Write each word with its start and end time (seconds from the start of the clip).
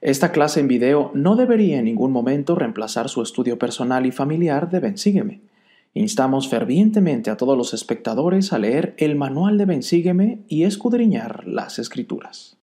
Esta 0.00 0.30
clase 0.30 0.60
en 0.60 0.68
video 0.68 1.10
no 1.14 1.34
debería 1.34 1.78
en 1.78 1.86
ningún 1.86 2.12
momento 2.12 2.54
reemplazar 2.54 3.08
su 3.08 3.20
estudio 3.20 3.58
personal 3.58 4.06
y 4.06 4.12
familiar 4.12 4.70
de 4.70 4.78
Bensígueme. 4.78 5.40
Instamos 5.92 6.48
fervientemente 6.48 7.30
a 7.30 7.36
todos 7.36 7.58
los 7.58 7.74
espectadores 7.74 8.52
a 8.52 8.58
leer 8.58 8.94
el 8.98 9.16
manual 9.16 9.58
de 9.58 9.64
Bensígueme 9.64 10.38
y 10.46 10.62
escudriñar 10.62 11.48
las 11.48 11.80
escrituras. 11.80 12.56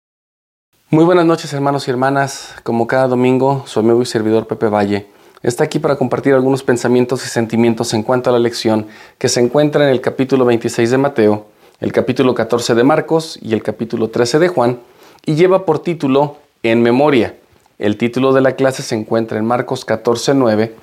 Muy 0.92 1.06
buenas 1.06 1.26
noches 1.26 1.52
hermanos 1.54 1.88
y 1.88 1.92
hermanas, 1.92 2.54
como 2.62 2.86
cada 2.86 3.08
domingo, 3.08 3.64
su 3.66 3.80
amigo 3.80 4.04
y 4.04 4.06
servidor 4.06 4.46
Pepe 4.46 4.68
Valle 4.68 5.08
está 5.42 5.64
aquí 5.64 5.80
para 5.80 5.98
compartir 5.98 6.36
algunos 6.36 6.62
pensamientos 6.62 7.26
y 7.26 7.30
sentimientos 7.30 7.96
en 7.96 8.04
cuanto 8.04 8.30
a 8.30 8.34
la 8.34 8.40
lección 8.40 8.86
que 9.18 9.28
se 9.28 9.42
encuentra 9.42 9.86
en 9.86 9.90
el 9.90 10.02
capítulo 10.02 10.46
26 10.46 10.92
de 10.92 10.98
Mateo, 11.00 11.48
el 11.80 11.92
capítulo 11.92 12.36
14 12.36 12.76
de 12.76 12.84
Marcos 12.84 13.40
y 13.42 13.54
el 13.54 13.64
capítulo 13.64 14.10
13 14.10 14.38
de 14.38 14.48
Juan, 14.50 14.80
y 15.26 15.36
lleva 15.36 15.66
por 15.66 15.80
título 15.80 16.38
En 16.64 16.82
memoria. 16.82 17.36
El 17.78 17.98
título 17.98 18.32
de 18.32 18.40
la 18.40 18.54
clase 18.54 18.84
se 18.84 18.96
encuentra 18.96 19.38
en 19.38 19.46
Marcos 19.46 19.84
14, 19.84 20.34
9 20.34 20.74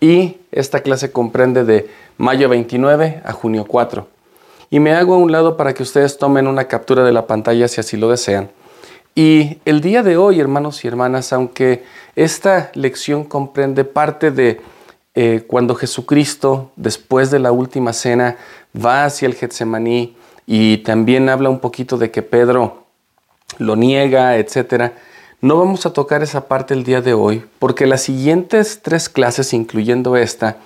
y 0.00 0.36
esta 0.50 0.80
clase 0.80 1.12
comprende 1.12 1.64
de 1.64 1.88
mayo 2.16 2.48
29 2.48 3.22
a 3.24 3.32
junio 3.32 3.64
4. 3.64 4.08
Y 4.70 4.80
me 4.80 4.92
hago 4.92 5.14
a 5.14 5.18
un 5.18 5.30
lado 5.30 5.56
para 5.56 5.74
que 5.74 5.84
ustedes 5.84 6.18
tomen 6.18 6.48
una 6.48 6.64
captura 6.64 7.04
de 7.04 7.12
la 7.12 7.28
pantalla 7.28 7.68
si 7.68 7.80
así 7.80 7.96
lo 7.96 8.10
desean. 8.10 8.50
Y 9.14 9.58
el 9.64 9.80
día 9.80 10.02
de 10.02 10.16
hoy, 10.16 10.40
hermanos 10.40 10.84
y 10.84 10.88
hermanas, 10.88 11.32
aunque 11.32 11.84
esta 12.16 12.70
lección 12.74 13.22
comprende 13.24 13.84
parte 13.84 14.32
de 14.32 14.60
eh, 15.14 15.44
cuando 15.46 15.76
Jesucristo, 15.76 16.72
después 16.74 17.30
de 17.30 17.38
la 17.38 17.52
última 17.52 17.92
cena, 17.92 18.36
va 18.76 19.04
hacia 19.04 19.26
el 19.26 19.34
Getsemaní 19.34 20.16
y 20.46 20.78
también 20.78 21.28
habla 21.28 21.48
un 21.48 21.60
poquito 21.60 21.96
de 21.96 22.10
que 22.10 22.22
Pedro 22.22 22.84
lo 23.58 23.76
niega, 23.76 24.36
etcétera. 24.36 24.94
No 25.40 25.56
vamos 25.56 25.86
a 25.86 25.92
tocar 25.92 26.24
esa 26.24 26.48
parte 26.48 26.74
el 26.74 26.82
día 26.82 27.00
de 27.00 27.14
hoy 27.14 27.44
porque 27.60 27.86
las 27.86 28.02
siguientes 28.02 28.80
tres 28.82 29.08
clases, 29.08 29.52
incluyendo 29.52 30.16
esta, 30.16 30.56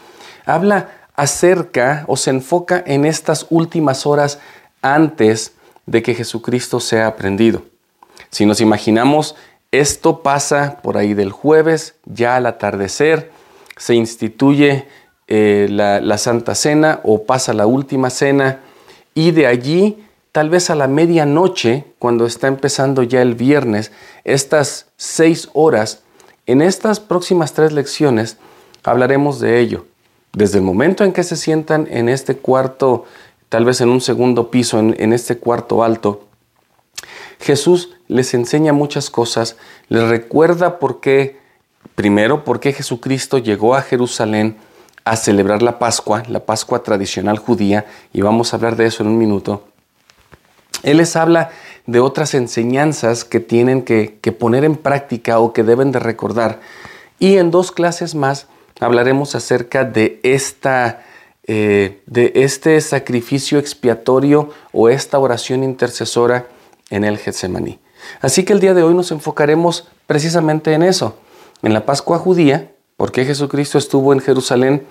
habla 0.47 0.89
acerca 1.15 2.05
o 2.09 2.17
se 2.17 2.31
enfoca 2.31 2.83
en 2.87 3.05
estas 3.05 3.47
últimas 3.50 4.06
horas 4.06 4.39
antes 4.81 5.53
de 5.84 6.03
que 6.03 6.15
Jesucristo 6.15 6.81
sea 6.81 7.06
aprendido. 7.06 7.62
Si 8.31 8.47
nos 8.47 8.62
imaginamos, 8.62 9.37
esto 9.73 10.23
pasa 10.23 10.78
por 10.83 10.97
ahí 10.97 11.12
del 11.12 11.33
jueves, 11.33 11.97
ya 12.06 12.37
al 12.37 12.47
atardecer, 12.47 13.31
se 13.77 13.95
instituye 13.95 14.87
eh, 15.28 15.67
la, 15.69 16.00
la 16.00 16.17
Santa 16.17 16.55
Cena 16.55 17.00
o 17.05 17.25
pasa 17.25 17.53
la 17.53 17.67
última 17.67 18.09
cena 18.09 18.61
y 19.15 19.33
de 19.33 19.47
allí 19.47 20.03
tal 20.33 20.48
vez 20.48 20.70
a 20.70 20.75
la 20.75 20.88
medianoche, 20.88 21.84
cuando 21.98 22.25
está 22.25 22.48
empezando 22.48 23.02
ya 23.02 23.20
el 23.20 23.34
viernes, 23.34 23.92
estas 24.25 24.86
seis 24.97 25.50
horas, 25.52 26.02
en 26.47 26.62
estas 26.62 27.00
próximas 27.00 27.52
tres 27.52 27.72
lecciones 27.72 28.38
hablaremos 28.83 29.38
de 29.41 29.60
ello. 29.60 29.86
Desde 30.33 30.58
el 30.58 30.64
momento 30.64 31.05
en 31.05 31.12
que 31.12 31.22
se 31.22 31.36
sientan 31.36 31.86
en 31.91 32.08
este 32.08 32.36
cuarto, 32.36 33.05
tal 33.50 33.66
vez 33.66 33.83
en 33.83 33.91
un 33.91 34.00
segundo 34.00 34.50
piso, 34.50 34.78
en, 34.78 35.12
este 35.12 35.36
cuarto 35.36 35.84
alto, 35.84 36.27
Jesús 37.38 37.91
les 38.08 38.33
enseña 38.33 38.72
muchas 38.72 39.10
cosas, 39.10 39.56
les 39.88 40.08
recuerda 40.08 40.78
por 40.78 41.00
qué, 41.00 41.38
primero, 41.94 42.44
por 42.44 42.60
qué 42.60 42.72
Jesucristo 42.72 43.36
llegó 43.36 43.75
a 43.75 43.83
Jerusalén 43.83 44.56
a 45.05 45.16
celebrar 45.16 45.62
la 45.62 45.78
Pascua, 45.78 46.22
la 46.28 46.47
Pascua 46.47 46.83
tradicional 46.83 47.38
judía, 47.38 47.84
y 48.14 48.22
vamos 48.22 48.53
a 48.53 48.56
hablar 48.56 48.77
de 48.77 48.86
eso 48.86 49.03
en 49.03 49.10
un 49.10 49.19
minuto. 49.19 49.64
Él 50.83 50.98
les 50.98 51.16
habla 51.16 51.50
de 51.86 52.00
otras 52.00 52.34
enseñanzas 52.34 53.25
que 53.25 53.41
tienen 53.41 53.83
que, 53.83 54.19
poner 54.38 54.64
en 54.64 54.77
práctica 54.77 55.38
o 55.38 55.52
que 55.52 55.62
deben 55.62 55.92
de 55.92 55.98
recordar. 55.98 56.61
Y 57.19 57.36
en 57.36 57.50
dos 57.50 57.72
clases 57.72 58.14
más 58.14 58.47
hablaremos 58.80 59.34
acerca 59.34 59.84
de, 59.84 60.20
esta, 60.22 61.05
eh, 61.47 62.03
de 62.06 62.33
este 62.36 62.80
sacrificio 62.80 63.59
expiatorio 63.59 64.50
o 64.72 64.88
esta 64.88 65.19
oración 65.19 65.62
intercesora 65.62 66.47
en 66.91 67.04
el 67.04 67.19
Getsemaní. 67.19 67.78
Así 68.21 68.44
que 68.44 68.53
el 68.53 68.60
día 68.60 68.75
de 68.75 68.82
hoy 68.82 68.94
nos 68.94 69.12
enfocaremos 69.12 69.88
precisamente 70.06 70.72
en 70.72 70.82
eso, 70.82 71.16
en 71.62 71.72
la 71.72 71.87
Pascua 71.87 72.19
judía, 72.19 72.72
porque 72.97 73.25
Jesucristo 73.25 73.78
estuvo 73.78 74.12
en 74.12 74.21
Jerusalén, 74.21 74.87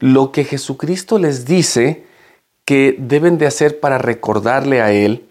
lo 0.00 0.32
que 0.32 0.44
Jesucristo 0.44 1.18
les 1.18 1.44
dice 1.44 2.07
que 2.68 2.96
deben 2.98 3.38
de 3.38 3.46
hacer 3.46 3.80
para 3.80 3.96
recordarle 3.96 4.82
a 4.82 4.92
Él, 4.92 5.24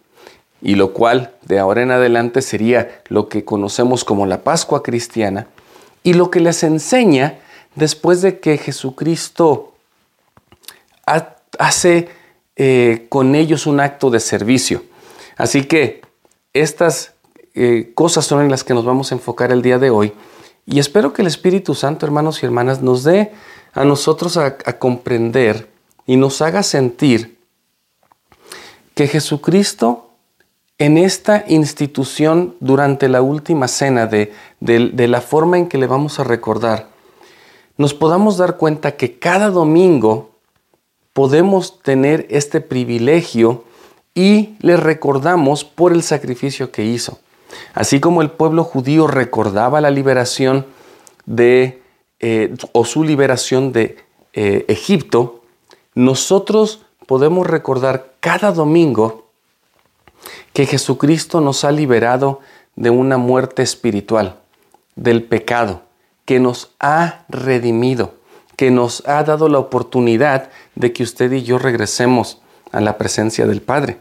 y 0.59 0.73
lo 0.73 0.91
cual 0.91 1.35
de 1.43 1.59
ahora 1.59 1.83
en 1.83 1.91
adelante 1.91 2.41
sería 2.41 3.03
lo 3.09 3.29
que 3.29 3.45
conocemos 3.45 4.03
como 4.03 4.25
la 4.25 4.41
Pascua 4.41 4.81
cristiana, 4.81 5.45
y 6.01 6.13
lo 6.13 6.31
que 6.31 6.39
les 6.39 6.63
enseña 6.63 7.37
después 7.75 8.23
de 8.23 8.39
que 8.39 8.57
Jesucristo 8.57 9.75
hace 11.59 12.09
eh, 12.55 13.05
con 13.07 13.35
ellos 13.35 13.67
un 13.67 13.81
acto 13.81 14.09
de 14.09 14.19
servicio. 14.19 14.81
Así 15.35 15.65
que 15.65 16.01
estas 16.53 17.13
eh, 17.53 17.91
cosas 17.93 18.25
son 18.25 18.41
en 18.41 18.49
las 18.49 18.63
que 18.63 18.73
nos 18.73 18.83
vamos 18.83 19.11
a 19.11 19.15
enfocar 19.15 19.51
el 19.51 19.61
día 19.61 19.77
de 19.77 19.91
hoy, 19.91 20.11
y 20.65 20.79
espero 20.79 21.13
que 21.13 21.21
el 21.21 21.27
Espíritu 21.27 21.75
Santo, 21.75 22.07
hermanos 22.07 22.41
y 22.41 22.47
hermanas, 22.47 22.81
nos 22.81 23.03
dé 23.03 23.31
a 23.75 23.83
nosotros 23.83 24.37
a 24.37 24.57
comprender 24.79 25.76
y 26.07 26.15
nos 26.15 26.41
haga 26.41 26.63
sentir 26.63 27.37
que 28.95 29.07
Jesucristo 29.07 30.07
en 30.79 30.97
esta 30.97 31.43
institución 31.47 32.55
durante 32.59 33.09
la 33.09 33.21
última 33.21 33.67
cena 33.67 34.05
de, 34.05 34.33
de, 34.59 35.07
la 35.07 35.21
forma 35.21 35.57
en 35.57 35.67
que 35.67 35.77
le 35.77 35.87
vamos 35.87 36.19
a 36.19 36.23
recordar, 36.23 36.89
nos 37.77 37.93
podamos 37.93 38.37
dar 38.37 38.57
cuenta 38.57 38.95
que 38.95 39.17
cada 39.17 39.49
domingo 39.49 40.31
podemos 41.13 41.81
tener 41.81 42.27
este 42.29 42.61
privilegio 42.61 43.63
y 44.13 44.55
le 44.59 44.77
recordamos 44.77 45.63
por 45.63 45.93
el 45.93 46.03
sacrificio 46.03 46.71
que 46.71 46.85
hizo. 46.85 47.19
Así 47.73 47.99
como 47.99 48.21
el 48.21 48.29
pueblo 48.29 48.63
judío 48.63 49.07
recordaba 49.07 49.81
la 49.81 49.89
liberación 49.89 50.67
de, 51.25 51.81
eh, 52.19 52.55
o 52.71 52.85
su 52.85 53.03
liberación 53.03 53.71
de 53.71 53.97
eh, 54.33 54.65
Egipto, 54.67 55.41
nosotros 55.97 56.85
podemos 57.07 57.47
recordar 57.47 58.13
cada 58.19 58.51
domingo 58.51 59.31
que 60.53 60.67
Jesucristo 60.67 61.41
nos 61.41 61.63
ha 61.63 61.71
liberado 61.71 62.39
de 62.75 62.91
una 62.91 63.17
muerte 63.17 63.63
espiritual, 63.63 64.37
del 64.95 65.23
pecado, 65.23 65.81
que 66.25 66.39
nos 66.39 66.69
ha 66.79 67.25
redimido, 67.29 68.13
que 68.55 68.69
nos 68.69 69.07
ha 69.07 69.23
dado 69.23 69.49
la 69.49 69.57
oportunidad 69.57 70.51
de 70.75 70.93
que 70.93 71.01
usted 71.01 71.31
y 71.31 71.41
yo 71.41 71.57
regresemos 71.57 72.43
a 72.71 72.79
la 72.79 72.99
presencia 72.99 73.47
del 73.47 73.63
Padre. 73.63 73.97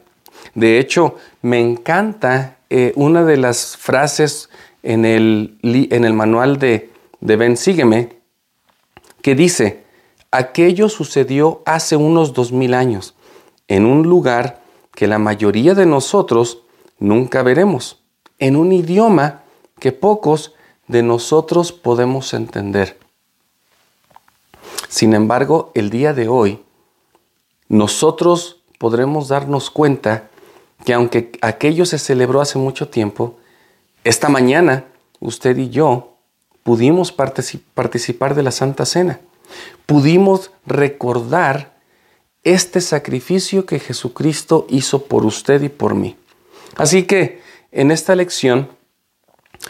De 0.54 0.78
hecho, 0.78 1.14
me 1.40 1.60
encanta 1.60 2.58
eh, 2.68 2.92
una 2.96 3.24
de 3.24 3.38
las 3.38 3.74
frases 3.78 4.50
en 4.82 5.06
el, 5.06 5.56
en 5.62 6.04
el 6.04 6.12
manual 6.12 6.58
de, 6.58 6.92
de 7.22 7.36
Ben 7.36 7.56
Sígueme 7.56 8.18
que 9.22 9.34
dice, 9.34 9.85
Aquello 10.36 10.90
sucedió 10.90 11.62
hace 11.64 11.96
unos 11.96 12.34
dos 12.34 12.52
mil 12.52 12.74
años, 12.74 13.14
en 13.68 13.86
un 13.86 14.02
lugar 14.02 14.60
que 14.94 15.06
la 15.06 15.18
mayoría 15.18 15.72
de 15.72 15.86
nosotros 15.86 16.58
nunca 16.98 17.42
veremos, 17.42 18.02
en 18.38 18.56
un 18.56 18.70
idioma 18.70 19.44
que 19.80 19.92
pocos 19.92 20.52
de 20.88 21.02
nosotros 21.02 21.72
podemos 21.72 22.34
entender. 22.34 22.98
Sin 24.90 25.14
embargo, 25.14 25.72
el 25.74 25.88
día 25.88 26.12
de 26.12 26.28
hoy, 26.28 26.62
nosotros 27.70 28.60
podremos 28.78 29.28
darnos 29.28 29.70
cuenta 29.70 30.28
que 30.84 30.92
aunque 30.92 31.32
aquello 31.40 31.86
se 31.86 31.98
celebró 31.98 32.42
hace 32.42 32.58
mucho 32.58 32.90
tiempo, 32.90 33.38
esta 34.04 34.28
mañana 34.28 34.84
usted 35.18 35.56
y 35.56 35.70
yo 35.70 36.18
pudimos 36.62 37.10
participar 37.10 38.34
de 38.34 38.42
la 38.42 38.50
Santa 38.50 38.84
Cena 38.84 39.20
pudimos 39.86 40.50
recordar 40.66 41.76
este 42.44 42.80
sacrificio 42.80 43.66
que 43.66 43.80
Jesucristo 43.80 44.66
hizo 44.68 45.04
por 45.04 45.24
usted 45.24 45.62
y 45.62 45.68
por 45.68 45.94
mí. 45.94 46.16
Así 46.76 47.04
que 47.04 47.40
en 47.72 47.90
esta 47.90 48.14
lección 48.14 48.68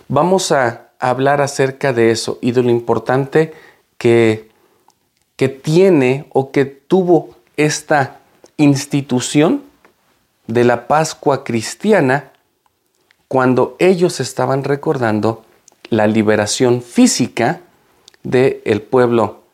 vamos 0.09 0.53
a 0.53 0.91
hablar 0.99 1.41
acerca 1.41 1.93
de 1.93 2.11
eso 2.11 2.39
y 2.43 2.53
de 2.53 2.63
lo 2.63 2.71
importante 2.71 3.55
que, 3.99 4.51
que 5.37 5.49
tiene 5.49 6.27
o 6.31 6.51
que 6.51 6.65
tuvo 6.65 7.37
esta 7.57 8.21
institución 8.57 9.63
de 10.47 10.65
la 10.65 10.87
Pascua 10.87 11.45
cristiana 11.45 12.33
cuando 13.29 13.77
ellos 13.79 14.21
estaban 14.21 14.65
recordando 14.65 15.45
la 15.89 16.07
liberación 16.07 16.83
física 16.83 17.61
del 18.23 18.61
el 18.65 18.83
pueblo 18.83 19.46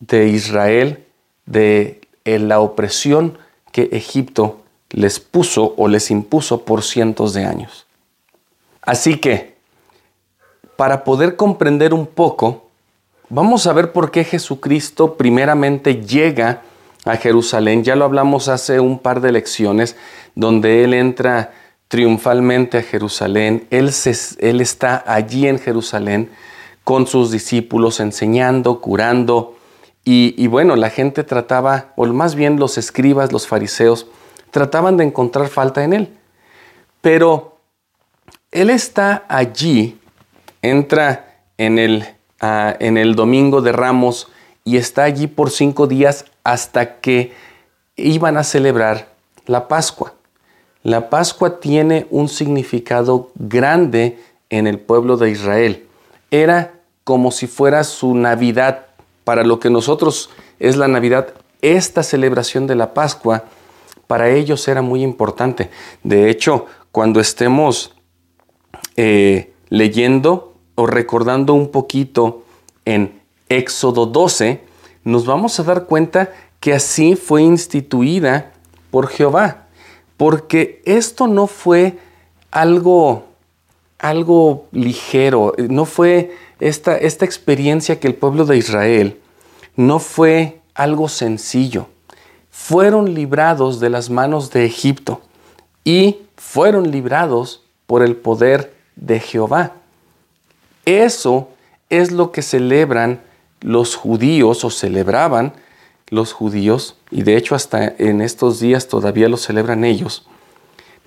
de 0.00 0.28
Israel 0.28 1.04
de 1.46 2.00
la 2.24 2.60
opresión 2.60 3.38
que 3.72 3.88
Egipto 3.92 4.60
les 4.90 5.20
puso 5.20 5.74
o 5.76 5.88
les 5.88 6.10
impuso 6.10 6.62
por 6.62 6.82
cientos 6.82 7.32
de 7.34 7.44
años. 7.44 7.86
Así 8.82 9.18
que 9.18 9.56
para 10.76 11.04
poder 11.04 11.36
comprender 11.36 11.92
un 11.92 12.06
poco, 12.06 12.68
vamos 13.28 13.66
a 13.66 13.72
ver 13.72 13.92
por 13.92 14.10
qué 14.10 14.24
Jesucristo 14.24 15.14
primeramente 15.14 16.02
llega 16.02 16.62
a 17.04 17.16
Jerusalén. 17.16 17.82
Ya 17.82 17.96
lo 17.96 18.04
hablamos 18.04 18.48
hace 18.48 18.80
un 18.80 18.98
par 18.98 19.20
de 19.20 19.32
lecciones, 19.32 19.96
donde 20.34 20.84
Él 20.84 20.94
entra 20.94 21.52
triunfalmente 21.88 22.78
a 22.78 22.82
Jerusalén. 22.82 23.66
Él, 23.70 23.90
él 24.38 24.60
está 24.60 25.02
allí 25.06 25.48
en 25.48 25.58
Jerusalén 25.58 26.30
con 26.84 27.06
sus 27.06 27.30
discípulos, 27.30 28.00
enseñando, 28.00 28.80
curando. 28.80 29.57
Y, 30.10 30.46
bueno, 30.46 30.74
la 30.74 30.88
gente 30.88 31.22
trataba, 31.22 31.92
o 31.94 32.06
más 32.06 32.34
bien 32.34 32.58
los 32.58 32.78
escribas, 32.78 33.30
los 33.30 33.46
fariseos, 33.46 34.06
trataban 34.50 34.96
de 34.96 35.04
encontrar 35.04 35.48
falta 35.48 35.84
en 35.84 35.92
Él. 35.92 36.08
Pero 37.02 37.58
Él 38.50 38.70
está 38.70 39.26
allí, 39.28 40.00
entra 40.62 41.42
en 41.58 41.78
el, 41.78 42.06
ah, 42.40 42.74
en 42.80 42.96
el 42.96 43.16
domingo 43.16 43.60
de 43.60 43.72
Ramos 43.72 44.28
y 44.64 44.78
está 44.78 45.04
allí 45.04 45.26
por 45.26 45.50
cinco 45.50 45.86
días 45.86 46.24
hasta 46.42 47.00
que 47.00 47.34
iban 47.96 48.38
a 48.38 48.44
celebrar 48.44 49.08
la 49.44 49.68
Pascua. 49.68 50.14
La 50.84 51.10
Pascua 51.10 51.60
tiene 51.60 52.06
un 52.08 52.30
significado 52.30 53.30
grande 53.34 54.18
en 54.48 54.66
el 54.66 54.78
pueblo 54.78 55.18
de 55.18 55.28
Israel. 55.28 55.86
Era 56.30 56.72
como 57.04 57.30
si 57.30 57.46
fuera 57.46 57.84
su 57.84 58.14
Navidad. 58.14 58.86
Para 59.28 59.44
lo 59.44 59.60
que 59.60 59.68
nosotros 59.68 60.30
es 60.58 60.78
la 60.78 60.88
Navidad, 60.88 61.34
esta 61.60 62.02
celebración 62.02 62.66
de 62.66 62.74
la 62.74 62.94
Pascua 62.94 63.44
para 64.06 64.30
ellos 64.30 64.66
era 64.68 64.80
muy 64.80 65.02
importante. 65.02 65.68
De 66.02 66.30
hecho, 66.30 66.64
cuando 66.92 67.20
estemos 67.20 67.94
eh, 68.96 69.52
leyendo 69.68 70.54
o 70.76 70.86
recordando 70.86 71.52
un 71.52 71.70
poquito 71.70 72.42
en 72.86 73.20
Éxodo 73.50 74.06
12, 74.06 74.62
nos 75.04 75.26
vamos 75.26 75.60
a 75.60 75.64
dar 75.64 75.84
cuenta 75.84 76.32
que 76.58 76.72
así 76.72 77.14
fue 77.14 77.42
instituida 77.42 78.54
por 78.90 79.08
Jehová 79.08 79.66
porque 80.16 80.80
esto 80.86 81.26
no 81.26 81.48
fue 81.48 81.98
algo, 82.50 83.27
algo 83.98 84.66
ligero, 84.72 85.54
no 85.68 85.84
fue 85.84 86.36
esta, 86.60 86.96
esta 86.96 87.24
experiencia 87.24 87.98
que 88.00 88.06
el 88.06 88.14
pueblo 88.14 88.44
de 88.44 88.56
Israel, 88.56 89.20
no 89.76 89.98
fue 89.98 90.60
algo 90.74 91.08
sencillo. 91.08 91.88
Fueron 92.50 93.14
librados 93.14 93.80
de 93.80 93.90
las 93.90 94.10
manos 94.10 94.50
de 94.50 94.64
Egipto 94.64 95.20
y 95.84 96.18
fueron 96.36 96.90
librados 96.90 97.62
por 97.86 98.02
el 98.02 98.16
poder 98.16 98.74
de 98.96 99.20
Jehová. 99.20 99.74
Eso 100.84 101.48
es 101.90 102.12
lo 102.12 102.32
que 102.32 102.42
celebran 102.42 103.20
los 103.60 103.96
judíos 103.96 104.64
o 104.64 104.70
celebraban 104.70 105.52
los 106.10 106.32
judíos, 106.32 106.96
y 107.10 107.22
de 107.22 107.36
hecho 107.36 107.54
hasta 107.54 107.94
en 107.98 108.20
estos 108.20 108.60
días 108.60 108.88
todavía 108.88 109.28
lo 109.28 109.36
celebran 109.36 109.84
ellos, 109.84 110.26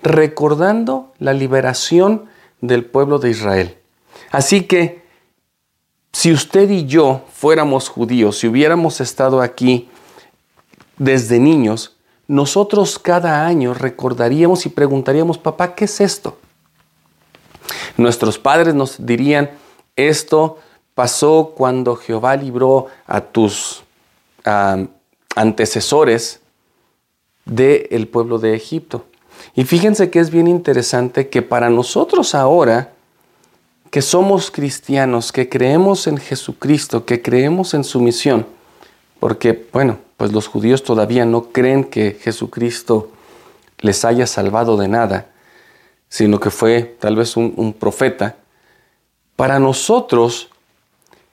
recordando 0.02 1.12
la 1.18 1.32
liberación 1.32 2.28
del 2.62 2.86
pueblo 2.86 3.18
de 3.18 3.28
Israel. 3.30 3.76
Así 4.30 4.62
que 4.62 5.02
si 6.12 6.32
usted 6.32 6.70
y 6.70 6.86
yo 6.86 7.26
fuéramos 7.32 7.90
judíos, 7.90 8.38
si 8.38 8.46
hubiéramos 8.46 9.00
estado 9.00 9.42
aquí 9.42 9.90
desde 10.96 11.38
niños, 11.38 11.96
nosotros 12.28 12.98
cada 12.98 13.44
año 13.46 13.74
recordaríamos 13.74 14.64
y 14.64 14.70
preguntaríamos, 14.70 15.36
papá, 15.36 15.74
¿qué 15.74 15.84
es 15.84 16.00
esto? 16.00 16.38
Nuestros 17.96 18.38
padres 18.38 18.74
nos 18.74 19.04
dirían, 19.04 19.50
esto 19.96 20.58
pasó 20.94 21.52
cuando 21.56 21.96
Jehová 21.96 22.36
libró 22.36 22.86
a 23.06 23.20
tus 23.20 23.82
antecesores 25.34 26.40
del 27.44 28.08
pueblo 28.08 28.38
de 28.38 28.54
Egipto. 28.54 29.04
Y 29.54 29.64
fíjense 29.64 30.10
que 30.10 30.20
es 30.20 30.30
bien 30.30 30.46
interesante 30.46 31.28
que 31.28 31.42
para 31.42 31.70
nosotros 31.70 32.34
ahora, 32.34 32.92
que 33.90 34.02
somos 34.02 34.50
cristianos, 34.50 35.32
que 35.32 35.48
creemos 35.48 36.06
en 36.06 36.16
Jesucristo, 36.16 37.04
que 37.04 37.20
creemos 37.22 37.74
en 37.74 37.84
su 37.84 38.00
misión, 38.00 38.46
porque, 39.20 39.68
bueno, 39.72 39.98
pues 40.16 40.32
los 40.32 40.46
judíos 40.46 40.82
todavía 40.82 41.24
no 41.24 41.52
creen 41.52 41.84
que 41.84 42.18
Jesucristo 42.20 43.10
les 43.80 44.04
haya 44.04 44.26
salvado 44.26 44.76
de 44.76 44.88
nada, 44.88 45.26
sino 46.08 46.40
que 46.40 46.50
fue 46.50 46.96
tal 47.00 47.16
vez 47.16 47.36
un, 47.36 47.52
un 47.56 47.72
profeta. 47.72 48.36
Para 49.36 49.58
nosotros, 49.58 50.48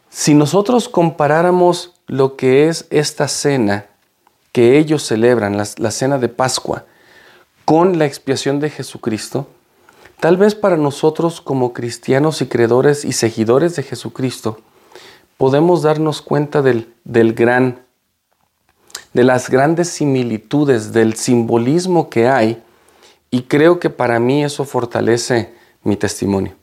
si 0.10 0.34
nosotros 0.34 0.90
comparáramos 0.90 1.94
lo 2.08 2.36
que 2.36 2.68
es 2.68 2.88
esta 2.90 3.28
cena 3.28 3.86
que 4.52 4.78
ellos 4.78 5.04
celebran, 5.04 5.58
la, 5.58 5.92
cena 5.92 6.18
de 6.18 6.28
Pascua, 6.28 6.86
con 7.70 8.00
la 8.00 8.08
expiación 8.08 8.60
de 8.60 8.72
Jesucristo, 8.72 9.46
tal 10.20 10.38
vez 10.38 10.56
para 10.56 10.76
nosotros 10.76 11.40
como 11.40 11.72
cristianos 11.72 12.42
y 12.42 12.48
creedores 12.48 13.06
y 13.06 13.12
seguidores 13.14 13.76
de 13.76 13.84
Jesucristo, 13.84 14.58
podemos 15.38 15.84
darnos 15.84 16.24
cuenta 16.24 16.64
del, 16.64 16.92
del 17.04 17.36
gran, 17.36 17.84
de 19.14 19.24
las 19.24 19.52
grandes 19.52 19.88
similitudes, 19.90 20.94
del 20.94 21.14
simbolismo 21.14 22.10
que 22.10 22.28
hay, 22.28 22.60
y 23.30 23.44
creo 23.44 23.80
que 23.80 23.92
para 23.92 24.20
mí 24.20 24.44
eso 24.44 24.66
fortalece 24.66 25.54
mi 25.84 25.96
testimonio. 25.96 26.56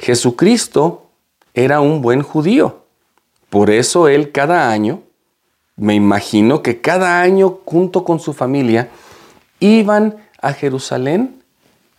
Jesucristo 0.00 1.06
era 1.54 1.80
un 1.80 2.02
buen 2.02 2.22
judío. 2.22 2.82
Por 3.48 3.70
eso 3.70 4.08
él 4.08 4.32
cada 4.32 4.72
año, 4.72 5.04
me 5.76 5.94
imagino 5.94 6.64
que 6.64 6.80
cada 6.80 7.20
año 7.20 7.60
junto 7.64 8.02
con 8.02 8.18
su 8.18 8.32
familia, 8.32 8.90
iban 9.60 10.16
a 10.42 10.52
Jerusalén 10.52 11.42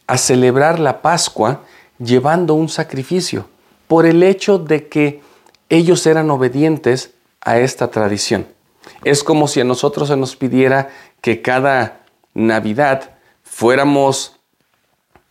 a 0.05 0.17
celebrar 0.17 0.79
la 0.79 1.01
Pascua 1.01 1.61
llevando 1.97 2.53
un 2.53 2.69
sacrificio 2.69 3.47
por 3.87 4.05
el 4.05 4.21
hecho 4.21 4.59
de 4.59 4.87
que 4.87 5.21
ellos 5.69 6.05
eran 6.05 6.29
obedientes 6.29 7.13
a 7.41 7.57
esta 7.57 7.89
tradición. 7.89 8.47
Es 9.03 9.23
como 9.23 9.47
si 9.47 9.61
a 9.61 9.63
nosotros 9.63 10.09
se 10.09 10.17
nos 10.17 10.35
pidiera 10.35 10.89
que 11.21 11.41
cada 11.41 12.01
Navidad 12.33 13.11
fuéramos 13.43 14.39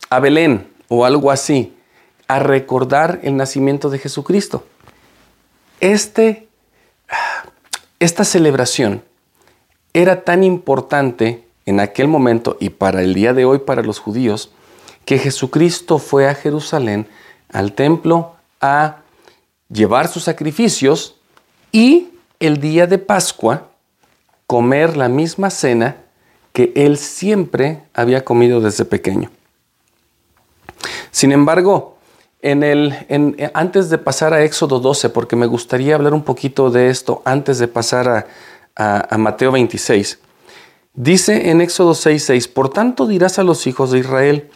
a 0.09 0.19
Belén 0.19 0.71
o 0.87 1.05
algo 1.05 1.31
así, 1.31 1.75
a 2.27 2.39
recordar 2.39 3.19
el 3.23 3.35
nacimiento 3.35 3.89
de 3.89 3.99
Jesucristo. 3.99 4.65
Este, 5.79 6.47
esta 7.99 8.23
celebración 8.23 9.03
era 9.93 10.23
tan 10.23 10.43
importante 10.43 11.47
en 11.65 11.79
aquel 11.79 12.07
momento 12.07 12.57
y 12.59 12.69
para 12.69 13.01
el 13.01 13.13
día 13.13 13.33
de 13.33 13.45
hoy 13.45 13.59
para 13.59 13.83
los 13.83 13.99
judíos 13.99 14.51
que 15.05 15.17
Jesucristo 15.17 15.99
fue 15.99 16.27
a 16.27 16.35
Jerusalén, 16.35 17.07
al 17.51 17.73
templo, 17.73 18.35
a 18.61 18.97
llevar 19.69 20.07
sus 20.07 20.23
sacrificios 20.23 21.15
y 21.71 22.09
el 22.39 22.59
día 22.59 22.87
de 22.87 22.97
Pascua 22.97 23.67
comer 24.47 24.95
la 24.97 25.09
misma 25.09 25.49
cena 25.49 25.97
que 26.53 26.71
él 26.75 26.97
siempre 26.97 27.83
había 27.93 28.23
comido 28.23 28.61
desde 28.61 28.85
pequeño. 28.85 29.31
Sin 31.11 31.31
embargo, 31.31 31.97
en 32.41 32.61
el, 32.61 32.93
antes 33.53 33.89
de 33.89 33.97
pasar 33.97 34.33
a 34.33 34.43
Éxodo 34.43 34.79
12, 34.79 35.09
porque 35.09 35.35
me 35.35 35.45
gustaría 35.45 35.95
hablar 35.95 36.13
un 36.13 36.23
poquito 36.23 36.69
de 36.69 36.89
esto 36.89 37.21
antes 37.25 37.57
de 37.57 37.67
pasar 37.67 38.27
a, 38.75 39.17
Mateo 39.17 39.51
26, 39.51 40.19
dice 40.93 41.49
en 41.49 41.61
Éxodo 41.61 41.93
6:6, 41.93 42.47
por 42.47 42.69
tanto 42.69 43.07
dirás 43.07 43.39
a 43.39 43.43
los 43.43 43.67
hijos 43.67 43.91
de 43.91 43.99
Israel, 43.99 44.49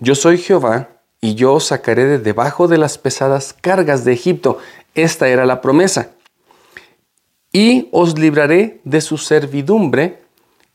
yo 0.00 0.14
soy 0.14 0.38
Jehová, 0.38 0.88
y 1.24 1.36
yo 1.36 1.54
os 1.54 1.68
sacaré 1.68 2.04
de 2.04 2.18
debajo 2.18 2.68
de 2.68 2.76
las 2.76 2.98
pesadas 2.98 3.54
cargas 3.58 4.04
de 4.04 4.12
Egipto. 4.12 4.58
Esta 4.94 5.28
era 5.28 5.46
la 5.46 5.62
promesa. 5.62 6.10
Y 7.50 7.88
os 7.92 8.18
libraré 8.18 8.82
de 8.84 9.00
su 9.00 9.16
servidumbre, 9.16 10.22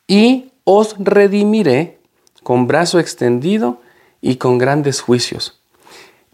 y 0.07 0.51
os 0.63 0.95
redimiré 0.97 1.99
con 2.41 2.65
brazo 2.65 2.97
extendido 2.97 3.79
y 4.21 4.37
con 4.37 4.57
grandes 4.57 5.01
juicios. 5.01 5.61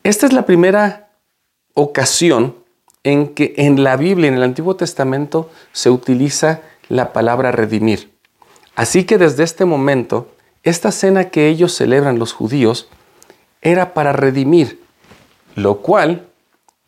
Esta 0.04 0.27
es 0.27 0.32
la 0.32 0.46
primera 0.46 1.10
ocasión 1.74 2.56
en 3.04 3.34
que 3.34 3.54
en 3.58 3.84
la 3.84 3.98
Biblia, 3.98 4.30
en 4.30 4.36
el 4.36 4.44
Antiguo 4.44 4.77
Testamento, 4.77 5.50
se 5.74 5.89
utiliza 5.89 6.62
la 6.88 7.12
palabra 7.12 7.51
redimir. 7.51 8.15
Así 8.75 9.05
que 9.05 9.17
desde 9.17 9.44
este 9.44 9.65
momento, 9.65 10.32
esta 10.63 10.91
cena 10.91 11.29
que 11.29 11.48
ellos 11.48 11.74
celebran 11.74 12.20
los 12.20 12.34
judíos 12.34 12.89
era 13.62 13.94
para 13.94 14.13
redimir, 14.13 14.82
lo 15.55 15.77
cual 15.77 16.27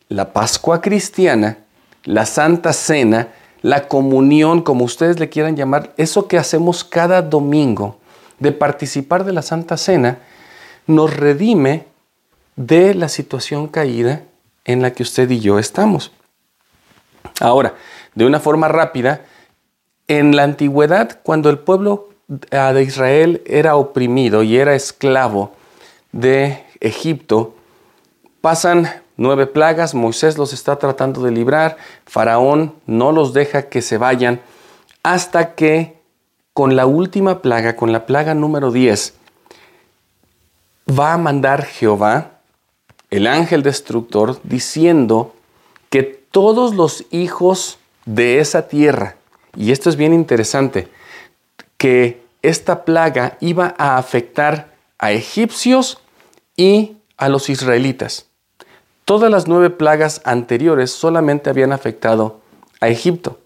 la 0.08 0.32
Pascua 0.32 0.80
cristiana, 0.80 1.58
la 2.04 2.26
Santa 2.26 2.72
Cena, 2.72 3.28
la 3.62 3.88
comunión, 3.88 4.62
como 4.62 4.84
ustedes 4.84 5.18
le 5.18 5.28
quieran 5.28 5.56
llamar, 5.56 5.92
eso 5.96 6.28
que 6.28 6.38
hacemos 6.38 6.84
cada 6.84 7.22
domingo 7.22 7.98
de 8.38 8.52
participar 8.52 9.24
de 9.24 9.32
la 9.32 9.42
Santa 9.42 9.76
Cena, 9.76 10.18
nos 10.86 11.16
redime 11.16 11.86
de 12.56 12.94
la 12.94 13.08
situación 13.08 13.68
caída 13.68 14.22
en 14.64 14.82
la 14.82 14.92
que 14.92 15.02
usted 15.02 15.30
y 15.30 15.40
yo 15.40 15.58
estamos. 15.58 16.12
Ahora, 17.40 17.74
de 18.14 18.26
una 18.26 18.40
forma 18.40 18.68
rápida, 18.68 19.22
en 20.08 20.34
la 20.34 20.42
antigüedad, 20.42 21.20
cuando 21.22 21.50
el 21.50 21.58
pueblo 21.58 22.08
ah, 22.50 22.72
de 22.72 22.82
Israel 22.82 23.42
era 23.46 23.76
oprimido 23.76 24.42
y 24.42 24.56
era 24.56 24.74
esclavo 24.74 25.52
de 26.12 26.64
Egipto, 26.80 27.54
pasan 28.40 28.88
nueve 29.16 29.46
plagas, 29.46 29.94
Moisés 29.94 30.38
los 30.38 30.52
está 30.52 30.76
tratando 30.76 31.22
de 31.22 31.30
librar, 31.30 31.76
Faraón 32.06 32.74
no 32.86 33.12
los 33.12 33.34
deja 33.34 33.68
que 33.68 33.82
se 33.82 33.98
vayan, 33.98 34.40
hasta 35.02 35.54
que 35.54 35.98
con 36.54 36.74
la 36.74 36.86
última 36.86 37.42
plaga, 37.42 37.76
con 37.76 37.92
la 37.92 38.06
plaga 38.06 38.34
número 38.34 38.72
10, 38.72 39.14
va 40.98 41.12
a 41.12 41.18
mandar 41.18 41.64
Jehová, 41.64 42.32
el 43.10 43.26
ángel 43.26 43.62
destructor, 43.62 44.40
diciendo 44.42 45.34
que 45.90 46.02
todos 46.02 46.74
los 46.74 47.04
hijos 47.10 47.78
de 48.06 48.40
esa 48.40 48.68
tierra, 48.68 49.16
y 49.56 49.72
esto 49.72 49.88
es 49.88 49.96
bien 49.96 50.12
interesante, 50.12 50.88
que 51.76 52.22
esta 52.42 52.84
plaga 52.84 53.36
iba 53.40 53.74
a 53.78 53.96
afectar 53.98 54.74
a 54.98 55.12
egipcios 55.12 55.98
y 56.56 56.96
a 57.16 57.28
los 57.28 57.48
israelitas. 57.48 58.26
Todas 59.04 59.30
las 59.30 59.48
nueve 59.48 59.70
plagas 59.70 60.20
anteriores 60.24 60.90
solamente 60.90 61.50
habían 61.50 61.72
afectado 61.72 62.40
a 62.80 62.88
Egipto, 62.88 63.38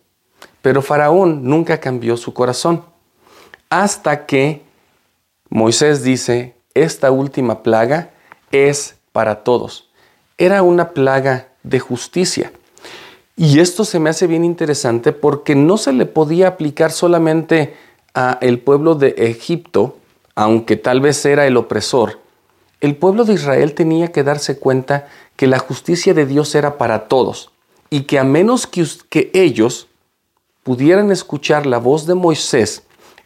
pero 0.60 0.82
Faraón 0.82 1.44
nunca 1.44 1.78
cambió 1.78 2.16
su 2.16 2.34
corazón, 2.34 2.84
hasta 3.70 4.26
que 4.26 4.62
Moisés 5.48 6.02
dice, 6.02 6.56
esta 6.74 7.10
última 7.10 7.62
plaga 7.62 8.10
es 8.50 8.96
para 9.12 9.44
todos. 9.44 9.90
Era 10.38 10.62
una 10.62 10.90
plaga 10.90 11.48
de 11.62 11.78
justicia. 11.80 12.52
Y 13.36 13.60
esto 13.60 13.84
se 13.84 13.98
me 13.98 14.10
hace 14.10 14.26
bien 14.26 14.44
interesante 14.44 15.12
porque 15.12 15.54
no 15.54 15.78
se 15.78 15.92
le 15.92 16.06
podía 16.06 16.48
aplicar 16.48 16.92
solamente 16.92 17.74
a 18.14 18.38
el 18.42 18.58
pueblo 18.58 18.94
de 18.94 19.14
Egipto, 19.16 19.96
aunque 20.34 20.76
tal 20.76 21.00
vez 21.00 21.24
era 21.24 21.46
el 21.46 21.56
opresor. 21.56 22.20
El 22.80 22.96
pueblo 22.96 23.24
de 23.24 23.34
Israel 23.34 23.74
tenía 23.74 24.12
que 24.12 24.22
darse 24.22 24.58
cuenta 24.58 25.08
que 25.36 25.46
la 25.46 25.58
justicia 25.58 26.14
de 26.14 26.26
Dios 26.26 26.54
era 26.54 26.78
para 26.78 27.08
todos 27.08 27.52
y 27.90 28.02
que 28.02 28.18
a 28.18 28.24
menos 28.24 28.66
que, 28.66 28.86
que 29.08 29.30
ellos 29.34 29.88
pudieran 30.62 31.10
escuchar 31.10 31.64
la 31.64 31.78
voz 31.78 32.06
de 32.06 32.14
Moisés 32.14 32.82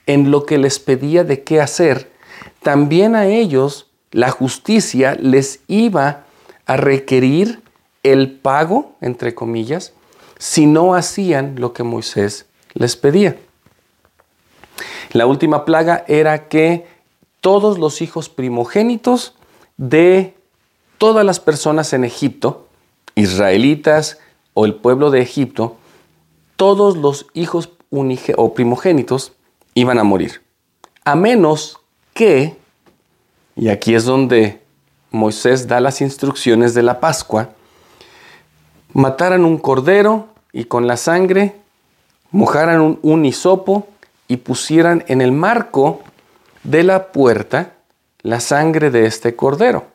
en 0.07 0.31
lo 0.31 0.47
que 0.47 0.59
les 0.59 0.79
pedía 0.79 1.25
de 1.25 1.43
qué 1.43 1.61
hacer, 1.61 2.13
también 2.63 3.17
a 3.17 3.27
ellos 3.27 3.91
la 4.13 4.31
justicia 4.31 5.17
les 5.21 5.61
iba 5.67 6.25
a 6.67 6.77
requerir 6.77 7.63
el 8.13 8.31
pago, 8.33 8.97
entre 9.01 9.35
comillas, 9.35 9.93
si 10.39 10.67
no 10.67 10.95
hacían 10.95 11.57
lo 11.59 11.73
que 11.73 11.83
Moisés 11.83 12.47
les 12.75 12.97
pedía. 12.97 13.37
La 15.13 15.27
última 15.27 15.65
plaga 15.65 16.05
era 16.09 16.49
que 16.49 16.87
todos 17.41 17.79
los 17.79 18.03
hijos 18.03 18.29
primogénitos 18.29 19.35
de 19.77 20.35
todas 20.99 21.25
las 21.25 21.41
personas 21.41 21.93
en 21.93 22.05
Egipto, 22.05 22.67
israelitas 23.15 24.19
o 24.55 24.67
el 24.67 24.75
pueblo 24.75 25.11
de 25.11 25.21
Egipto, 25.21 25.77
todos 26.57 26.97
los 26.97 27.27
hijos 27.35 27.71
o 28.37 28.55
primogénitos 28.55 29.33
iban 29.75 29.99
a 29.99 30.05
morir. 30.05 30.43
A 31.05 31.15
menos 31.15 31.79
que, 32.13 32.57
y 33.55 33.69
aquí 33.69 33.95
es 33.95 34.05
donde 34.05 34.61
Moisés 35.11 35.67
da 35.69 35.81
las 35.81 36.01
instrucciones 36.01 36.75
de 36.75 36.83
la 36.83 37.01
Pascua, 37.01 37.51
mataran 38.97 39.45
un 39.45 39.59
cordero 39.59 40.29
y 40.55 40.65
con 40.65 40.87
la 40.87 40.97
sangre 40.97 41.55
mojaran 42.31 42.81
un, 42.81 42.99
un 43.03 43.27
hisopo 43.27 43.89
y 44.27 44.39
pusieran 44.39 45.05
en 45.09 45.21
el 45.21 45.33
marco 45.33 46.03
de 46.63 46.83
la 46.83 47.13
puerta 47.13 47.75
la 48.23 48.41
sangre 48.41 48.91
de 48.91 49.05
este 49.05 49.37
cordero. 49.37 49.87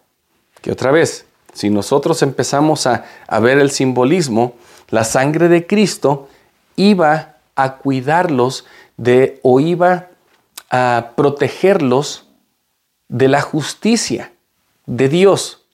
Que 0.62 0.72
otra 0.72 0.92
vez, 0.92 1.26
si 1.52 1.72
nosotros 1.72 2.22
empezamos 2.22 2.86
a, 2.86 3.06
a 3.28 3.40
ver 3.40 3.58
el 3.58 3.72
simbolismo, 3.72 4.54
la 4.90 5.04
sangre 5.04 5.48
de 5.48 5.66
Cristo 5.66 6.30
iba 6.76 7.38
a 7.56 7.78
cuidarlos 7.78 8.66
de 8.98 9.40
o 9.42 9.60
iba 9.60 10.10
a 10.70 11.14
protegerlos 11.16 12.28
de 13.10 13.30
la 13.30 13.42
justicia 13.42 14.32
de 14.86 15.10
Dios. 15.10 15.66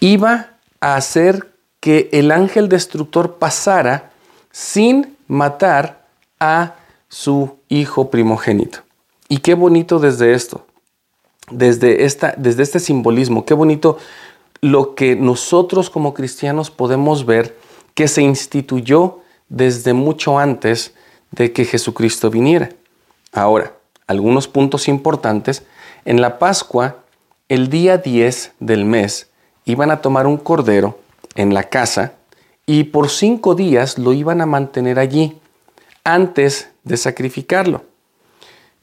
Iba 0.00 0.54
a 0.80 0.96
hacer 0.96 1.57
que 1.88 2.10
el 2.12 2.32
ángel 2.32 2.68
destructor 2.68 3.36
pasara 3.36 4.10
sin 4.50 5.16
matar 5.26 6.04
a 6.38 6.74
su 7.08 7.56
hijo 7.70 8.10
primogénito. 8.10 8.80
Y 9.30 9.38
qué 9.38 9.54
bonito 9.54 9.98
desde 9.98 10.34
esto, 10.34 10.66
desde, 11.50 12.04
esta, 12.04 12.34
desde 12.36 12.62
este 12.62 12.78
simbolismo, 12.78 13.46
qué 13.46 13.54
bonito 13.54 13.96
lo 14.60 14.94
que 14.94 15.16
nosotros 15.16 15.88
como 15.88 16.12
cristianos 16.12 16.70
podemos 16.70 17.24
ver 17.24 17.56
que 17.94 18.06
se 18.06 18.20
instituyó 18.20 19.20
desde 19.48 19.94
mucho 19.94 20.38
antes 20.38 20.92
de 21.30 21.54
que 21.54 21.64
Jesucristo 21.64 22.28
viniera. 22.28 22.68
Ahora, 23.32 23.72
algunos 24.06 24.46
puntos 24.46 24.88
importantes. 24.88 25.62
En 26.04 26.20
la 26.20 26.38
Pascua, 26.38 26.96
el 27.48 27.70
día 27.70 27.96
10 27.96 28.52
del 28.60 28.84
mes, 28.84 29.30
iban 29.64 29.90
a 29.90 30.02
tomar 30.02 30.26
un 30.26 30.36
cordero 30.36 31.07
en 31.38 31.54
la 31.54 31.62
casa 31.62 32.14
y 32.66 32.84
por 32.84 33.08
cinco 33.08 33.54
días 33.54 33.96
lo 33.96 34.12
iban 34.12 34.42
a 34.42 34.46
mantener 34.46 34.98
allí 34.98 35.38
antes 36.04 36.68
de 36.84 36.98
sacrificarlo. 36.98 37.84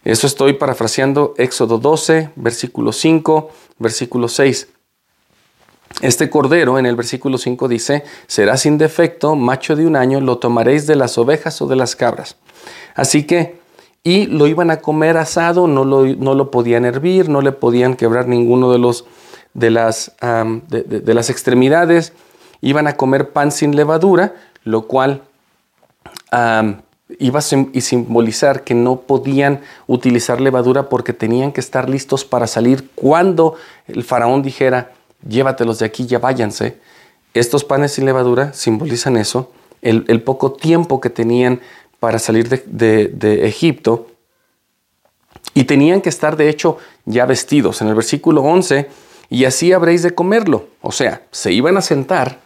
Eso 0.03 0.25
estoy 0.25 0.53
parafraseando 0.53 1.33
Éxodo 1.37 1.77
12, 1.77 2.31
versículo 2.35 2.91
5, 2.91 3.49
versículo 3.77 4.27
6. 4.27 4.69
Este 6.01 6.29
cordero 6.29 6.79
en 6.79 6.85
el 6.85 6.95
versículo 6.95 7.37
5 7.37 7.67
dice, 7.67 8.03
será 8.27 8.57
sin 8.57 8.77
defecto, 8.77 9.35
macho 9.35 9.75
de 9.75 9.85
un 9.85 9.95
año, 9.95 10.21
lo 10.21 10.37
tomaréis 10.37 10.87
de 10.87 10.95
las 10.95 11.17
ovejas 11.17 11.61
o 11.61 11.67
de 11.67 11.75
las 11.75 11.95
cabras. 11.95 12.37
Así 12.95 13.23
que, 13.23 13.59
y 14.03 14.27
lo 14.27 14.47
iban 14.47 14.71
a 14.71 14.77
comer 14.77 15.17
asado, 15.17 15.67
no 15.67 15.83
lo, 15.83 16.05
no 16.05 16.35
lo 16.35 16.51
podían 16.51 16.85
hervir, 16.85 17.27
no 17.27 17.41
le 17.41 17.51
podían 17.51 17.95
quebrar 17.95 18.27
ninguno 18.27 18.71
de, 18.71 18.77
los, 18.77 19.05
de, 19.53 19.71
las, 19.71 20.15
de 20.69 21.13
las 21.13 21.29
extremidades, 21.29 22.13
iban 22.65 22.87
a 22.87 22.97
comer 22.97 23.29
pan 23.29 23.51
sin 23.51 23.75
levadura, 23.75 24.33
lo 24.63 24.87
cual 24.87 25.21
iba 27.19 27.39
a 27.39 27.41
simbolizar 27.41 28.63
que 28.63 28.73
no 28.73 29.01
podían 29.01 29.61
utilizar 29.85 30.41
levadura 30.41 30.89
porque 30.89 31.13
tenían 31.13 31.51
que 31.51 31.61
estar 31.61 31.87
listos 31.87 32.25
para 32.25 32.47
salir 32.47 32.89
cuando 32.95 33.55
el 33.87 34.03
faraón 34.03 34.41
dijera, 34.41 34.91
llévatelos 35.27 35.77
de 35.77 35.85
aquí, 35.85 36.07
ya 36.07 36.17
váyanse. 36.17 36.77
Estos 37.35 37.63
panes 37.63 37.93
sin 37.93 38.05
levadura 38.05 38.51
simbolizan 38.53 39.15
eso, 39.15 39.51
el, 39.83 40.21
poco 40.23 40.53
tiempo 40.53 40.99
que 40.99 41.11
tenían 41.11 41.61
para 41.99 42.17
salir 42.17 42.49
de, 42.49 43.09
de 43.09 43.47
Egipto. 43.47 44.07
Y 45.53 45.65
tenían 45.65 46.01
que 46.01 46.09
estar, 46.09 46.35
de 46.35 46.49
hecho, 46.49 46.79
ya 47.05 47.27
vestidos. 47.27 47.81
En 47.81 47.89
el 47.89 47.95
versículo 47.95 48.41
11, 48.41 48.89
y 49.29 49.45
así 49.45 49.71
habréis 49.71 50.01
de 50.01 50.15
comerlo. 50.15 50.65
O 50.81 50.91
sea, 50.91 51.21
se 51.29 51.53
iban 51.53 51.77
a 51.77 51.81
sentar 51.81 52.44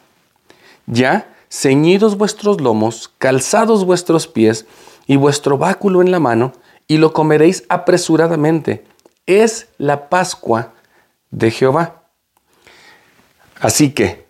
ya 0.90 1.34
ceñidos 1.50 2.18
vuestros 2.18 2.60
lomos, 2.60 3.14
calzados 3.18 3.86
vuestros 3.86 4.28
pies 4.28 4.66
y 5.08 5.16
vuestro 5.16 5.58
báculo 5.58 6.02
en 6.02 6.12
la 6.12 6.20
mano, 6.20 6.54
y 6.88 6.98
lo 6.98 7.14
comeréis 7.14 7.64
apresuradamente. 7.70 8.84
Es 9.26 9.68
la 9.78 10.10
Pascua 10.10 10.74
de 11.30 11.52
Jehová. 11.52 12.04
Así 13.60 13.92
que, 13.92 14.26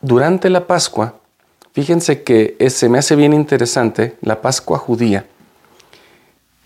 durante 0.00 0.48
la 0.48 0.66
Pascua, 0.66 1.20
fíjense 1.72 2.22
que 2.22 2.56
se 2.70 2.88
me 2.88 2.98
hace 2.98 3.14
bien 3.14 3.32
interesante, 3.32 4.16
la 4.22 4.40
Pascua 4.40 4.78
judía, 4.78 5.26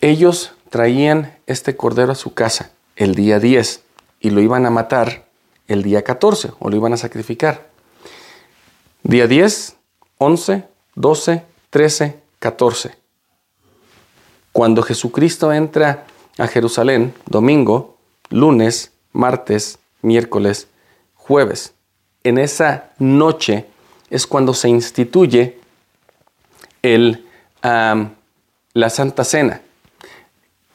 ellos 0.01 0.53
traían 0.71 1.37
este 1.47 1.77
cordero 1.77 2.13
a 2.13 2.17
su 2.17 2.35
casa 2.35 2.71
el 2.97 3.15
día 3.15 3.41
10 3.41 3.83
y 4.21 4.31
lo 4.31 4.41
iban 4.41 4.67
a 4.67 4.71
matar 4.71 5.25
el 5.67 5.83
día 5.83 6.03
14 6.03 6.53
o 6.59 6.71
lo 6.71 6.77
iban 6.77 6.93
a 6.93 6.97
sacrificar. 6.97 7.74
Día 9.06 9.26
10, 9.26 9.76
11, 10.16 10.64
12, 10.94 11.42
13, 11.68 12.20
14. 12.38 12.94
Cuando 14.50 14.82
Jesucristo 14.82 15.52
entra 15.52 16.06
a 16.38 16.46
Jerusalén, 16.46 17.12
domingo, 17.26 17.99
lunes, 18.30 18.92
martes, 19.12 19.78
miércoles, 20.00 20.68
jueves, 21.16 21.75
en 22.23 22.38
esa 22.38 22.92
noche 22.99 23.66
es 24.08 24.26
cuando 24.26 24.54
se 24.54 24.70
instituye 24.70 25.58
el, 26.80 27.26
la 27.61 28.88
Santa 28.88 29.25
Cena. 29.25 29.61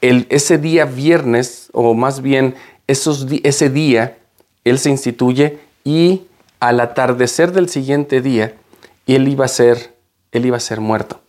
El, 0.00 0.28
ese 0.30 0.56
día 0.56 0.84
viernes, 0.84 1.68
o 1.72 1.94
más 1.94 2.22
bien 2.22 2.54
esos, 2.86 3.26
ese 3.42 3.70
día, 3.70 4.18
Él 4.62 4.78
se 4.78 4.90
instituye 4.90 5.58
y 5.82 6.22
al 6.60 6.80
atardecer 6.80 7.52
del 7.52 7.68
siguiente 7.68 8.20
día 8.20 8.54
él 9.06 9.28
iba 9.28 9.44
a 9.44 9.48
ser, 9.48 9.96
él 10.32 10.46
iba 10.46 10.56
a 10.56 10.60
ser 10.60 10.80
muerto. 10.80 11.20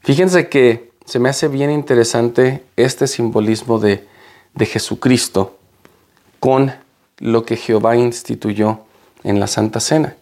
Fíjense 0.00 0.48
que 0.48 0.92
se 1.04 1.18
me 1.18 1.28
hace 1.28 1.48
bien 1.48 1.70
interesante 1.70 2.64
este 2.76 3.06
simbolismo 3.06 3.78
de, 3.78 4.06
de 4.54 4.66
Jesucristo 4.66 5.56
con 6.40 6.72
lo 7.18 7.44
que 7.44 7.56
Jehová 7.56 7.96
instituyó 7.96 8.80
en 9.24 9.40
la 9.40 9.46
Santa 9.46 9.80
Cena. 9.80 10.16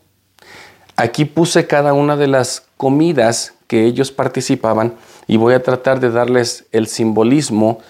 Aquí 0.97 1.25
puse 1.25 1.67
cada 1.67 1.93
una 1.93 2.17
de 2.17 2.27
las 2.27 2.67
comidas 2.77 3.55
que 3.67 3.85
ellos 3.85 4.13
participaban 4.13 4.95
y 5.27 5.37
voy 5.37 5.55
a 5.55 5.63
tratar 5.63 6.01
de 6.01 6.11
darles 6.11 6.67
el 6.73 6.87
simbolismo 6.87 7.81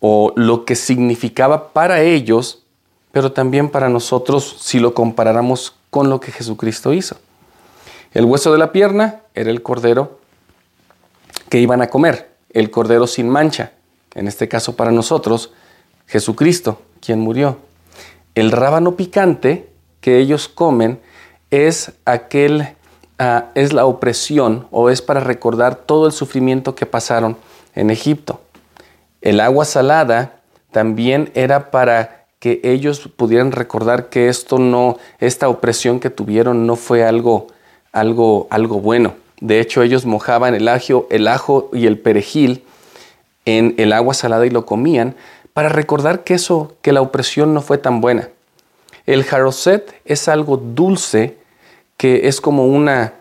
o 0.00 0.32
lo 0.34 0.64
que 0.64 0.74
significaba 0.74 1.72
para 1.72 2.02
ellos, 2.02 2.64
pero 3.12 3.32
también 3.32 3.68
para 3.68 3.88
nosotros 3.88 4.56
si 4.60 4.78
lo 4.78 4.94
comparáramos 4.94 5.75
con 5.90 6.10
lo 6.10 6.20
que 6.20 6.32
Jesucristo 6.32 6.92
hizo. 6.92 7.16
El 8.12 8.24
hueso 8.24 8.52
de 8.52 8.58
la 8.58 8.72
pierna 8.72 9.22
era 9.34 9.50
el 9.50 9.62
cordero 9.62 10.20
que 11.48 11.60
iban 11.60 11.82
a 11.82 11.88
comer, 11.88 12.30
el 12.50 12.70
cordero 12.70 13.06
sin 13.06 13.28
mancha, 13.28 13.72
en 14.14 14.28
este 14.28 14.48
caso 14.48 14.76
para 14.76 14.90
nosotros, 14.90 15.52
Jesucristo, 16.06 16.80
quien 17.00 17.20
murió. 17.20 17.58
El 18.34 18.52
rábano 18.52 18.96
picante 18.96 19.68
que 20.00 20.18
ellos 20.18 20.48
comen 20.48 21.00
es 21.50 21.92
aquel, 22.04 22.76
ah, 23.18 23.46
es 23.54 23.72
la 23.72 23.86
opresión 23.86 24.68
o 24.70 24.90
es 24.90 25.02
para 25.02 25.20
recordar 25.20 25.76
todo 25.76 26.06
el 26.06 26.12
sufrimiento 26.12 26.74
que 26.74 26.86
pasaron 26.86 27.36
en 27.74 27.90
Egipto. 27.90 28.40
El 29.20 29.40
agua 29.40 29.64
salada 29.64 30.40
también 30.70 31.30
era 31.34 31.70
para 31.70 32.15
que 32.38 32.60
ellos 32.62 33.08
pudieran 33.16 33.52
recordar 33.52 34.08
que 34.08 34.28
esto 34.28 34.58
no, 34.58 34.98
esta 35.18 35.48
opresión 35.48 36.00
que 36.00 36.10
tuvieron 36.10 36.66
no 36.66 36.76
fue 36.76 37.04
algo, 37.04 37.48
algo, 37.92 38.46
algo 38.50 38.80
bueno. 38.80 39.14
De 39.40 39.60
hecho, 39.60 39.82
ellos 39.82 40.06
mojaban 40.06 40.54
el 40.54 40.68
ajo, 40.68 41.06
el 41.10 41.28
ajo 41.28 41.70
y 41.72 41.86
el 41.86 41.98
perejil 41.98 42.64
en 43.44 43.74
el 43.78 43.92
agua 43.92 44.14
salada 44.14 44.46
y 44.46 44.50
lo 44.50 44.66
comían 44.66 45.14
para 45.52 45.68
recordar 45.68 46.24
que 46.24 46.34
eso, 46.34 46.74
que 46.82 46.92
la 46.92 47.00
opresión 47.00 47.54
no 47.54 47.62
fue 47.62 47.78
tan 47.78 48.00
buena. 48.00 48.28
El 49.06 49.24
jaroset 49.24 49.94
es 50.04 50.28
algo 50.28 50.56
dulce 50.56 51.38
que 51.96 52.28
es 52.28 52.40
como 52.40 52.66
una, 52.66 53.14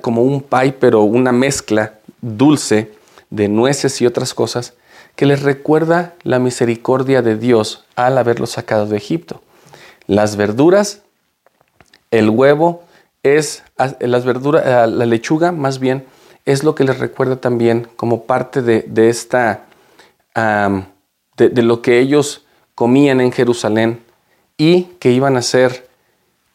como 0.00 0.22
un 0.22 0.42
pie, 0.42 0.72
pero 0.78 1.02
una 1.02 1.32
mezcla 1.32 1.94
dulce 2.20 2.92
de 3.30 3.48
nueces 3.48 4.00
y 4.00 4.06
otras 4.06 4.34
cosas 4.34 4.74
que 5.20 5.26
les 5.26 5.42
recuerda 5.42 6.14
la 6.22 6.38
misericordia 6.38 7.20
de 7.20 7.36
Dios 7.36 7.84
al 7.94 8.16
haberlo 8.16 8.46
sacado 8.46 8.86
de 8.86 8.96
Egipto. 8.96 9.42
Las 10.06 10.36
verduras, 10.36 11.02
el 12.10 12.30
huevo, 12.30 12.84
es 13.22 13.62
las 14.00 14.24
verduras, 14.24 14.64
eh, 14.64 14.86
la 14.90 15.04
lechuga 15.04 15.52
más 15.52 15.78
bien 15.78 16.06
es 16.46 16.64
lo 16.64 16.74
que 16.74 16.84
les 16.84 16.98
recuerda 16.98 17.36
también 17.36 17.86
como 17.96 18.22
parte 18.24 18.62
de, 18.62 19.10
esta 19.10 19.66
de, 20.34 21.62
lo 21.64 21.82
que 21.82 21.98
ellos 21.98 22.46
comían 22.74 23.20
en 23.20 23.30
Jerusalén 23.30 24.02
y 24.56 24.84
que 25.00 25.10
iban 25.10 25.36
a 25.36 25.42
ser 25.42 25.86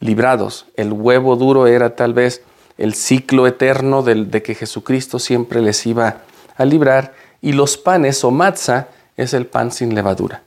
librados. 0.00 0.66
El 0.74 0.92
huevo 0.92 1.36
duro 1.36 1.68
era 1.68 1.94
tal 1.94 2.14
vez 2.14 2.42
el 2.78 2.94
ciclo 2.94 3.46
eterno 3.46 4.02
de, 4.02 4.42
que 4.42 4.56
Jesucristo 4.56 5.20
siempre 5.20 5.62
les 5.62 5.86
iba 5.86 6.22
a 6.56 6.64
librar 6.64 7.14
y 7.40 7.52
los 7.52 7.76
panes 7.76 8.22
o 8.24 8.30
matzah 8.30 8.88
es 9.16 9.34
el 9.34 9.46
pan 9.46 9.70
sin 9.70 9.94
levadura. 9.94 10.42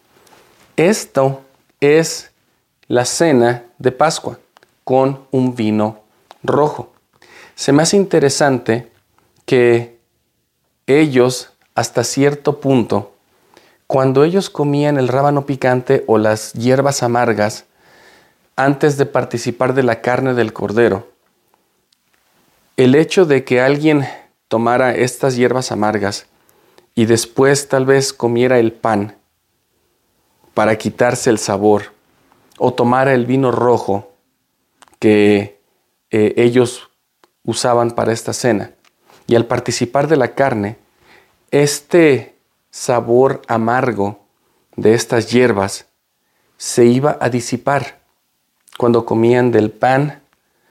Esto 0.75 1.41
es 1.79 2.31
la 2.87 3.05
cena 3.05 3.63
de 3.77 3.91
Pascua 3.91 4.39
con 4.83 5.25
un 5.31 5.55
vino 5.55 5.99
rojo. 6.43 6.91
Se 7.55 7.71
me 7.71 7.83
hace 7.83 7.97
interesante 7.97 8.91
que 9.45 9.97
ellos 10.87 11.51
hasta 11.75 12.03
cierto 12.03 12.59
punto 12.59 13.13
cuando 13.89 14.23
ellos 14.23 14.51
comían 14.51 14.99
el 14.99 15.07
rábano 15.07 15.47
picante 15.47 16.03
o 16.05 16.19
las 16.19 16.53
hierbas 16.53 17.01
amargas, 17.01 17.65
antes 18.55 18.97
de 18.97 19.07
participar 19.07 19.73
de 19.73 19.81
la 19.81 19.99
carne 20.01 20.35
del 20.35 20.53
cordero, 20.53 21.07
el 22.77 22.93
hecho 22.93 23.25
de 23.25 23.43
que 23.43 23.61
alguien 23.61 24.07
tomara 24.47 24.93
estas 24.93 25.35
hierbas 25.35 25.71
amargas 25.71 26.27
y 26.99 27.05
después 27.05 27.69
tal 27.69 27.85
vez 27.85 28.11
comiera 28.11 28.59
el 28.59 28.73
pan 28.73 29.15
para 30.53 30.77
quitarse 30.77 31.29
el 31.29 31.37
sabor, 31.37 31.93
o 32.57 32.73
tomara 32.73 33.13
el 33.13 33.25
vino 33.25 33.53
rojo 33.53 34.11
que 34.99 35.61
eh, 36.11 36.33
ellos 36.35 36.89
usaban 37.45 37.91
para 37.91 38.11
esta 38.11 38.33
cena, 38.33 38.71
y 39.27 39.35
al 39.35 39.45
participar 39.45 40.09
de 40.09 40.17
la 40.17 40.35
carne, 40.35 40.75
este 41.51 42.35
sabor 42.69 43.43
amargo 43.47 44.19
de 44.75 44.93
estas 44.93 45.31
hierbas 45.31 45.85
se 46.57 46.83
iba 46.83 47.17
a 47.21 47.29
disipar 47.29 48.01
cuando 48.77 49.05
comían 49.05 49.51
del 49.51 49.71
pan, 49.71 50.21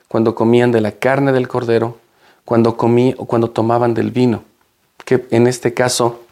cuando 0.08 0.34
comían 0.34 0.72
de 0.72 0.82
la 0.82 0.92
carne 0.92 1.32
del 1.32 1.48
cordero, 1.48 1.96
cuando 2.44 2.76
comí 2.76 3.14
o 3.16 3.24
cuando 3.24 3.48
tomaban 3.48 3.94
del 3.94 4.10
vino, 4.10 4.44
que 5.04 5.26
en 5.30 5.46
este 5.46 5.74
caso 5.74 6.22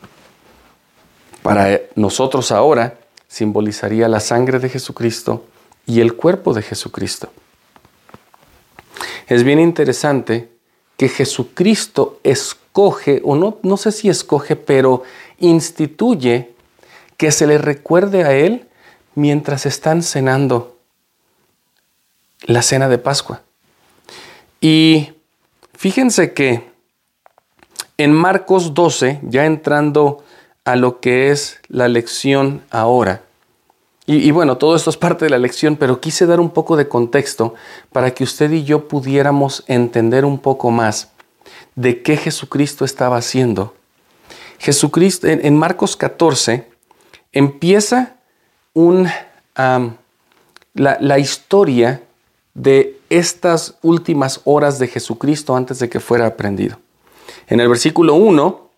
para 1.42 1.80
nosotros 1.94 2.50
ahora 2.50 2.98
simbolizaría 3.28 4.08
la 4.08 4.20
sangre 4.20 4.58
de 4.58 4.68
Jesucristo 4.68 5.46
y 5.86 6.00
el 6.00 6.14
cuerpo 6.14 6.52
de 6.52 6.62
Jesucristo. 6.62 7.30
Es 9.28 9.44
bien 9.44 9.60
interesante 9.60 10.48
que 10.96 11.08
Jesucristo 11.08 12.20
escoge, 12.22 13.20
o 13.24 13.36
no, 13.36 13.58
no 13.62 13.76
sé 13.76 13.92
si 13.92 14.08
escoge, 14.08 14.56
pero 14.56 15.02
instituye 15.38 16.54
que 17.16 17.30
se 17.30 17.46
le 17.46 17.58
recuerde 17.58 18.24
a 18.24 18.32
Él 18.32 18.66
mientras 19.14 19.66
están 19.66 20.02
cenando 20.02 20.78
la 22.42 22.62
cena 22.62 22.88
de 22.88 22.98
Pascua. 22.98 23.42
Y 24.60 25.12
fíjense 25.74 26.32
que 26.32 26.75
en 27.98 28.12
Marcos 28.12 28.74
12, 28.74 29.20
ya 29.22 29.46
entrando 29.46 30.22
a 30.64 30.76
lo 30.76 31.00
que 31.00 31.30
es 31.30 31.60
la 31.68 31.88
lección 31.88 32.62
ahora, 32.70 33.22
y, 34.08 34.30
bueno, 34.30 34.56
todo 34.56 34.76
esto 34.76 34.88
es 34.88 34.96
parte 34.96 35.24
de 35.24 35.30
la 35.32 35.38
lección, 35.38 35.74
pero 35.74 36.00
quise 36.00 36.26
dar 36.26 36.38
un 36.38 36.50
poco 36.50 36.76
de 36.76 36.86
contexto 36.86 37.54
para 37.92 38.12
que 38.12 38.22
usted 38.22 38.52
y 38.52 38.62
yo 38.62 38.86
pudiéramos 38.86 39.64
entender 39.66 40.24
un 40.24 40.38
poco 40.38 40.70
más 40.70 41.10
de 41.74 42.02
qué 42.02 42.16
Jesucristo 42.16 42.84
estaba 42.84 43.16
haciendo 43.16 43.74
Jesucristo, 44.58 45.26
en, 45.26 45.56
Marcos 45.56 45.96
14, 45.96 46.66
empieza 47.32 48.16
un, 48.74 49.08
la, 50.74 51.18
historia 51.18 52.02
de 52.54 52.98
estas 53.10 53.74
últimas 53.82 54.40
horas 54.44 54.78
de 54.78 54.88
Jesucristo 54.88 55.54
antes 55.54 55.78
de 55.78 55.88
que 55.88 56.00
fuera 56.00 56.26
aprendido. 56.26 56.78
En 57.48 57.60
el 57.60 57.68
versículo 57.68 58.14
1 58.14 58.70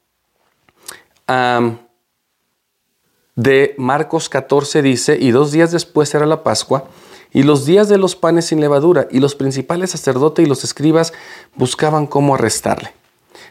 de 3.35 3.75
Marcos 3.79 4.29
14 4.29 4.83
dice, 4.83 5.17
y 5.19 5.31
dos 5.31 5.53
días 5.53 5.71
después 5.71 6.15
era 6.15 6.27
la 6.27 6.43
Pascua, 6.43 6.85
y 7.33 7.43
los 7.43 7.67
días 7.67 7.89
de 7.89 7.99
los 7.99 8.17
panes 8.17 8.47
sin 8.47 8.61
levadura, 8.61 9.07
y 9.11 9.21
los 9.21 9.35
principales 9.35 9.91
sacerdotes 9.91 10.45
y 10.45 10.49
los 10.49 10.65
escribas 10.65 11.13
buscaban 11.55 12.07
cómo 12.07 12.35
arrestarle. 12.35 12.93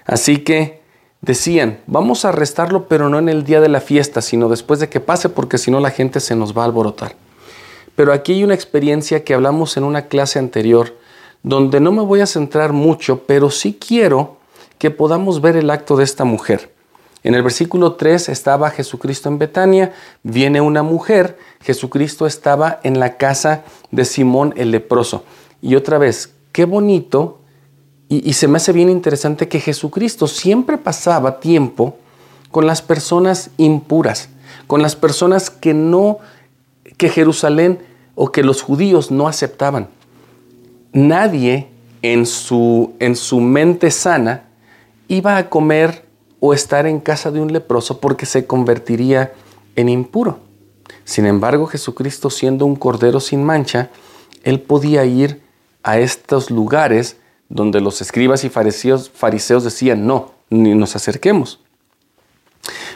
Así 0.06 0.40
que 0.40 0.82
decían, 1.22 1.80
vamos 1.88 2.26
a 2.26 2.30
arrestarlo, 2.30 2.88
pero 2.88 3.10
no 3.10 3.18
en 3.18 3.30
el 3.30 3.44
día 3.44 3.62
de 3.62 3.70
la 3.70 3.82
fiesta, 3.82 4.22
sino 4.22 4.50
después 4.50 4.80
de 4.80 4.90
que 4.90 5.00
pase, 5.00 5.30
porque 5.30 5.58
si 5.58 5.72
no 5.72 5.80
la 5.80 5.92
gente 5.92 6.20
se 6.20 6.36
nos 6.36 6.58
va 6.58 6.64
a 6.64 6.66
alborotar. 6.66 7.16
Pero 7.96 8.14
aquí 8.14 8.34
hay 8.34 8.44
una 8.44 8.54
experiencia 8.54 9.24
que 9.24 9.34
hablamos 9.34 9.78
en 9.78 9.84
una 9.84 10.08
clase 10.08 10.38
anterior, 10.38 10.96
donde 11.44 11.80
no 11.80 11.92
me 11.92 12.02
voy 12.02 12.22
a 12.22 12.28
centrar 12.28 12.74
mucho, 12.74 13.24
pero 13.26 13.50
sí 13.50 13.78
quiero 13.80 14.38
que 14.78 14.92
podamos 14.92 15.42
ver 15.42 15.56
el 15.56 15.70
acto 15.70 15.96
de 15.96 16.04
esta 16.04 16.24
mujer. 16.24 16.74
En 17.24 17.36
el 17.36 17.44
versículo 17.44 17.94
3 17.94 18.30
estaba 18.30 18.70
Jesucristo 18.70 19.28
en 19.28 19.40
Betania, 19.40 19.94
viene 20.24 20.62
una 20.62 20.84
mujer, 20.84 21.38
Jesucristo 21.62 22.26
estaba 22.26 22.80
en 22.84 23.00
la 23.00 23.18
casa 23.18 23.64
de 23.92 24.06
Simón 24.06 24.54
el 24.56 24.72
leproso. 24.72 25.24
Y 25.62 25.76
otra 25.76 25.98
vez, 25.98 26.34
qué 26.52 26.66
bonito 26.66 27.40
y, 28.10 28.34
se 28.34 28.48
me 28.48 28.58
hace 28.58 28.72
bien 28.72 28.90
interesante 28.90 29.50
que 29.50 29.60
Jesucristo 29.60 30.28
siempre 30.28 30.78
pasaba 30.78 31.42
tiempo 31.42 31.98
con 32.52 32.66
las 32.66 32.82
personas 32.82 33.50
impuras, 33.58 34.30
con 34.66 34.82
las 34.82 34.96
personas 34.96 35.50
que 35.50 35.74
no, 35.74 36.20
que 36.96 37.10
Jerusalén 37.10 37.80
o 38.16 38.32
que 38.32 38.44
los 38.44 38.62
judíos 38.62 39.12
no 39.12 39.28
aceptaban. 39.28 39.90
Nadie 40.94 41.68
en 42.02 42.26
su, 42.26 42.94
en 43.00 43.18
su 43.18 43.42
mente 43.42 43.92
sana 43.92 44.47
iba 45.08 45.38
a 45.38 45.50
comer 45.50 46.06
o 46.40 46.54
estar 46.54 46.86
en 46.86 47.00
casa 47.00 47.32
de 47.32 47.40
un 47.40 47.52
leproso 47.52 48.00
porque 48.00 48.26
se 48.26 48.46
convertiría 48.46 49.34
en 49.76 49.90
impuro. 49.90 50.40
Sin 51.04 51.26
embargo, 51.26 51.68
Jesucristo 51.68 52.30
siendo 52.30 52.66
un 52.66 52.76
cordero 52.76 53.20
sin 53.20 53.44
mancha, 53.44 53.90
él 54.44 54.62
podía 54.62 55.06
ir 55.06 55.42
a 55.84 56.00
estos 56.00 56.52
lugares 56.52 57.18
donde 57.50 57.80
los 57.80 58.02
escribas 58.02 58.44
y 58.44 58.50
fariseos, 58.50 59.64
decían, 59.64 60.06
no, 60.06 60.34
ni 60.50 60.76
nos 60.76 60.96
acerquemos. 60.96 61.60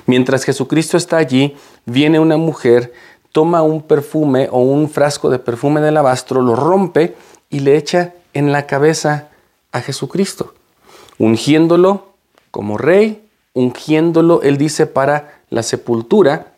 Mientras 0.05 0.43
Jesucristo 0.43 0.97
está 0.97 1.17
allí, 1.17 1.55
viene 1.85 2.19
una 2.19 2.37
mujer, 2.37 2.91
toma 3.31 3.61
un 3.61 3.81
perfume 3.81 4.49
o 4.51 4.59
un 4.59 4.89
frasco 4.89 5.29
de 5.29 5.39
perfume 5.39 5.79
de 5.79 5.89
alabastro, 5.89 6.41
lo 6.41 6.55
rompe 6.55 7.15
y 7.49 7.61
le 7.61 7.77
echa 7.77 8.13
en 8.33 8.51
la 8.51 8.67
cabeza 8.67 9.29
a 9.71 9.81
Jesucristo, 9.81 10.53
ungiéndolo 11.21 12.07
como 12.49 12.79
rey, 12.79 13.29
ungiéndolo, 13.53 14.41
él 14.41 14.57
dice, 14.57 14.87
para 14.87 15.41
la 15.49 15.61
sepultura, 15.61 16.53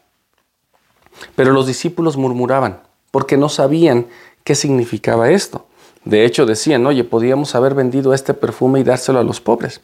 pero 1.35 1.51
los 1.51 1.67
discípulos 1.67 2.15
murmuraban 2.15 2.81
porque 3.11 3.35
no 3.35 3.49
sabían 3.49 4.07
qué 4.45 4.55
significaba 4.55 5.31
esto. 5.31 5.65
De 6.05 6.23
hecho, 6.25 6.45
decían, 6.45 6.85
oye, 6.85 7.03
podíamos 7.03 7.55
haber 7.55 7.75
vendido 7.75 8.13
este 8.13 8.33
perfume 8.33 8.79
y 8.79 8.83
dárselo 8.83 9.19
a 9.19 9.23
los 9.23 9.41
pobres. 9.41 9.81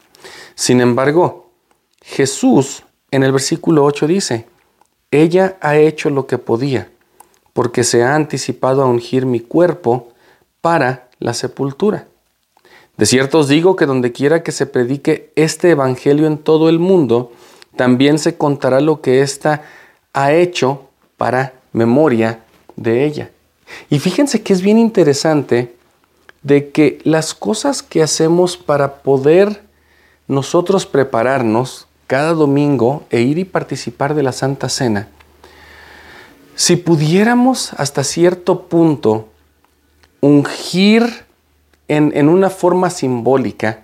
Sin 0.55 0.79
embargo, 0.79 1.49
Jesús 2.01 2.83
en 3.11 3.23
el 3.23 3.33
versículo 3.33 3.83
8 3.83 4.07
dice, 4.07 4.47
ella 5.11 5.57
ha 5.59 5.75
hecho 5.77 6.09
lo 6.09 6.25
que 6.25 6.37
podía, 6.37 6.89
porque 7.51 7.83
se 7.83 8.03
ha 8.03 8.15
anticipado 8.15 8.81
a 8.81 8.85
ungir 8.85 9.25
mi 9.25 9.41
cuerpo 9.41 10.13
para 10.61 11.09
la 11.19 11.33
sepultura. 11.33 12.07
De 12.99 13.05
cierto 13.05 13.39
os 13.39 13.47
digo 13.47 13.77
que 13.77 13.85
donde 13.85 14.11
quiera 14.11 14.43
que 14.43 14.51
se 14.51 14.65
predique 14.65 15.31
este 15.37 15.69
evangelio 15.69 16.27
en 16.27 16.37
todo 16.37 16.67
el 16.67 16.79
mundo, 16.79 17.31
también 17.77 18.19
se 18.19 18.35
contará 18.35 18.81
lo 18.81 18.99
que 18.99 19.21
ésta 19.21 19.61
ha 20.11 20.33
hecho 20.33 20.89
para 21.15 21.53
memoria 21.71 22.43
de 22.75 23.05
ella. 23.05 23.31
Y 23.89 23.99
fíjense 23.99 24.43
que 24.43 24.51
es 24.51 24.61
bien 24.61 24.77
interesante 24.77 25.73
de 26.41 26.71
que 26.71 26.99
las 27.05 27.33
cosas 27.33 27.83
que 27.83 28.03
hacemos 28.03 28.57
para 28.57 28.95
poder 28.95 29.63
nosotros 30.27 30.85
prepararnos 30.85 31.87
cada 32.05 32.33
domingo 32.33 33.05
e 33.11 33.21
ir 33.21 33.37
y 33.37 33.45
participar 33.45 34.13
de 34.13 34.23
la 34.23 34.33
Santa 34.33 34.67
Cena, 34.67 35.07
si 36.53 36.75
pudiéramos 36.75 37.71
hasta 37.77 38.03
cierto 38.03 38.63
punto 38.63 39.29
ungir 40.19 41.28
en, 41.89 42.29
una 42.29 42.49
forma 42.49 42.89
simbólica 42.89 43.83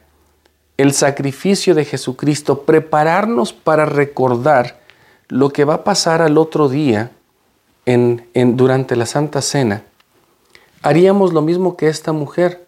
el 0.78 0.94
sacrificio 0.94 1.74
de 1.74 1.86
Jesucristo, 1.86 2.62
prepararnos 2.62 3.52
para 3.52 3.86
recordar 3.86 4.82
lo 5.28 5.50
que 5.50 5.66
va 5.66 5.76
a 5.76 5.84
pasar 5.84 6.22
al 6.22 6.38
otro 6.38 6.70
día 6.70 7.12
en, 7.86 8.28
durante 8.56 8.96
la 8.96 9.06
Santa 9.06 9.42
Cena, 9.42 9.84
haríamos 10.82 11.34
lo 11.34 11.42
mismo 11.42 11.78
que 11.78 11.88
esta 11.88 12.12
mujer. 12.12 12.68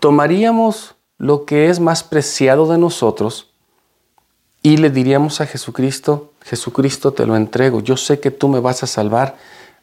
Tomaríamos 0.00 0.96
lo 1.18 1.44
que 1.44 1.68
es 1.68 1.80
más 1.80 2.02
preciado 2.02 2.70
de 2.70 2.78
nosotros 2.78 3.52
y 4.62 4.76
le 4.76 4.90
diríamos 4.90 5.40
a 5.40 5.46
Jesucristo, 5.46 6.32
Jesucristo 6.42 7.12
te 7.12 7.26
lo 7.26 7.36
entrego, 7.36 7.80
yo 7.80 7.96
sé 7.96 8.20
que 8.20 8.30
tú 8.30 8.48
me 8.48 8.60
vas 8.60 8.82
a 8.82 8.86
salvar, 8.86 9.36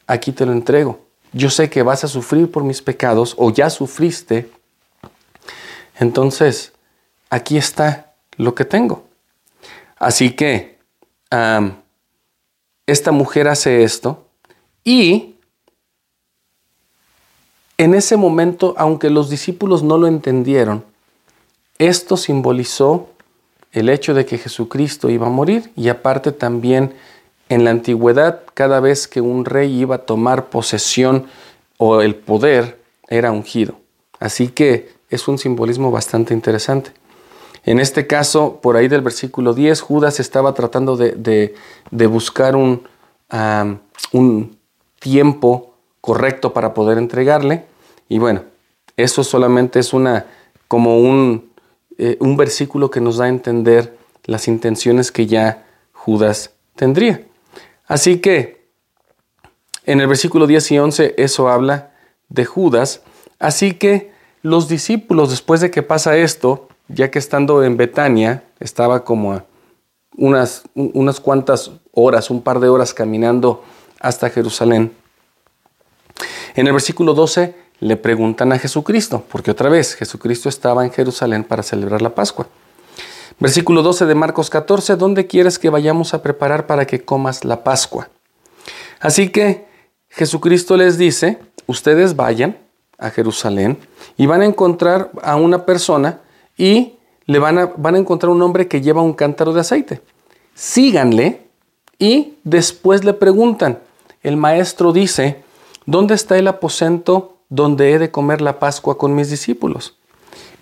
aquí 0.06 0.32
te 0.32 0.46
lo 0.46 0.52
entrego. 0.52 1.00
Yo 1.34 1.50
sé 1.50 1.70
que 1.70 1.84
vas 1.84 2.04
a 2.04 2.08
sufrir 2.08 2.50
por 2.50 2.64
mis 2.64 2.82
pecados 2.82 3.36
o 3.38 3.52
ya 3.52 3.70
sufriste 3.70 4.50
entonces, 6.00 6.74
aquí 7.30 7.58
está 7.58 8.14
lo 8.38 8.56
que 8.56 8.66
tengo. 8.66 9.06
Así 9.98 10.32
que 10.32 10.78
esta 12.86 13.12
mujer 13.12 13.48
hace 13.48 13.84
esto 13.84 14.26
y 14.84 15.36
en 17.78 17.94
ese 17.94 18.18
momento, 18.18 18.74
aunque 18.78 19.10
los 19.10 19.30
discípulos 19.30 19.84
no 19.84 19.98
lo 19.98 20.08
entendieron, 20.08 20.84
esto 21.78 22.18
simbolizó 22.18 23.10
el 23.72 23.90
hecho 23.90 24.14
de 24.14 24.26
que 24.26 24.38
Jesucristo 24.38 25.10
iba 25.10 25.28
a 25.28 25.32
morir 25.32 25.72
y 25.76 25.90
aparte 25.90 26.32
también 26.32 26.96
en 27.50 27.64
la 27.64 27.72
antigüedad, 27.72 28.42
cada 28.54 28.80
vez 28.80 29.08
que 29.08 29.22
un 29.22 29.46
rey 29.46 29.80
iba 29.80 29.96
a 29.96 30.06
tomar 30.06 30.50
posesión 30.50 31.28
o 31.78 32.02
el 32.02 32.16
poder, 32.16 32.82
era 33.10 33.32
ungido. 33.32 33.80
Así 34.20 34.48
que 34.48 34.97
es 35.10 35.28
un 35.28 35.38
simbolismo 35.38 35.92
bastante 35.92 36.34
interesante. 36.34 36.92
En 37.64 37.80
este 37.80 38.08
caso, 38.08 38.60
por 38.62 38.78
ahí 38.78 38.88
del 38.88 39.02
versículo 39.02 39.54
10, 39.54 39.82
Judas 39.82 40.20
estaba 40.20 40.54
tratando 40.54 40.96
de, 40.96 41.54
buscar 41.92 42.56
un, 42.56 42.84
un 44.14 44.58
tiempo 45.00 45.74
correcto 46.02 46.54
para 46.54 46.74
poder 46.74 46.98
entregarle. 46.98 47.66
Y 48.08 48.20
bueno, 48.20 48.44
eso 48.96 49.24
solamente 49.24 49.80
es 49.80 49.94
una, 49.94 50.26
como 50.68 51.00
un, 51.00 51.52
eh, 51.98 52.18
un 52.20 52.38
versículo 52.38 52.90
que 52.90 53.02
nos 53.02 53.18
da 53.18 53.26
a 53.26 53.30
entender 53.30 53.98
las 54.26 54.48
intenciones 54.48 55.12
que 55.12 55.26
ya 55.26 55.66
Judas 55.94 56.52
tendría. 56.76 57.26
Así 57.86 58.20
que 58.20 58.68
en 59.86 60.02
el 60.02 60.08
versículo 60.08 60.48
10 60.48 60.72
y 60.72 60.80
11 60.80 61.16
eso 61.18 61.50
habla 61.50 61.92
de 62.30 62.46
Judas. 62.46 63.02
Así 63.40 63.74
que 63.74 64.12
los 64.50 64.68
discípulos, 64.68 65.30
después 65.30 65.62
de 65.62 65.72
que 65.72 65.84
pasa 65.84 66.18
esto, 66.18 66.68
ya 66.88 67.12
que 67.12 67.20
estando 67.20 67.64
en 67.64 67.78
Betania, 67.78 68.44
estaba 68.60 69.04
como 69.04 69.42
unas, 70.16 70.64
unas 70.74 71.20
cuantas 71.20 71.72
horas, 71.92 72.30
un 72.30 72.42
par 72.42 72.60
de 72.60 72.70
horas 72.70 72.94
caminando 72.94 73.64
hasta 74.00 74.30
Jerusalén. 74.30 74.94
En 76.56 76.66
el 76.68 76.74
versículo 76.74 77.14
12 77.14 77.56
le 77.80 77.98
preguntan 77.98 78.52
a 78.54 78.60
Jesucristo, 78.60 79.24
porque 79.30 79.52
otra 79.52 79.70
vez 79.70 79.96
Jesucristo 79.96 80.50
estaba 80.50 80.86
en 80.86 80.92
Jerusalén 80.92 81.44
para 81.44 81.62
celebrar 81.62 82.02
la 82.02 82.16
Pascua. 82.16 82.48
Versículo 83.40 83.84
12 83.84 84.06
de 84.06 84.16
Marcos 84.16 84.50
14, 84.50 84.96
¿dónde 84.96 85.28
quieres 85.28 85.60
que 85.60 85.70
vayamos 85.70 86.14
a 86.14 86.24
preparar 86.24 86.66
para 86.66 86.88
que 86.88 87.04
comas 87.04 87.44
la 87.44 87.64
Pascua? 87.64 88.10
Así 89.00 89.30
que 89.30 89.68
Jesucristo 90.10 90.76
les 90.78 90.98
dice, 90.98 91.38
ustedes 91.68 92.16
vayan 92.16 92.58
a 92.98 93.10
Jerusalén 93.10 93.78
y 94.18 94.26
van 94.26 94.42
a 94.42 94.46
encontrar 94.46 95.12
a 95.22 95.36
una 95.36 95.66
persona 95.66 96.22
y 96.58 96.94
le 97.26 97.40
van 97.40 97.60
a, 97.60 97.66
van 97.78 97.96
a 97.96 98.00
encontrar 98.00 98.32
un 98.32 98.42
hombre 98.42 98.68
que 98.68 98.82
lleva 98.82 99.02
un 99.02 99.14
cántaro 99.14 99.54
de 99.54 99.62
aceite. 99.62 100.02
Síganle 100.56 101.48
y 102.00 102.36
después 102.44 103.04
le 103.04 103.14
preguntan, 103.14 103.80
el 104.24 104.38
maestro 104.38 104.94
dice, 104.94 105.44
¿dónde 105.86 106.16
está 106.16 106.38
el 106.38 106.48
aposento 106.48 107.38
donde 107.50 107.92
he 107.92 108.00
de 108.00 108.12
comer 108.12 108.42
la 108.42 108.60
Pascua 108.60 108.98
con 108.98 109.14
mis 109.14 109.30
discípulos? 109.30 109.98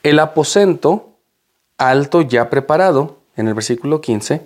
El 0.04 0.20
aposento 0.20 1.10
alto 1.78 2.22
ya 2.22 2.50
preparado, 2.50 3.18
en 3.36 3.48
el 3.48 3.54
versículo 3.54 4.02
15, 4.02 4.46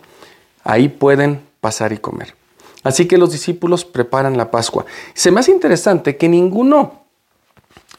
ahí 0.63 0.89
pueden 0.89 1.41
pasar 1.61 1.93
y 1.93 1.97
comer. 1.97 2.35
Así 2.83 3.07
que 3.07 3.17
los 3.17 3.31
discípulos 3.31 3.85
preparan 3.85 4.37
la 4.37 4.51
Pascua. 4.51 4.85
Se 5.13 5.31
me 5.31 5.41
hace 5.41 5.51
interesante 5.51 6.17
que 6.17 6.29
ninguno 6.29 6.98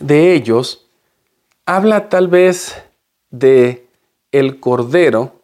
de 0.01 0.35
ellos 0.35 0.87
habla 1.67 2.09
tal 2.09 2.27
vez 2.27 2.83
de 3.31 3.87
el 4.33 4.59
Cordero, 4.59 5.35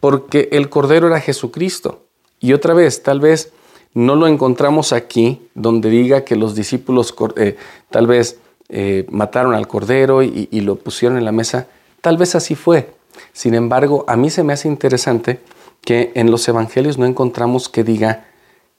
porque 0.00 0.48
el 0.52 0.70
Cordero 0.70 1.08
era 1.08 1.20
Jesucristo. 1.20 2.04
Y 2.40 2.52
otra 2.52 2.72
vez, 2.74 3.02
tal 3.02 3.20
vez 3.20 3.52
no 3.92 4.16
lo 4.16 4.26
encontramos 4.26 4.92
aquí, 4.92 5.48
donde 5.54 5.90
diga 5.90 6.24
que 6.24 6.36
los 6.36 6.54
discípulos 6.54 7.14
eh, 7.36 7.56
tal 7.90 8.06
vez 8.06 8.38
eh, 8.68 9.06
mataron 9.10 9.54
al 9.54 9.68
Cordero 9.68 10.22
y, 10.22 10.48
lo 10.60 10.76
pusieron 10.76 11.18
en 11.18 11.24
la 11.24 11.32
mesa. 11.32 11.68
Tal 12.00 12.16
vez 12.16 12.34
así 12.34 12.54
fue. 12.54 12.92
Sin 13.32 13.54
embargo, 13.54 14.04
a 14.08 14.16
mí 14.16 14.30
se 14.30 14.42
me 14.42 14.52
hace 14.52 14.68
interesante 14.68 15.40
que 15.80 16.12
en 16.14 16.30
los 16.30 16.46
evangelios 16.48 16.98
no 16.98 17.06
encontramos 17.06 17.68
que 17.68 17.84
diga 17.84 18.26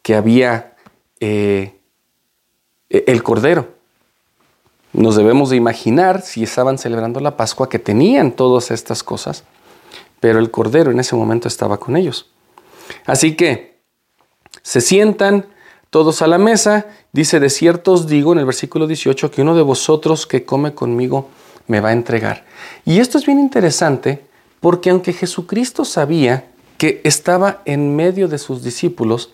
que 0.02 0.16
había 0.16 0.76
eh, 1.20 1.76
el 2.90 3.24
Cordero. 3.24 3.75
Nos 4.96 5.18
debemos 5.18 5.50
de 5.50 5.58
imaginar 5.58 6.22
si 6.22 6.44
estaban 6.44 6.78
celebrando 6.78 7.20
la 7.20 7.36
Pascua 7.36 7.68
que 7.68 7.80
tenían 7.80 8.32
todas 8.32 8.72
estas 8.72 9.04
cosas, 9.04 9.44
pero 10.22 10.40
el 10.40 10.52
Cordero 10.52 10.90
en 10.90 11.02
ese 11.02 11.18
momento 11.18 11.50
estaba 11.50 11.78
con 11.78 11.98
ellos. 11.98 12.30
Así 13.06 13.36
que 13.36 13.82
se 14.62 14.80
sientan 14.80 15.48
todos 15.90 16.22
a 16.22 16.28
la 16.28 16.38
mesa, 16.38 16.86
dice, 17.12 17.42
de 17.42 17.50
cierto 17.50 17.92
os 17.92 18.08
digo 18.08 18.32
en 18.32 18.40
el 18.40 18.46
versículo 18.46 18.88
18 18.88 19.32
que 19.32 19.42
uno 19.42 19.54
de 19.54 19.64
vosotros 19.64 20.26
que 20.26 20.46
come 20.46 20.74
conmigo 20.74 21.28
me 21.68 21.82
va 21.82 21.90
a 21.90 21.94
entregar. 21.94 22.46
Y 22.86 23.00
esto 23.00 23.18
es 23.18 23.26
bien 23.26 23.40
interesante 23.40 24.26
porque 24.62 24.92
aunque 24.92 25.12
Jesucristo 25.12 25.84
sabía 25.84 26.48
que 26.78 27.02
estaba 27.04 27.62
en 27.66 27.98
medio 27.98 28.30
de 28.30 28.38
sus 28.38 28.64
discípulos, 28.64 29.34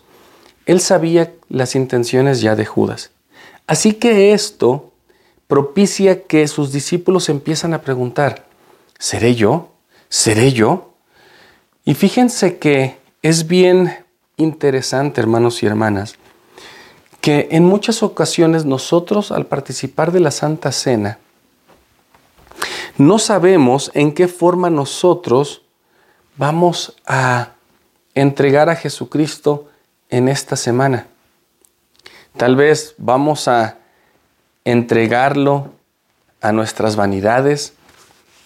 él 0.66 0.80
sabía 0.80 1.34
las 1.48 1.76
intenciones 1.76 2.40
ya 2.40 2.56
de 2.56 2.66
Judas. 2.66 3.12
Así 3.68 3.94
que 3.94 4.32
esto 4.32 4.91
propicia 5.52 6.22
que 6.22 6.48
sus 6.48 6.72
discípulos 6.72 7.28
empiezan 7.28 7.74
a 7.74 7.82
preguntar, 7.82 8.46
¿seré 8.98 9.34
yo? 9.34 9.68
¿Seré 10.08 10.54
yo? 10.54 10.94
Y 11.84 11.92
fíjense 11.92 12.56
que 12.56 12.96
es 13.20 13.48
bien 13.48 13.94
interesante, 14.38 15.20
hermanos 15.20 15.62
y 15.62 15.66
hermanas, 15.66 16.14
que 17.20 17.48
en 17.50 17.66
muchas 17.66 18.02
ocasiones 18.02 18.64
nosotros 18.64 19.30
al 19.30 19.44
participar 19.44 20.10
de 20.10 20.20
la 20.20 20.30
Santa 20.30 20.72
Cena, 20.72 21.18
no 22.96 23.18
sabemos 23.18 23.90
en 23.92 24.14
qué 24.14 24.28
forma 24.28 24.70
nosotros 24.70 25.60
vamos 26.38 26.96
a 27.04 27.50
entregar 28.14 28.70
a 28.70 28.76
Jesucristo 28.76 29.68
en 30.08 30.30
esta 30.30 30.56
semana. 30.56 31.08
Tal 32.38 32.56
vez 32.56 32.94
vamos 32.96 33.48
a 33.48 33.81
entregarlo 34.64 35.72
a 36.40 36.52
nuestras 36.52 36.96
vanidades, 36.96 37.74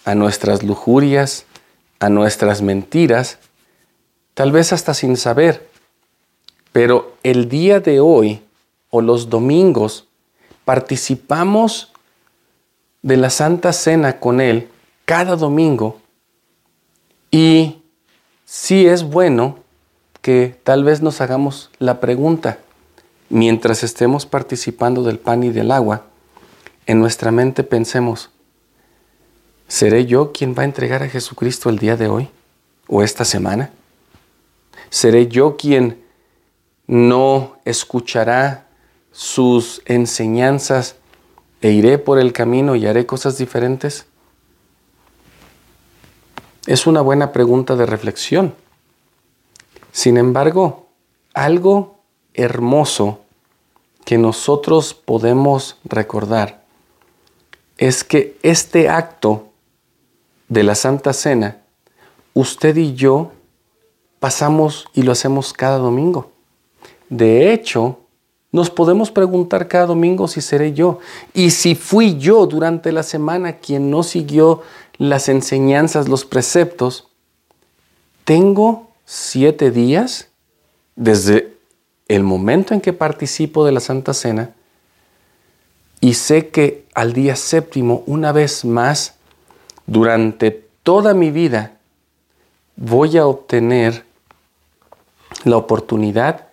a 0.05 0.15
nuestras 0.15 0.63
lujurias, 0.63 1.45
a 1.99 2.09
nuestras 2.09 2.61
mentiras, 2.61 3.39
tal 4.33 4.51
vez 4.51 4.73
hasta 4.73 4.93
sin 4.93 5.17
saber. 5.17 5.67
Pero 6.71 7.15
el 7.23 7.49
día 7.49 7.79
de 7.79 7.99
hoy 7.99 8.41
o 8.89 9.01
los 9.01 9.29
domingos 9.29 10.07
participamos 10.65 11.91
de 13.01 13.17
la 13.17 13.29
Santa 13.29 13.73
Cena 13.73 14.19
con 14.19 14.41
Él 14.41 14.69
cada 15.05 15.35
domingo 15.35 16.01
y 17.31 17.81
sí 18.45 18.87
es 18.87 19.03
bueno 19.03 19.59
que 20.21 20.59
tal 20.63 20.83
vez 20.83 21.01
nos 21.01 21.21
hagamos 21.21 21.69
la 21.79 21.99
pregunta 21.99 22.59
mientras 23.29 23.83
estemos 23.83 24.25
participando 24.25 25.03
del 25.03 25.19
pan 25.19 25.43
y 25.43 25.49
del 25.49 25.71
agua, 25.71 26.06
en 26.87 27.01
nuestra 27.01 27.31
mente 27.31 27.63
pensemos, 27.63 28.31
¿seré 29.67 30.05
yo 30.05 30.31
quien 30.31 30.55
va 30.57 30.61
a 30.61 30.65
entregar 30.65 31.03
a 31.03 31.09
Jesucristo 31.09 31.69
el 31.69 31.79
día 31.79 31.97
de 31.97 32.07
hoy 32.07 32.29
o 32.87 33.03
esta 33.03 33.25
semana? 33.25 33.71
¿Seré 34.89 35.27
yo 35.27 35.57
quien 35.57 36.01
no 36.87 37.57
escuchará 37.65 38.67
sus 39.11 39.81
enseñanzas 39.85 40.95
e 41.61 41.71
iré 41.71 41.97
por 41.97 42.19
el 42.19 42.31
camino 42.31 42.77
y 42.77 42.87
haré 42.87 43.05
cosas 43.05 43.37
diferentes? 43.37 44.05
Es 46.67 46.87
una 46.87 47.01
buena 47.01 47.33
pregunta 47.33 47.75
de 47.75 47.85
reflexión. 47.85 48.55
Sin 49.91 50.15
embargo, 50.15 50.87
algo 51.33 51.99
hermoso 52.33 53.19
que 54.05 54.17
nosotros 54.17 54.93
podemos 54.93 55.75
recordar 55.83 56.56
es 57.77 58.03
que 58.03 58.37
este 58.41 58.89
acto 58.89 59.49
de 60.47 60.63
la 60.63 60.75
Santa 60.75 61.13
Cena, 61.13 61.57
usted 62.33 62.75
y 62.75 62.95
yo 62.95 63.31
pasamos 64.19 64.87
y 64.93 65.03
lo 65.03 65.11
hacemos 65.11 65.53
cada 65.53 65.77
domingo. 65.77 66.31
De 67.09 67.53
hecho, 67.53 67.99
nos 68.51 68.69
podemos 68.69 69.11
preguntar 69.11 69.67
cada 69.67 69.85
domingo 69.85 70.27
si 70.27 70.41
seré 70.41 70.73
yo. 70.73 70.99
Y 71.33 71.51
si 71.51 71.75
fui 71.75 72.17
yo 72.17 72.45
durante 72.47 72.91
la 72.91 73.03
semana 73.03 73.57
quien 73.57 73.91
no 73.91 74.03
siguió 74.03 74.63
las 74.97 75.29
enseñanzas, 75.29 76.07
los 76.07 76.25
preceptos, 76.25 77.09
tengo 78.23 78.89
siete 79.05 79.71
días 79.71 80.29
desde 80.95 81.55
el 82.07 82.23
momento 82.23 82.73
en 82.73 82.81
que 82.81 82.93
participo 82.93 83.65
de 83.65 83.71
la 83.71 83.79
Santa 83.79 84.13
Cena 84.13 84.53
y 85.99 86.13
sé 86.13 86.49
que 86.49 86.86
al 86.97 87.13
día 87.13 87.35
séptimo, 87.35 88.01
una 88.07 88.31
vez 88.31 88.65
más, 88.65 89.17
durante 89.85 90.49
toda 90.81 91.13
mi 91.13 91.29
vida, 91.29 91.77
voy 92.75 93.19
a 93.19 93.27
obtener 93.27 94.03
la 95.43 95.57
oportunidad 95.57 96.47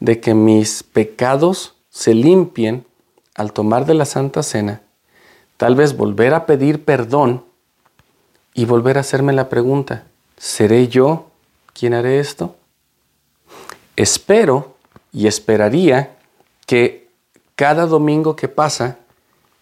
de 0.00 0.20
que 0.20 0.34
mis 0.34 0.82
pecados 0.82 1.76
se 1.88 2.12
limpien 2.12 2.84
al 3.36 3.54
tomar 3.54 3.86
de 3.86 3.94
la 3.94 4.04
Santa 4.04 4.42
Cena, 4.42 4.82
tal 5.56 5.76
vez 5.76 5.96
volver 5.96 6.34
a 6.34 6.44
pedir 6.44 6.84
perdón 6.84 7.46
y 8.52 8.66
volver 8.66 8.98
a 8.98 9.00
hacerme 9.00 9.32
la 9.32 9.48
pregunta, 9.48 10.04
¿seré 10.36 10.88
yo 10.88 11.30
quien 11.72 11.94
haré 11.94 12.20
esto? 12.20 12.54
Espero 13.96 14.74
y 15.10 15.26
esperaría 15.26 16.18
que 16.66 17.08
cada 17.54 17.86
domingo 17.86 18.36
que 18.36 18.48
pasa, 18.48 18.98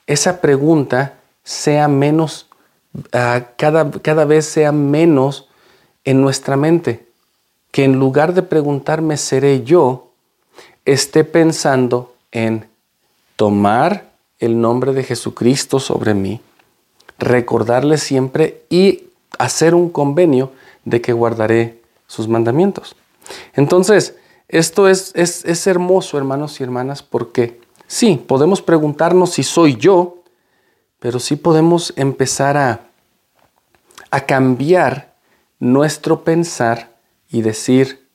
esa 0.07 0.41
pregunta 0.41 1.19
sea 1.43 1.89
menos, 1.89 2.47
ah, 3.13 3.49
cada, 3.57 3.91
cada 3.91 4.25
vez 4.25 4.47
sea 4.47 4.73
menos 4.73 5.49
en 6.05 6.21
nuestra 6.21 6.57
mente. 6.57 7.07
Que 7.71 7.85
en 7.85 7.99
lugar 7.99 8.35
de 8.35 8.43
preguntarme, 8.43 9.17
¿seré 9.17 9.65
yo? 9.65 10.05
esté 10.85 11.25
pensando 11.25 12.15
en 12.33 12.67
tomar 13.37 14.13
el 14.39 14.61
nombre 14.61 14.93
de 14.93 15.05
Jesucristo 15.05 15.81
sobre 15.81 16.15
mí, 16.15 16.41
recordarle 17.19 17.99
siempre 17.99 18.63
y 18.69 19.05
hacer 19.39 19.75
un 19.75 19.89
convenio 19.89 20.53
de 20.85 21.01
que 21.01 21.13
guardaré 21.13 21.81
sus 22.07 22.29
mandamientos. 22.29 22.97
Entonces, 23.55 24.17
esto 24.49 24.89
es, 24.89 25.13
es, 25.15 25.67
hermoso, 25.67 26.19
hermanos 26.19 26.61
y 26.61 26.65
hermanas, 26.65 27.03
porque 27.03 27.61
sí, 27.95 28.17
podemos 28.17 28.61
preguntarnos 28.61 29.31
si 29.31 29.45
soy 29.45 29.77
yo, 29.77 30.17
pero 30.99 31.21
sí 31.21 31.37
podemos 31.37 31.93
empezar 31.95 32.57
a, 32.57 32.89
a 34.11 34.21
cambiar 34.27 35.15
nuestro 35.61 36.25
pensar 36.25 36.97
y 37.31 37.43
decir, 37.43 38.09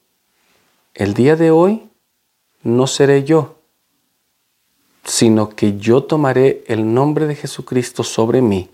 el 0.95 1.13
día 1.13 1.37
de 1.37 1.51
hoy 1.51 1.89
no 2.61 2.87
seré 2.87 3.23
yo, 3.23 3.55
sino 5.05 5.47
que 5.47 5.77
yo 5.77 6.03
tomaré 6.03 6.61
el 6.67 6.93
nombre 6.93 7.25
de 7.25 7.35
Jesucristo 7.35 8.03
sobre 8.03 8.41
mí, 8.41 8.69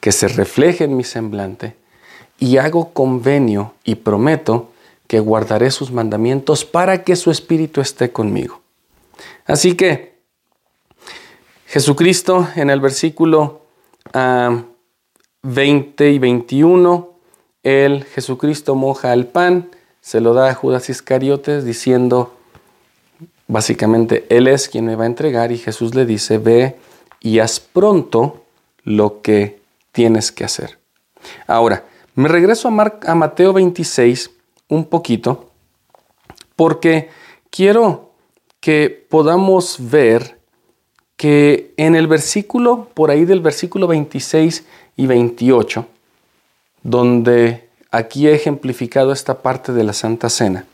que 0.00 0.12
se 0.12 0.28
refleje 0.28 0.84
en 0.84 0.98
mi 0.98 1.04
semblante, 1.04 1.76
y 2.38 2.58
hago 2.58 2.92
convenio 2.92 3.72
y 3.84 3.94
prometo 3.94 4.70
que 5.06 5.18
guardaré 5.18 5.70
sus 5.70 5.90
mandamientos 5.90 6.66
para 6.66 7.04
que 7.04 7.16
su 7.16 7.30
espíritu 7.30 7.80
esté 7.80 8.12
conmigo. 8.12 8.60
Así 9.46 9.74
que 9.74 10.09
Jesucristo 11.70 12.48
en 12.56 12.68
el 12.68 12.80
versículo 12.80 13.60
20 14.12 16.04
ah, 16.04 16.08
y 16.08 16.18
21, 16.18 17.10
el 17.62 18.02
Jesucristo 18.02 18.74
moja 18.74 19.12
el 19.12 19.28
pan, 19.28 19.70
se 20.00 20.20
lo 20.20 20.34
da 20.34 20.50
a 20.50 20.54
Judas 20.54 20.90
Iscariotes 20.90 21.64
diciendo, 21.64 22.34
básicamente, 23.46 24.26
Él 24.30 24.48
es 24.48 24.68
quien 24.68 24.84
me 24.84 24.96
va 24.96 25.04
a 25.04 25.06
entregar 25.06 25.52
y 25.52 25.58
Jesús 25.58 25.94
le 25.94 26.06
dice, 26.06 26.38
ve 26.38 26.76
y 27.20 27.38
haz 27.38 27.60
pronto 27.60 28.42
lo 28.82 29.22
que 29.22 29.60
tienes 29.92 30.32
que 30.32 30.42
hacer. 30.42 30.80
Ahora, 31.46 31.84
me 32.16 32.28
regreso 32.28 32.66
a, 32.66 32.98
a 33.06 33.14
Mateo 33.14 33.52
26, 33.52 34.32
un 34.66 34.86
poquito 34.86 35.52
porque 36.56 37.10
quiero 37.48 38.10
que 38.58 39.06
podamos 39.08 39.76
ver 39.78 40.39
que 41.20 41.74
en 41.76 41.96
el 41.96 42.06
versículo, 42.06 42.88
por 42.94 43.10
ahí 43.10 43.26
del 43.26 43.40
versículo 43.40 43.86
26 43.86 44.64
y 44.96 45.06
28, 45.06 45.86
donde 46.82 47.68
aquí 47.90 48.26
he 48.26 48.34
ejemplificado 48.34 49.12
esta 49.12 49.42
parte 49.42 49.74
de 49.74 49.84
la 49.84 49.92
Santa 49.92 50.30
Cena, 50.30 50.64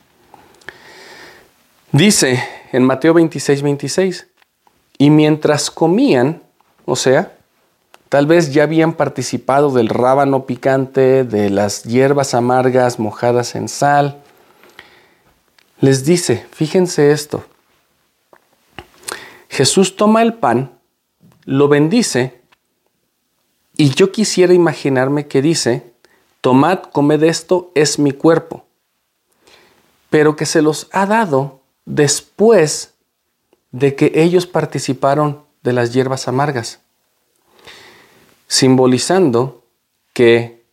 dice 1.90 2.44
en 2.70 2.85
Mateo 2.85 3.12
26, 3.12 3.61
26, 3.61 4.28
y 4.98 5.11
mientras 5.11 5.68
comían, 5.68 6.40
o 6.85 6.94
sea, 6.94 7.32
Tal 8.09 8.26
vez 8.26 8.52
ya 8.52 8.62
habían 8.62 8.92
participado 8.92 9.72
del 9.72 9.88
rábano 9.88 10.46
picante, 10.46 11.24
de 11.24 11.50
las 11.50 11.82
hierbas 11.82 12.35
amargas 12.35 13.00
mojadas 13.00 13.56
en 13.56 13.68
sal. 13.68 14.22
Les 15.80 16.04
dice, 16.04 16.46
fíjense 16.52 17.11
esto, 17.11 17.44
Jesús 19.56 19.96
toma 19.96 20.20
el 20.20 20.34
pan, 20.34 20.78
lo 21.46 21.68
bendice, 21.68 22.42
y 23.74 23.94
yo 23.94 24.12
quisiera 24.12 24.52
imaginarme 24.52 25.28
que 25.28 25.40
dice, 25.40 25.94
tomad, 26.42 26.80
comed 26.92 27.22
esto, 27.22 27.70
es 27.74 27.98
mi 27.98 28.12
cuerpo, 28.12 28.66
pero 30.10 30.36
que 30.36 30.44
se 30.44 30.60
los 30.60 30.88
ha 30.92 31.06
dado 31.06 31.62
después 31.86 32.92
de 33.70 33.96
que 33.96 34.12
ellos 34.14 34.46
participaron 34.46 35.42
de 35.62 35.72
las 35.72 35.92
hierbas 35.94 36.28
amargas 36.28 36.80
simbolizando 38.46 39.64
que 40.12 40.64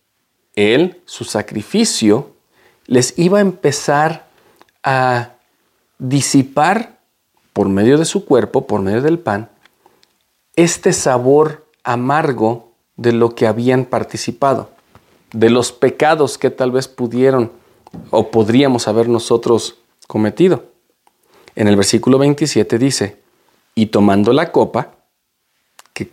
Él, 0.54 1.02
su 1.06 1.24
sacrificio, 1.24 2.34
les 2.86 3.18
iba 3.18 3.38
a 3.38 3.42
empezar 3.42 4.28
a 4.82 5.34
disipar 5.98 6.93
por 7.54 7.70
medio 7.70 7.96
de 7.96 8.04
su 8.04 8.26
cuerpo, 8.26 8.66
por 8.66 8.82
medio 8.82 9.00
del 9.00 9.18
pan, 9.18 9.48
este 10.56 10.92
sabor 10.92 11.64
amargo 11.84 12.72
de 12.96 13.12
lo 13.12 13.34
que 13.34 13.46
habían 13.46 13.86
participado, 13.86 14.70
de 15.32 15.48
los 15.48 15.72
pecados 15.72 16.36
que 16.36 16.50
tal 16.50 16.72
vez 16.72 16.88
pudieron 16.88 17.50
o 18.10 18.30
podríamos 18.30 18.88
haber 18.88 19.08
nosotros 19.08 19.76
cometido. 20.06 20.64
En 21.54 21.68
el 21.68 21.76
versículo 21.76 22.18
27 22.18 22.76
dice, 22.78 23.18
y 23.74 23.86
tomando 23.86 24.32
la 24.32 24.50
copa 24.50 24.96
que, 25.92 26.04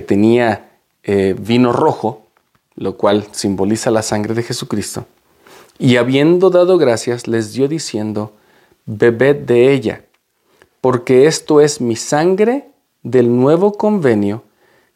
tenía 0.00 0.78
eh, 1.04 1.36
vino 1.38 1.72
rojo, 1.72 2.26
lo 2.74 2.96
cual 2.96 3.26
simboliza 3.30 3.92
la 3.92 4.02
sangre 4.02 4.34
de 4.34 4.42
Jesucristo. 4.42 5.06
Y 5.78 5.96
habiendo 5.96 6.50
dado 6.50 6.76
gracias, 6.76 7.28
les 7.28 7.52
dio 7.52 7.68
diciendo, 7.68 8.32
bebed 8.86 9.36
de 9.36 9.72
ella, 9.72 10.04
porque 10.82 11.26
esto 11.26 11.60
es 11.60 11.80
mi 11.80 11.96
sangre 11.96 12.68
del 13.02 13.34
nuevo 13.34 13.72
convenio, 13.72 14.42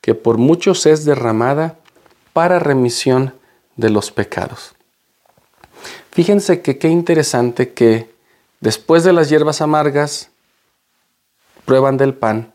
que 0.03 0.15
por 0.15 0.37
muchos 0.37 0.85
es 0.85 1.05
derramada 1.05 1.79
para 2.33 2.59
remisión 2.59 3.33
de 3.77 3.89
los 3.89 4.11
pecados. 4.11 4.75
Fíjense 6.11 6.61
que 6.61 6.77
qué 6.77 6.89
interesante 6.89 7.73
que 7.73 8.11
después 8.61 9.05
de 9.05 9.13
las 9.13 9.31
hierbas 9.31 9.63
amargas, 9.63 10.31
prueban 11.65 11.97
del 11.97 12.15
pan 12.15 12.53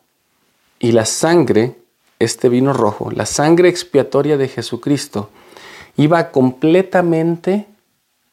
y 0.80 0.92
la 0.92 1.06
sangre, 1.06 1.78
este 2.20 2.50
vino 2.50 2.74
rojo, 2.74 3.12
la 3.12 3.26
sangre 3.26 3.70
expiatoria 3.70 4.36
de 4.36 4.50
Jesucristo, 4.50 5.30
iba 5.96 6.32
completamente 6.32 7.68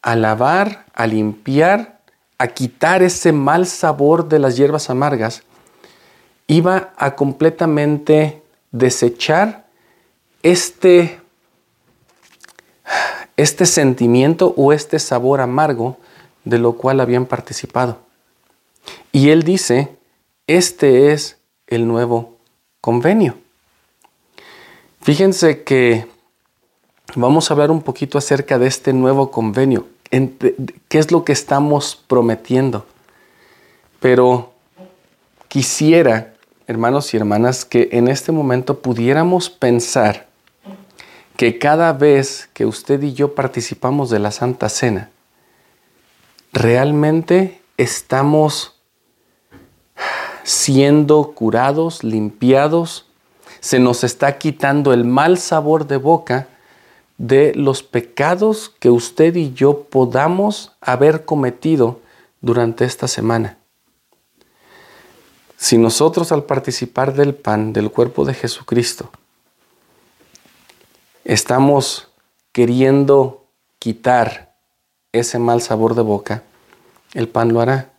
a 0.03 0.17
lavar, 0.17 0.87
a 0.93 1.07
limpiar, 1.07 1.98
a 2.39 2.49
quitar 2.49 3.03
ese 3.03 3.33
mal 3.33 3.67
sabor 3.67 4.29
de 4.29 4.39
las 4.39 4.57
hierbas 4.57 4.91
amargas, 4.91 5.43
iba 6.47 6.95
a 6.97 7.17
completamente 7.17 8.43
desechar 8.71 9.67
este, 10.43 11.21
este 13.37 13.67
sentimiento 13.67 14.55
o 14.57 14.73
este 14.73 14.99
sabor 14.99 15.41
amargo 15.41 15.99
de 16.45 16.59
lo 16.59 16.73
cual 16.73 17.01
habían 17.01 17.27
participado. 17.27 17.99
Y 19.13 19.31
él 19.31 19.43
dice, 19.43 19.97
este 20.47 21.13
es 21.13 21.39
el 21.67 21.87
nuevo 21.87 22.37
convenio. 22.81 23.37
Fíjense 25.03 25.63
que 25.63 26.07
vamos 27.15 27.51
a 27.51 27.55
hablar 27.55 27.71
un 27.71 27.83
poquito 27.83 28.19
acerca 28.19 28.59
de 28.59 28.67
este 28.67 28.93
nuevo 28.93 29.31
convenio, 29.31 29.87
qué 30.11 30.99
es 30.99 31.11
lo 31.11 31.25
que 31.25 31.33
estamos 31.33 32.03
prometiendo. 32.07 32.87
Pero 34.01 34.53
quisiera, 35.49 36.35
hermanos 36.67 37.13
y 37.13 37.17
hermanas, 37.17 37.65
que 37.65 37.89
en 37.93 38.09
este 38.09 38.33
momento 38.33 38.81
pudiéramos 38.81 39.51
pensar 39.51 40.29
que 41.37 41.59
cada 41.59 41.93
vez 41.93 42.49
que 42.53 42.67
usted 42.67 43.03
y 43.03 43.13
yo 43.13 43.35
participamos 43.35 44.11
de 44.11 44.19
la 44.19 44.31
Santa 44.31 44.69
Cena, 44.69 45.11
realmente 46.53 47.61
estamos 47.77 48.75
siendo 50.43 51.33
curados, 51.35 52.03
limpiados, 52.03 53.07
se 53.61 53.79
nos 53.79 54.05
está 54.05 54.39
quitando 54.39 54.93
el 54.93 55.05
mal 55.05 55.39
sabor 55.39 55.87
de 55.87 55.97
boca 55.97 56.49
de 57.19 57.53
los 57.55 57.83
pecados 57.83 58.73
que 58.79 58.91
usted 58.91 59.35
y 59.35 59.53
yo 59.53 59.83
podamos 59.83 60.73
haber 60.81 61.25
cometido 61.25 62.01
durante 62.41 62.85
esta 62.85 63.09
semana. 63.09 63.59
Si 65.57 65.77
nosotros 65.77 66.31
al 66.31 66.45
participar 66.45 67.15
del 67.15 67.35
pan 67.35 67.73
del 67.73 67.91
cuerpo 67.91 68.25
de 68.25 68.35
Jesucristo 68.35 69.11
estamos 71.25 72.09
queriendo 72.53 73.45
quitar 73.81 74.55
ese 75.11 75.41
mal 75.41 75.61
sabor 75.61 75.97
de 75.97 76.03
boca, 76.03 76.45
el 77.15 77.29
pan 77.29 77.53
lo 77.53 77.61
hará. 77.61 77.91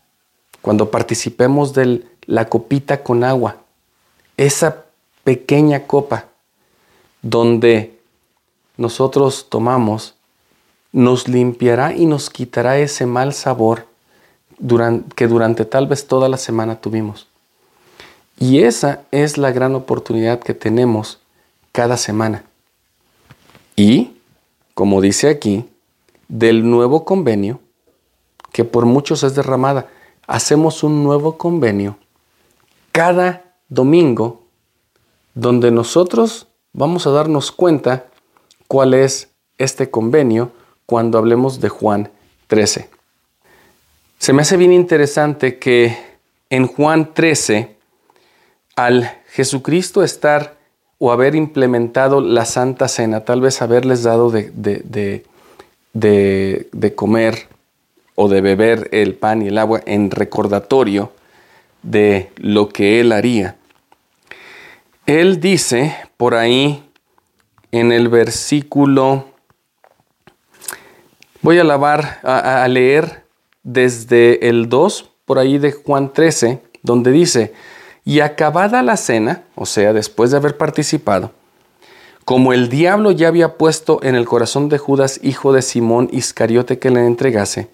Cuando 0.61 0.91
participemos 0.91 1.73
de 1.73 2.05
la 2.25 2.45
copita 2.45 3.03
con 3.03 3.25
agua, 3.25 3.57
esa 4.37 4.85
pequeña 5.25 5.85
copa 5.85 6.27
donde 7.21 7.98
nosotros 8.79 9.47
tomamos, 9.49 10.15
nos 10.91 11.27
limpiará 11.27 11.93
y 11.93 12.05
nos 12.05 12.29
quitará 12.29 12.79
ese 12.79 13.05
mal 13.05 13.33
sabor 13.33 13.85
que 15.15 15.27
durante 15.27 15.65
tal 15.65 15.87
vez 15.87 16.07
toda 16.07 16.29
la 16.29 16.37
semana 16.37 16.81
tuvimos. 16.81 17.27
Y 18.39 18.63
esa 18.63 19.03
es 19.11 19.37
la 19.37 19.51
gran 19.51 19.75
oportunidad 19.75 20.39
que 20.39 20.53
tenemos 20.53 21.19
cada 21.71 21.97
semana. 21.97 22.43
Y, 23.75 24.13
como 24.73 25.01
dice 25.01 25.29
aquí, 25.29 25.65
del 26.27 26.69
nuevo 26.69 27.05
convenio, 27.05 27.59
que 28.51 28.63
por 28.63 28.85
muchos 28.85 29.23
es 29.23 29.35
derramada, 29.35 29.87
hacemos 30.25 30.83
un 30.83 31.03
nuevo 31.03 31.37
convenio 31.37 31.97
cada 32.91 33.55
domingo 33.69 34.41
donde 35.33 35.71
nosotros 35.71 36.47
vamos 36.73 37.07
a 37.07 37.11
darnos 37.11 37.51
cuenta 37.51 38.08
cuál 38.69 38.93
es 38.93 39.29
este 39.57 39.89
convenio 39.89 40.51
cuando 40.85 41.17
hablemos 41.17 41.59
de 41.59 41.69
Juan 41.69 42.11
13. 42.47 42.87
Se 44.19 44.31
me 44.31 44.43
hace 44.43 44.57
bien 44.57 44.71
interesante 44.71 45.57
que 45.57 45.97
en 46.51 46.67
Juan 46.67 47.13
13, 47.13 47.75
al 48.75 49.11
Jesucristo 49.31 50.03
estar 50.03 50.55
o 50.99 51.11
haber 51.11 51.33
implementado 51.33 52.21
la 52.21 52.45
Santa 52.45 52.87
Cena, 52.87 53.25
tal 53.25 53.41
vez 53.41 53.61
haberles 53.61 54.03
dado 54.03 54.29
de, 54.29 54.51
de, 54.53 55.23
de 56.71 56.95
comer 56.95 57.47
o 58.13 58.29
de 58.29 58.41
beber 58.41 58.87
el 58.91 59.15
pan 59.15 59.41
y 59.41 59.47
el 59.47 59.57
agua 59.57 59.81
en 59.87 60.11
recordatorio 60.11 61.11
de 61.81 62.29
lo 62.37 62.69
que 62.69 62.99
Él 62.99 63.13
haría. 63.13 63.55
Él 65.07 65.39
dice 65.39 65.95
por 66.17 66.35
ahí 66.35 66.88
en 67.71 67.91
el 67.91 68.09
versículo, 68.09 69.25
voy 71.41 71.59
a, 71.59 71.63
lavar, 71.63 72.19
a, 72.23 72.67
leer 72.67 73.25
desde 73.63 74.49
el 74.49 74.69
2, 74.69 75.09
por 75.25 75.39
ahí 75.39 75.57
de 75.57 75.71
Juan 75.71 76.11
13, 76.11 76.61
donde 76.81 77.11
dice, 77.11 77.53
y 78.03 78.21
acabada 78.21 78.81
la 78.81 78.97
cena, 78.97 79.43
o 79.55 79.65
sea, 79.65 79.93
después 79.93 80.31
de 80.31 80.37
haber 80.37 80.57
participado, 80.57 81.31
como 82.25 82.53
el 82.53 82.69
diablo 82.69 83.11
ya 83.11 83.27
había 83.27 83.57
puesto 83.57 83.99
en 84.03 84.15
el 84.15 84.25
corazón 84.25 84.69
de 84.69 84.77
Judas, 84.77 85.19
hijo 85.23 85.53
de 85.53 85.61
Simón 85.61 86.09
Iscariote, 86.11 86.79
que 86.79 86.89
le 86.89 87.05
entregase, 87.05 87.69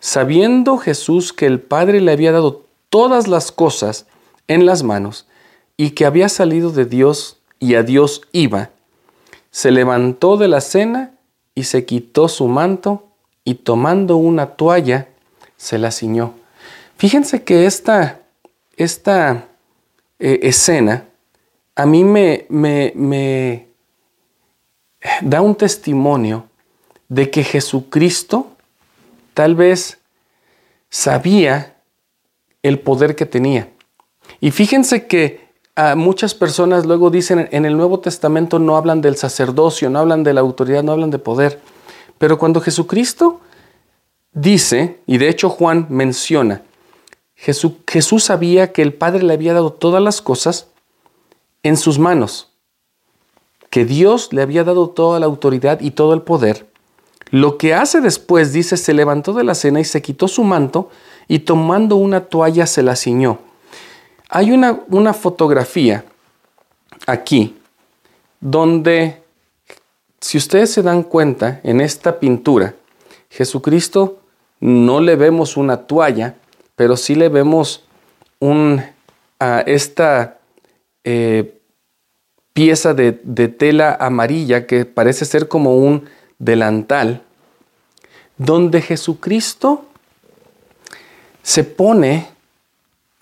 sabiendo 0.00 0.78
Jesús 0.78 1.32
que 1.32 1.46
el 1.46 1.60
Padre 1.60 2.00
le 2.00 2.12
había 2.12 2.32
dado 2.32 2.66
todas 2.90 3.28
las 3.28 3.52
cosas 3.52 4.06
en 4.48 4.66
las 4.66 4.82
manos 4.82 5.26
y 5.76 5.90
que 5.90 6.04
había 6.04 6.28
salido 6.28 6.70
de 6.70 6.84
Dios 6.84 7.38
y 7.58 7.74
a 7.76 7.82
Dios 7.82 8.22
iba, 8.32 8.70
se 9.52 9.70
levantó 9.70 10.36
de 10.36 10.48
la 10.48 10.60
cena 10.60 11.12
y 11.54 11.64
se 11.64 11.84
quitó 11.84 12.26
su 12.26 12.48
manto 12.48 13.06
y 13.44 13.54
tomando 13.54 14.16
una 14.16 14.56
toalla 14.56 15.08
se 15.56 15.78
la 15.78 15.92
ciñó. 15.92 16.34
Fíjense 16.96 17.44
que 17.44 17.66
esta, 17.66 18.22
esta 18.76 19.46
eh, 20.18 20.40
escena 20.42 21.04
a 21.74 21.86
mí 21.86 22.02
me, 22.02 22.46
me, 22.48 22.92
me 22.96 23.68
da 25.20 25.40
un 25.42 25.54
testimonio 25.54 26.48
de 27.08 27.30
que 27.30 27.44
Jesucristo 27.44 28.56
tal 29.34 29.54
vez 29.54 29.98
sabía 30.88 31.76
el 32.62 32.78
poder 32.78 33.16
que 33.16 33.26
tenía. 33.26 33.68
Y 34.40 34.50
fíjense 34.50 35.06
que 35.06 35.51
muchas 35.96 36.34
personas 36.34 36.84
luego 36.86 37.10
dicen 37.10 37.48
en 37.50 37.64
el 37.64 37.76
Nuevo 37.76 38.00
Testamento 38.00 38.58
no 38.58 38.76
hablan 38.76 39.00
del 39.00 39.16
sacerdocio, 39.16 39.88
no 39.90 39.98
hablan 39.98 40.22
de 40.22 40.34
la 40.34 40.40
autoridad, 40.40 40.82
no 40.82 40.92
hablan 40.92 41.10
de 41.10 41.18
poder. 41.18 41.60
Pero 42.18 42.38
cuando 42.38 42.60
Jesucristo 42.60 43.40
dice, 44.32 45.00
y 45.06 45.18
de 45.18 45.28
hecho 45.28 45.48
Juan 45.48 45.86
menciona, 45.88 46.62
Jesús, 47.34 47.72
Jesús 47.88 48.24
sabía 48.24 48.72
que 48.72 48.82
el 48.82 48.94
Padre 48.94 49.22
le 49.22 49.32
había 49.32 49.54
dado 49.54 49.72
todas 49.72 50.02
las 50.02 50.20
cosas 50.20 50.68
en 51.62 51.76
sus 51.76 51.98
manos, 51.98 52.50
que 53.70 53.84
Dios 53.84 54.32
le 54.32 54.42
había 54.42 54.64
dado 54.64 54.90
toda 54.90 55.18
la 55.18 55.26
autoridad 55.26 55.80
y 55.80 55.92
todo 55.92 56.14
el 56.14 56.22
poder, 56.22 56.66
lo 57.30 57.56
que 57.56 57.72
hace 57.72 58.02
después, 58.02 58.52
dice, 58.52 58.76
se 58.76 58.92
levantó 58.92 59.32
de 59.32 59.42
la 59.42 59.54
cena 59.54 59.80
y 59.80 59.84
se 59.84 60.02
quitó 60.02 60.28
su 60.28 60.44
manto 60.44 60.90
y 61.28 61.40
tomando 61.40 61.96
una 61.96 62.26
toalla 62.26 62.66
se 62.66 62.82
la 62.82 62.94
ciñó. 62.94 63.38
Hay 64.34 64.50
una, 64.50 64.80
una 64.88 65.12
fotografía 65.12 66.06
aquí 67.06 67.54
donde, 68.40 69.22
si 70.22 70.38
ustedes 70.38 70.70
se 70.72 70.80
dan 70.80 71.02
cuenta, 71.02 71.60
en 71.62 71.82
esta 71.82 72.18
pintura, 72.18 72.74
Jesucristo 73.28 74.20
no 74.58 75.02
le 75.02 75.16
vemos 75.16 75.58
una 75.58 75.82
toalla, 75.82 76.36
pero 76.76 76.96
sí 76.96 77.14
le 77.14 77.28
vemos 77.28 77.84
un, 78.38 78.82
esta 79.66 80.38
eh, 81.04 81.60
pieza 82.54 82.94
de, 82.94 83.20
de 83.24 83.48
tela 83.48 83.98
amarilla 84.00 84.66
que 84.66 84.86
parece 84.86 85.26
ser 85.26 85.46
como 85.46 85.76
un 85.76 86.06
delantal, 86.38 87.20
donde 88.38 88.80
Jesucristo 88.80 89.84
se 91.42 91.64
pone 91.64 92.32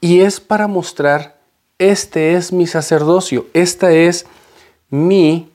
y 0.01 0.21
es 0.21 0.41
para 0.41 0.67
mostrar, 0.67 1.39
este 1.79 2.35
es 2.35 2.53
mi 2.53 2.67
sacerdocio, 2.67 3.47
esta 3.53 3.93
es 3.93 4.27
mi 4.89 5.51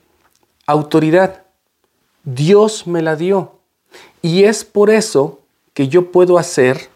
autoridad. 0.66 1.43
Dios 2.24 2.88
me 2.88 3.02
la 3.02 3.16
dio. 3.16 3.60
Y 4.22 4.43
es 4.43 4.66
por 4.66 4.89
eso 4.89 5.41
que 5.74 5.88
yo 5.88 6.12
puedo 6.12 6.38
hacer 6.38 6.89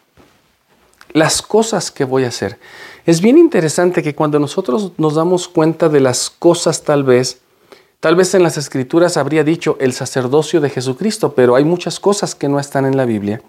las 1.11 1.41
cosas 1.41 1.91
que 1.91 2.05
voy 2.05 2.23
a 2.23 2.29
hacer. 2.29 2.59
Es 3.05 3.21
bien 3.21 3.37
interesante 3.37 4.03
que 4.03 4.15
cuando 4.15 4.39
nosotros 4.39 4.91
nos 4.97 5.15
damos 5.15 5.47
cuenta 5.47 5.89
de 5.89 5.99
las 5.99 6.29
cosas 6.29 6.83
tal 6.83 7.03
vez, 7.03 7.41
tal 7.99 8.15
vez 8.15 8.33
en 8.33 8.43
las 8.43 8.57
escrituras 8.57 9.17
habría 9.17 9.43
dicho 9.43 9.77
el 9.79 9.93
sacerdocio 9.93 10.61
de 10.61 10.69
Jesucristo, 10.69 11.33
pero 11.33 11.55
hay 11.55 11.63
muchas 11.63 11.99
cosas 11.99 12.35
que 12.35 12.49
no 12.49 12.59
están 12.59 12.85
en 12.85 12.97
la 12.97 13.05
Biblia. 13.05 13.41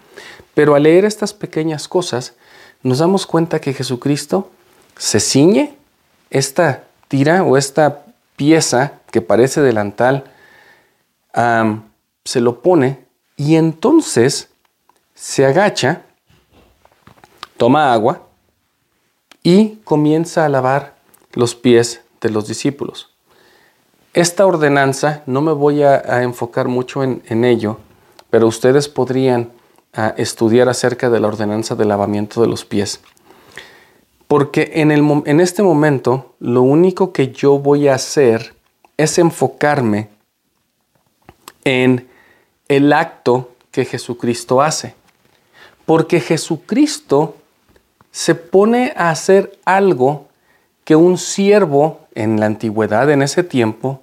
Pero 0.55 0.75
al 0.75 0.85
leer 0.85 1.05
estas 1.05 1.35
pequeñas 1.35 1.89
cosas, 1.89 2.35
nos 2.83 2.99
damos 2.99 3.27
cuenta 3.27 3.61
que 3.61 3.75
Jesucristo 3.75 4.51
se 4.97 5.21
ciñe 5.21 5.77
esta 6.31 6.85
tira 7.09 7.43
o 7.43 7.57
esta 7.57 8.05
pieza 8.37 9.01
que 9.11 9.21
parece 9.21 9.61
delantal, 9.61 10.25
se 12.25 12.41
lo 12.41 12.63
pone 12.63 13.05
y 13.37 13.57
entonces 13.57 14.49
se 15.15 15.45
agacha, 15.45 16.03
toma 17.57 17.93
agua 17.93 18.27
y 19.43 19.77
comienza 19.85 20.45
a 20.45 20.49
lavar 20.49 20.97
los 21.33 21.55
pies 21.55 22.03
de 22.21 22.31
los 22.31 22.47
discípulos. 22.47 23.11
Esta 24.13 24.45
ordenanza, 24.45 25.23
no 25.27 25.41
me 25.41 25.53
voy 25.53 25.83
a, 25.83 26.23
enfocar 26.23 26.69
mucho 26.69 27.03
en, 27.05 27.45
ello, 27.45 27.79
pero 28.29 28.47
ustedes 28.47 28.89
podrían 28.89 29.51
ah, 29.95 30.15
estudiar 30.17 30.69
acerca 30.69 31.11
de 31.11 31.21
la 31.21 31.29
ordenanza 31.29 31.75
de 31.75 31.85
lavamiento 31.85 32.41
de 32.41 32.49
los 32.49 32.65
pies. 32.65 33.01
Porque 34.29 34.71
en, 34.75 34.91
el, 34.91 35.03
en 35.27 35.41
este 35.41 35.63
momento 35.63 36.35
lo 36.39 36.63
único 36.63 37.13
que 37.13 37.33
yo 37.33 37.59
voy 37.59 37.89
a 37.89 37.95
hacer 37.95 38.55
es 38.97 39.19
enfocarme 39.19 40.09
en 41.65 42.09
el 42.69 42.93
acto 42.93 43.51
que 43.71 43.85
Jesucristo 43.85 44.63
hace. 44.63 44.95
Porque 45.87 46.21
Jesucristo 46.21 47.37
se 48.11 48.35
pone 48.35 48.93
a 48.97 49.11
hacer 49.11 49.59
algo 49.65 50.29
que 50.85 50.97
un 50.97 51.19
siervo 51.19 52.01
en 52.15 52.41
la 52.41 52.47
antigüedad, 52.47 53.11
en 53.11 53.23
ese 53.23 53.43
tiempo, 53.43 54.01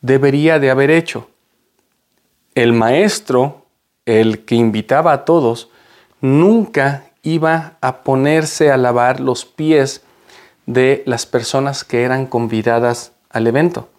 debería 0.00 0.58
de 0.58 0.70
haber 0.70 0.90
hecho. 0.90 1.28
El 2.54 2.72
maestro, 2.72 3.57
el 4.08 4.46
que 4.46 4.54
invitaba 4.54 5.12
a 5.12 5.24
todos, 5.26 5.68
nunca 6.22 7.04
iba 7.22 7.76
a 7.82 7.98
ponerse 7.98 8.72
a 8.72 8.78
lavar 8.78 9.20
los 9.20 9.44
pies 9.44 10.02
de 10.64 11.02
las 11.04 11.26
personas 11.26 11.84
que 11.84 12.04
eran 12.04 12.24
convidadas 12.26 13.12
al 13.28 13.46
evento. 13.46 13.90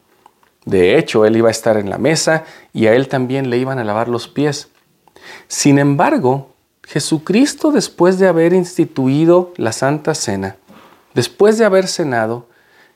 De 0.66 0.98
hecho, 0.98 1.26
él 1.26 1.38
iba 1.38 1.50
a 1.50 1.52
estar 1.52 1.78
en 1.78 1.92
la 1.92 2.00
mesa 2.00 2.44
y 2.74 2.88
a 2.88 2.96
él 2.96 3.08
también 3.08 3.52
le 3.52 3.60
iban 3.60 3.78
a 3.78 3.84
lavar 3.84 4.10
los 4.10 4.28
pies. 4.28 4.70
Sin 5.48 5.78
embargo, 5.78 6.56
Jesucristo, 6.88 7.72
después 7.72 8.18
de 8.18 8.28
haber 8.28 8.54
instituido 8.54 9.54
la 9.58 9.72
Santa 9.72 10.16
Cena, 10.16 10.56
después 11.14 11.60
de 11.60 11.66
haber 11.66 11.88
cenado, 11.88 12.48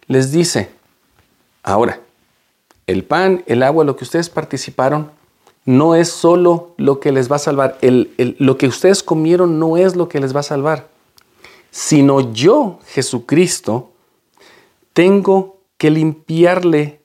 les 0.07 0.31
dice, 0.31 0.71
ahora, 1.61 1.99
el 2.87 3.03
pan, 3.03 3.43
el 3.45 3.61
agua, 3.61 3.85
lo 3.85 3.95
que 3.95 4.03
ustedes 4.03 4.31
participaron, 4.31 5.11
no 5.65 5.95
es 5.95 6.09
solo 6.09 6.73
lo 6.77 6.99
que 6.99 7.11
les 7.11 7.31
va 7.31 7.37
a 7.37 7.39
salvar. 7.39 7.77
lo 7.81 8.57
que 8.57 8.67
ustedes 8.67 9.03
comieron 9.03 9.59
no 9.59 9.77
es 9.77 9.95
lo 9.95 10.09
que 10.09 10.19
les 10.19 10.35
va 10.35 10.41
a 10.41 10.43
salvar, 10.43 10.89
sino 11.71 12.33
yo, 12.33 12.79
Jesucristo, 12.87 13.91
tengo 14.93 15.57
que 15.77 15.89
limpiarle 15.89 16.99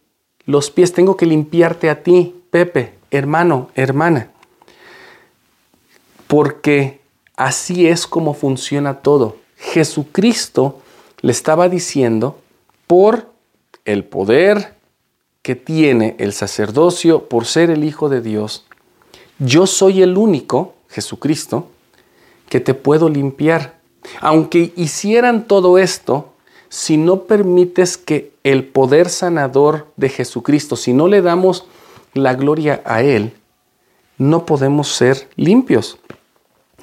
los 0.45 0.71
pies, 0.71 0.93
tengo 0.93 1.17
que 1.17 1.27
limpiarte 1.27 1.91
a 1.91 2.03
ti, 2.03 2.35
Pepe, 2.51 2.95
hermano, 3.11 3.71
hermana. 3.75 4.31
Porque 6.27 7.01
así 7.37 7.87
es 7.87 8.07
como 8.07 8.35
funciona 8.35 9.01
todo. 9.01 9.37
Jesucristo 9.57 10.81
le 11.21 11.33
estaba 11.33 11.69
diciendo, 11.69 12.39
por 12.89 13.31
el 13.85 14.05
poder 14.05 14.78
que 15.49 15.57
tiene 15.57 16.15
el 16.19 16.35
sacerdocio 16.35 17.25
por 17.25 17.47
ser 17.47 17.71
el 17.71 17.83
Hijo 17.83 18.11
de 18.11 18.21
Dios, 18.21 18.67
yo 19.39 19.67
soy 19.67 20.03
el 20.03 20.19
único, 20.19 20.75
Jesucristo, 20.91 21.69
que 22.51 22.61
te 22.61 22.75
puedo 22.75 23.09
limpiar. 23.09 23.79
Aunque 24.21 24.75
hicieran 24.77 25.47
todo 25.47 25.79
esto, 25.79 26.35
si 26.69 26.99
no 26.99 27.23
permites 27.23 27.97
que 27.97 28.35
el 28.45 28.67
poder 28.67 29.09
sanador 29.09 29.87
de 29.97 30.11
Jesucristo, 30.11 30.77
si 30.77 30.93
no 30.93 31.09
le 31.09 31.23
damos 31.23 31.65
la 32.13 32.35
gloria 32.35 32.83
a 32.85 33.01
Él, 33.03 33.33
no 34.19 34.45
podemos 34.45 34.89
ser 34.89 35.31
limpios. 35.37 35.97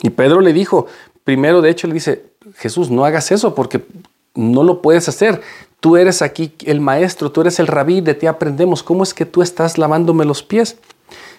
Y 0.01 0.09
Pedro 0.09 0.41
le 0.41 0.53
dijo, 0.53 0.88
primero 1.24 1.61
de 1.61 1.70
hecho 1.70 1.86
le 1.86 1.93
dice, 1.93 2.26
Jesús, 2.55 2.89
no 2.89 3.05
hagas 3.05 3.32
eso 3.32 3.53
porque 3.53 3.86
no 4.34 4.63
lo 4.63 4.82
puedes 4.82 5.07
hacer. 5.07 5.43
Tú 5.80 5.97
eres 5.97 6.21
aquí 6.21 6.53
el 6.65 6.82
maestro, 6.82 7.32
tú 7.32 7.41
eres 7.41 7.59
el 7.59 7.67
rabí, 7.67 8.01
de 8.01 8.15
ti 8.15 8.28
aprendemos. 8.28 8.82
¿Cómo 8.82 9.03
es 9.03 9.13
que 9.13 9.26
tú 9.26 9.41
estás 9.41 9.78
lavándome 9.78 10.26
los 10.26 10.41
pies? 10.41 10.78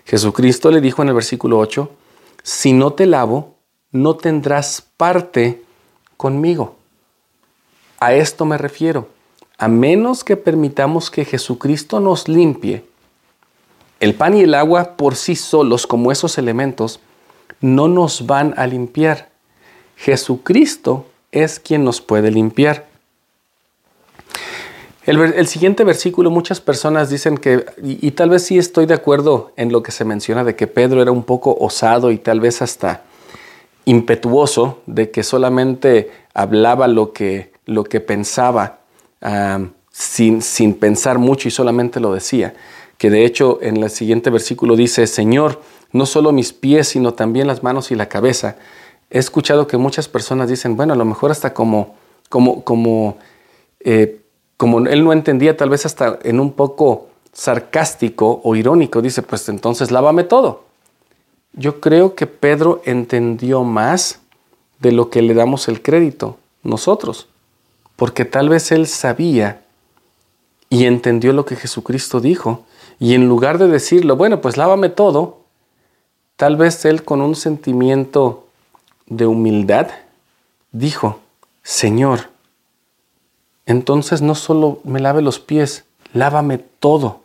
Jesucristo 0.04 0.70
le 0.70 0.80
dijo 0.80 1.02
en 1.02 1.08
el 1.08 1.14
versículo 1.14 1.58
8, 1.58 1.90
si 2.42 2.72
no 2.72 2.92
te 2.92 3.06
lavo, 3.06 3.56
no 3.90 4.16
tendrás 4.16 4.84
parte 4.96 5.62
conmigo. 6.16 6.76
A 7.98 8.14
esto 8.14 8.44
me 8.44 8.58
refiero. 8.58 9.08
A 9.58 9.68
menos 9.68 10.22
que 10.22 10.36
permitamos 10.36 11.10
que 11.10 11.24
Jesucristo 11.24 11.98
nos 11.98 12.28
limpie, 12.28 12.84
el 13.98 14.14
pan 14.14 14.36
y 14.36 14.42
el 14.42 14.54
agua 14.54 14.96
por 14.96 15.16
sí 15.16 15.34
solos, 15.34 15.86
como 15.86 16.12
esos 16.12 16.36
elementos, 16.36 17.00
no 17.62 17.88
nos 17.88 18.26
van 18.26 18.52
a 18.58 18.66
limpiar. 18.66 19.30
Jesucristo 19.96 21.06
es 21.32 21.58
quien 21.58 21.82
nos 21.84 22.02
puede 22.02 22.30
limpiar. 22.30 22.86
El, 25.06 25.46
siguiente 25.46 25.84
versículo, 25.84 26.32
muchas 26.32 26.60
personas 26.60 27.10
dicen 27.10 27.38
que, 27.38 27.64
y, 27.80 28.10
tal 28.10 28.30
vez 28.30 28.42
sí 28.42 28.58
estoy 28.58 28.86
de 28.86 28.94
acuerdo 28.94 29.52
en 29.56 29.70
lo 29.70 29.80
que 29.80 29.92
se 29.92 30.04
menciona 30.04 30.42
de 30.42 30.56
que 30.56 30.66
Pedro 30.66 31.00
era 31.00 31.12
un 31.12 31.22
poco 31.22 31.56
osado 31.60 32.10
y 32.10 32.18
tal 32.18 32.40
vez 32.40 32.60
hasta 32.60 33.02
impetuoso, 33.84 34.80
de 34.86 35.12
que 35.12 35.22
solamente 35.22 36.10
hablaba 36.34 36.88
lo 36.88 37.12
que, 37.12 37.52
lo 37.66 37.84
que 37.84 38.00
pensaba 38.00 38.80
sin, 39.92 40.42
sin 40.42 40.74
pensar 40.74 41.18
mucho 41.18 41.46
y 41.46 41.52
solamente 41.52 42.00
lo 42.00 42.12
decía. 42.12 42.54
Que 42.98 43.08
de 43.08 43.24
hecho 43.24 43.60
en 43.62 43.76
el 43.76 43.90
siguiente 43.90 44.30
versículo 44.30 44.74
dice, 44.74 45.06
Señor, 45.06 45.60
no 45.92 46.06
solo 46.06 46.32
mis 46.32 46.52
pies, 46.52 46.88
sino 46.88 47.14
también 47.14 47.46
las 47.46 47.62
manos 47.62 47.92
y 47.92 47.94
la 47.94 48.08
cabeza. 48.08 48.56
He 49.10 49.18
escuchado 49.18 49.68
que 49.68 49.76
muchas 49.76 50.08
personas 50.08 50.48
dicen, 50.48 50.76
bueno, 50.76 50.94
a 50.94 50.96
lo 50.96 51.04
mejor 51.04 51.30
hasta 51.30 51.54
como, 51.54 51.94
como, 52.28 52.64
como 52.64 53.18
eh, 53.78 54.20
como 54.56 54.80
él 54.80 55.04
no 55.04 55.12
entendía, 55.12 55.56
tal 55.56 55.70
vez 55.70 55.86
hasta 55.86 56.18
en 56.22 56.40
un 56.40 56.52
poco 56.52 57.08
sarcástico 57.32 58.40
o 58.42 58.56
irónico, 58.56 59.02
dice, 59.02 59.22
pues 59.22 59.48
entonces 59.48 59.90
lávame 59.90 60.24
todo. 60.24 60.64
Yo 61.52 61.80
creo 61.80 62.14
que 62.14 62.26
Pedro 62.26 62.80
entendió 62.84 63.64
más 63.64 64.20
de 64.78 64.92
lo 64.92 65.10
que 65.10 65.22
le 65.22 65.34
damos 65.34 65.68
el 65.68 65.82
crédito 65.82 66.38
nosotros, 66.62 67.28
porque 67.96 68.24
tal 68.24 68.48
vez 68.48 68.72
él 68.72 68.86
sabía 68.86 69.62
y 70.68 70.84
entendió 70.84 71.32
lo 71.32 71.44
que 71.44 71.56
Jesucristo 71.56 72.20
dijo, 72.20 72.64
y 72.98 73.14
en 73.14 73.28
lugar 73.28 73.58
de 73.58 73.68
decirlo, 73.68 74.16
bueno, 74.16 74.40
pues 74.40 74.56
lávame 74.56 74.88
todo, 74.88 75.40
tal 76.36 76.56
vez 76.56 76.84
él 76.84 77.04
con 77.04 77.20
un 77.20 77.34
sentimiento 77.34 78.46
de 79.06 79.26
humildad 79.26 79.88
dijo, 80.72 81.20
Señor, 81.62 82.30
entonces 83.66 84.22
no 84.22 84.34
solo 84.34 84.80
me 84.84 85.00
lave 85.00 85.20
los 85.22 85.40
pies, 85.40 85.84
lávame 86.12 86.58
todo, 86.58 87.20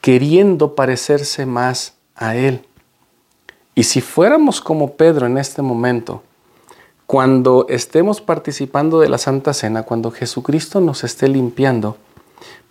queriendo 0.00 0.74
parecerse 0.74 1.46
más 1.46 1.94
a 2.16 2.36
Él. 2.36 2.66
Y 3.76 3.84
si 3.84 4.00
fuéramos 4.00 4.60
como 4.60 4.92
Pedro 4.92 5.26
en 5.26 5.38
este 5.38 5.62
momento, 5.62 6.22
cuando 7.06 7.66
estemos 7.68 8.20
participando 8.20 9.00
de 9.00 9.08
la 9.08 9.18
Santa 9.18 9.52
Cena, 9.52 9.84
cuando 9.84 10.10
Jesucristo 10.10 10.80
nos 10.80 11.04
esté 11.04 11.28
limpiando, 11.28 11.96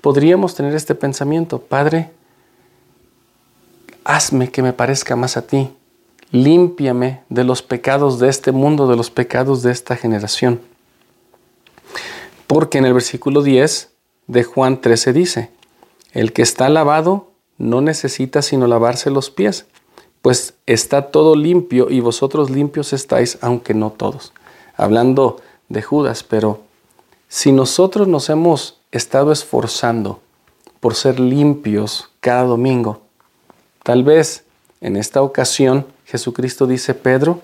podríamos 0.02 0.56
tener 0.56 0.76
este 0.76 0.96
pensamiento, 0.96 1.60
Padre, 1.60 2.12
hazme 4.04 4.50
que 4.50 4.62
me 4.62 4.74
parezca 4.74 5.16
más 5.16 5.38
a 5.38 5.48
ti, 5.48 5.74
límpiame 6.32 7.22
de 7.30 7.44
los 7.44 7.62
pecados 7.62 8.20
de 8.20 8.30
este 8.30 8.52
mundo, 8.52 8.88
de 8.88 8.98
los 8.98 9.12
pecados 9.12 9.62
de 9.62 9.72
esta 9.72 9.96
generación. 9.96 10.60
Porque 12.54 12.78
en 12.78 12.86
el 12.86 12.94
versículo 12.94 13.42
10 13.42 13.90
de 14.28 14.44
Juan 14.44 14.80
13 14.80 15.12
dice, 15.12 15.50
el 16.12 16.34
que 16.34 16.44
está 16.44 16.70
lavado 16.70 17.32
no 17.58 17.82
necesita 17.82 18.44
sino 18.44 18.68
lavarse 18.68 19.10
los 19.10 19.32
pies, 19.32 19.66
pues 20.22 20.54
está 20.68 21.10
todo 21.10 21.36
limpio 21.36 21.90
y 21.90 22.00
vosotros 22.00 22.52
limpios 22.52 22.94
estáis, 22.94 23.40
aunque 23.42 23.74
no 23.74 23.92
todos. 23.92 24.34
Hablando 24.78 25.42
de 25.68 25.82
Judas, 25.82 26.24
pero 26.24 26.62
si 27.28 27.52
nosotros 27.52 28.08
nos 28.08 28.30
hemos 28.30 28.80
estado 28.92 29.32
esforzando 29.32 30.20
por 30.80 30.94
ser 30.94 31.20
limpios 31.20 32.12
cada 32.20 32.44
domingo. 32.44 33.02
Tal 33.82 34.04
vez 34.04 34.44
en 34.80 34.98
esta 34.98 35.24
ocasión 35.24 35.88
Jesucristo 36.06 36.68
dice, 36.68 36.94
Pedro, 36.94 37.42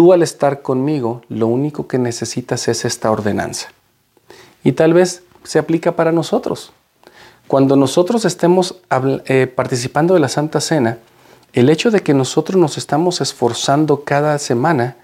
tú 0.00 0.14
al 0.14 0.22
estar 0.22 0.62
conmigo, 0.62 1.20
lo 1.28 1.46
único 1.46 1.86
que 1.86 1.98
necesitas 1.98 2.68
es 2.68 2.86
esta 2.86 3.10
ordenanza. 3.10 3.68
Y 4.64 4.72
tal 4.72 4.94
vez 4.94 5.24
se 5.44 5.58
aplica 5.58 5.94
para 5.94 6.10
nosotros. 6.10 6.72
Cuando 7.46 7.76
nosotros 7.76 8.24
estemos 8.24 8.80
eh, 9.26 9.46
participando 9.46 10.14
de 10.14 10.20
la 10.20 10.30
Santa 10.30 10.62
Cena, 10.62 10.96
el 11.52 11.68
hecho 11.68 11.90
de 11.90 12.00
que 12.00 12.14
nosotros 12.14 12.58
nos 12.58 12.78
estamos 12.78 13.20
esforzando 13.20 14.02
cada 14.02 14.38
semana, 14.38 14.96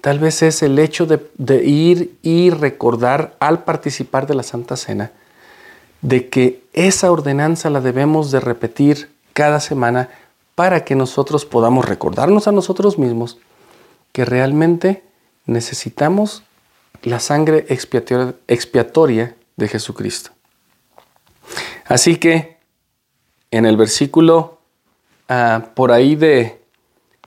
tal 0.00 0.20
vez 0.20 0.40
es 0.42 0.62
el 0.62 0.78
hecho 0.78 1.06
de, 1.06 1.28
de 1.38 1.64
ir 1.64 2.16
y 2.22 2.50
recordar 2.50 3.34
al 3.40 3.64
participar 3.64 4.28
de 4.28 4.36
la 4.36 4.44
Santa 4.44 4.76
Cena, 4.76 5.10
de 6.02 6.28
que 6.28 6.62
esa 6.72 7.10
ordenanza 7.10 7.68
la 7.68 7.80
debemos 7.80 8.30
de 8.30 8.38
repetir 8.38 9.10
cada 9.32 9.58
semana 9.58 10.08
para 10.54 10.84
que 10.84 10.94
nosotros 10.94 11.44
podamos 11.44 11.84
recordarnos 11.84 12.46
a 12.46 12.52
nosotros 12.52 12.96
mismos 12.96 13.38
que 14.12 14.24
realmente 14.24 15.04
necesitamos 15.46 16.42
la 17.02 17.20
sangre 17.20 17.66
expiatoria, 17.68 19.36
de 19.56 19.68
Jesucristo. 19.68 20.32
Así 21.86 22.16
que 22.16 22.58
en 23.50 23.64
el 23.64 23.78
versículo, 23.78 24.58
ah, 25.28 25.70
por 25.74 25.92
ahí 25.92 26.14
de, 26.14 26.60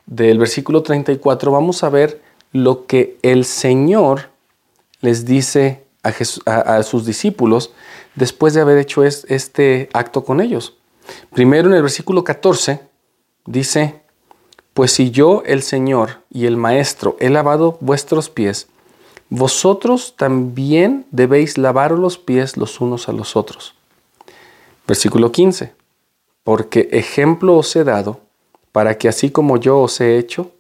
del 0.06 0.38
versículo 0.38 0.84
34, 0.84 1.52
vamos 1.52 1.84
a 1.84 1.90
ver 1.90 2.22
lo 2.52 2.86
que 2.86 3.18
el 3.24 3.46
Señor 3.46 4.30
les 5.02 5.26
dice 5.26 5.86
a, 6.04 6.84
sus 6.84 7.06
discípulos 7.06 7.74
después 8.16 8.54
de 8.54 8.62
haber 8.62 8.78
hecho 8.78 9.04
este 9.04 9.90
acto 9.94 10.24
con 10.24 10.42
ellos. 10.42 10.78
Primero 11.34 11.70
en 11.70 11.76
el 11.76 11.82
versículo 11.82 12.24
14 12.24 12.82
dice, 13.46 13.99
pues 14.80 14.94
si 14.94 15.12
yo, 15.12 15.44
el 15.46 15.62
Señor 15.62 16.22
y 16.32 16.46
el 16.46 16.56
Maestro, 16.56 17.18
he 17.20 17.30
lavado 17.30 17.78
vuestros 17.82 18.30
pies, 18.30 18.70
vosotros 19.30 20.14
también 20.16 21.06
debéis 21.12 21.58
lavar 21.58 21.92
los 21.92 22.18
pies 22.18 22.56
los 22.56 22.80
unos 22.80 23.10
a 23.10 23.12
los 23.12 23.36
otros. 23.36 23.76
Versículo 24.88 25.34
15, 25.34 25.74
porque 26.46 26.88
ejemplo 26.94 27.58
os 27.58 27.76
he 27.76 27.84
dado, 27.84 28.22
para 28.72 28.98
que 28.98 29.10
así 29.10 29.32
como 29.32 29.58
yo 29.58 29.82
os 29.82 30.00
he 30.00 30.18
hecho, 30.18 30.54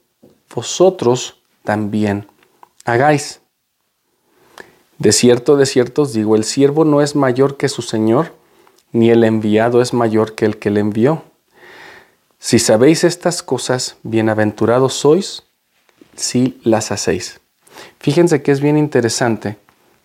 vosotros 0.53 1.37
también 1.63 2.27
hagáis. 2.83 3.39
De 4.97 5.13
cierto, 5.13 5.55
de 5.55 5.65
cierto 5.65 6.01
os 6.01 6.11
digo, 6.11 6.35
el 6.35 6.43
siervo 6.43 6.83
no 6.83 6.99
es 7.01 7.15
mayor 7.15 7.55
que 7.55 7.69
su 7.69 7.81
Señor, 7.81 8.33
ni 8.91 9.11
el 9.11 9.23
enviado 9.23 9.81
es 9.81 9.93
mayor 9.93 10.35
que 10.35 10.43
el 10.43 10.57
que 10.57 10.71
le 10.71 10.81
envió. 10.81 11.23
Si 12.41 12.57
sabéis 12.57 13.03
estas 13.03 13.43
cosas, 13.43 13.97
bienaventurados 14.03 14.93
sois 14.93 15.43
si 16.15 16.57
las 16.63 16.89
hacéis. 16.89 17.41
Fíjense 17.99 18.41
que 18.41 18.53
es 18.53 18.61
bien 18.61 18.77
interesante 18.77 19.57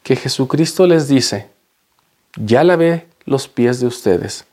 que 0.03 0.17
Jesucristo 0.17 0.89
les 0.89 1.07
dice, 1.07 1.49
ya 2.37 2.65
lavé 2.65 3.07
los 3.25 3.47
pies 3.47 3.79
de 3.79 3.87
ustedes, 3.87 4.47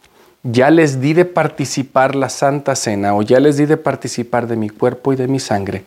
ya 0.44 0.70
les 0.70 1.02
di 1.02 1.14
de 1.14 1.26
participar 1.26 2.16
la 2.16 2.30
Santa 2.30 2.76
Cena 2.76 3.16
o 3.16 3.24
ya 3.24 3.40
les 3.40 3.58
di 3.58 3.66
de 3.66 3.78
participar 3.78 4.46
de 4.46 4.58
mi 4.58 4.70
cuerpo 4.70 5.12
y 5.12 5.16
de 5.16 5.28
mi 5.28 5.40
sangre. 5.40 5.84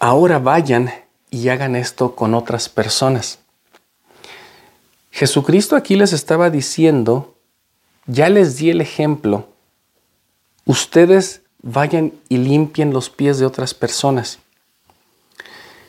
Ahora 0.00 0.40
vayan 0.40 0.90
y 1.30 1.48
hagan 1.50 1.76
esto 1.76 2.16
con 2.16 2.34
otras 2.34 2.68
personas. 2.68 3.38
Jesucristo 5.12 5.76
aquí 5.76 5.94
les 5.94 6.12
estaba 6.12 6.50
diciendo, 6.50 7.36
ya 8.06 8.28
les 8.28 8.56
di 8.56 8.70
el 8.70 8.80
ejemplo, 8.80 9.51
ustedes 10.66 11.42
vayan 11.62 12.12
y 12.28 12.38
limpien 12.38 12.92
los 12.92 13.10
pies 13.10 13.38
de 13.38 13.46
otras 13.46 13.74
personas. 13.74 14.38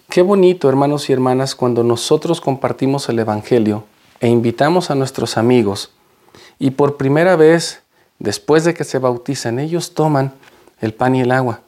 Qué 0.10 0.22
bonito, 0.22 0.70
hermanos 0.70 1.10
y 1.10 1.14
hermanas, 1.14 1.56
cuando 1.56 1.84
nosotros 1.84 2.40
compartimos 2.40 3.10
el 3.10 3.20
Evangelio 3.20 3.86
e 4.20 4.28
invitamos 4.28 4.92
a 4.92 4.96
nuestros 4.96 5.38
amigos 5.38 5.92
y 6.60 6.72
por 6.72 6.98
primera 6.98 7.36
vez, 7.36 7.82
después 8.20 8.64
de 8.64 8.74
que 8.74 8.84
se 8.84 9.00
bautizan, 9.00 9.60
ellos 9.60 9.94
toman 9.94 10.34
el 10.80 10.94
pan 10.94 11.16
y 11.16 11.22
el 11.22 11.32
agua. 11.32 11.62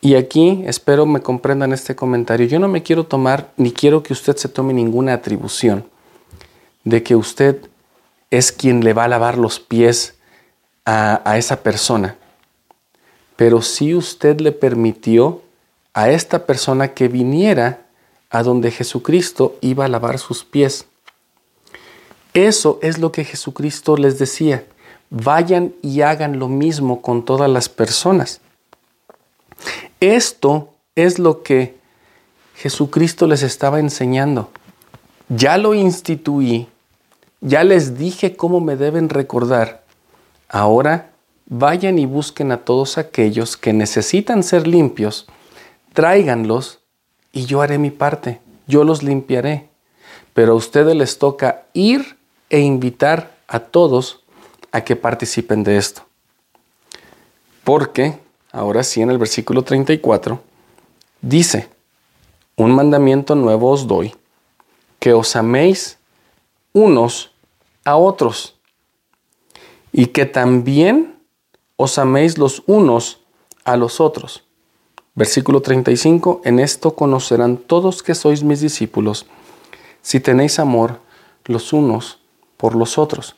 Y 0.00 0.16
aquí 0.16 0.62
espero 0.66 1.06
me 1.06 1.20
comprendan 1.20 1.72
este 1.72 1.94
comentario. 1.94 2.46
Yo 2.46 2.58
no 2.58 2.68
me 2.68 2.82
quiero 2.82 3.04
tomar, 3.04 3.52
ni 3.56 3.72
quiero 3.72 4.02
que 4.02 4.12
usted 4.12 4.36
se 4.36 4.48
tome 4.48 4.74
ninguna 4.74 5.14
atribución 5.14 5.86
de 6.84 7.02
que 7.02 7.14
usted 7.14 7.68
es 8.30 8.50
quien 8.50 8.82
le 8.82 8.92
va 8.92 9.04
a 9.04 9.08
lavar 9.08 9.38
los 9.38 9.60
pies 9.60 10.16
a, 10.84 11.36
esa 11.36 11.62
persona. 11.62 12.16
Pero 13.36 13.62
si 13.62 13.94
usted 13.94 14.40
le 14.40 14.52
permitió 14.52 15.42
a 15.94 16.10
esta 16.10 16.46
persona 16.46 16.94
que 16.94 17.08
viniera 17.08 17.82
a 18.32 18.42
donde 18.42 18.70
Jesucristo 18.70 19.56
iba 19.60 19.84
a 19.84 19.88
lavar 19.88 20.18
sus 20.18 20.42
pies. 20.42 20.86
Eso 22.32 22.78
es 22.82 22.98
lo 22.98 23.12
que 23.12 23.24
Jesucristo 23.24 23.96
les 23.98 24.18
decía. 24.18 24.64
Vayan 25.10 25.74
y 25.82 26.00
hagan 26.00 26.38
lo 26.38 26.48
mismo 26.48 27.02
con 27.02 27.26
todas 27.26 27.50
las 27.50 27.68
personas. 27.68 28.40
Esto 30.00 30.70
es 30.96 31.18
lo 31.18 31.42
que 31.42 31.76
Jesucristo 32.56 33.26
les 33.26 33.42
estaba 33.42 33.80
enseñando. 33.80 34.50
Ya 35.28 35.58
lo 35.58 35.74
instituí, 35.74 36.68
ya 37.42 37.64
les 37.64 37.98
dije 37.98 38.34
cómo 38.34 38.60
me 38.60 38.76
deben 38.76 39.10
recordar. 39.10 39.81
Ahora 40.52 41.12
vayan 41.46 41.98
y 41.98 42.04
busquen 42.04 42.52
a 42.52 42.58
todos 42.58 42.98
aquellos 42.98 43.56
que 43.56 43.72
necesitan 43.72 44.42
ser 44.42 44.66
limpios, 44.66 45.26
tráiganlos 45.94 46.80
y 47.32 47.46
yo 47.46 47.62
haré 47.62 47.78
mi 47.78 47.90
parte, 47.90 48.38
yo 48.66 48.84
los 48.84 49.02
limpiaré. 49.02 49.70
Pero 50.34 50.52
a 50.52 50.56
ustedes 50.56 50.94
les 50.94 51.18
toca 51.18 51.64
ir 51.72 52.18
e 52.50 52.60
invitar 52.60 53.34
a 53.48 53.60
todos 53.60 54.20
a 54.72 54.82
que 54.82 54.94
participen 54.94 55.64
de 55.64 55.78
esto. 55.78 56.02
Porque 57.64 58.18
ahora 58.50 58.82
sí 58.82 59.00
en 59.00 59.10
el 59.10 59.16
versículo 59.16 59.62
34, 59.62 60.38
dice, 61.22 61.70
un 62.56 62.74
mandamiento 62.74 63.34
nuevo 63.34 63.70
os 63.70 63.86
doy, 63.86 64.14
que 64.98 65.14
os 65.14 65.34
améis 65.34 65.96
unos 66.74 67.30
a 67.86 67.96
otros 67.96 68.54
y 69.92 70.06
que 70.06 70.26
también 70.26 71.16
os 71.76 71.98
améis 71.98 72.38
los 72.38 72.62
unos 72.66 73.20
a 73.64 73.76
los 73.76 74.00
otros. 74.00 74.44
Versículo 75.14 75.60
35, 75.60 76.40
en 76.44 76.58
esto 76.58 76.94
conocerán 76.94 77.58
todos 77.58 78.02
que 78.02 78.14
sois 78.14 78.42
mis 78.42 78.60
discípulos, 78.60 79.26
si 80.00 80.20
tenéis 80.20 80.58
amor 80.58 81.00
los 81.44 81.72
unos 81.74 82.18
por 82.56 82.74
los 82.74 82.96
otros. 82.96 83.36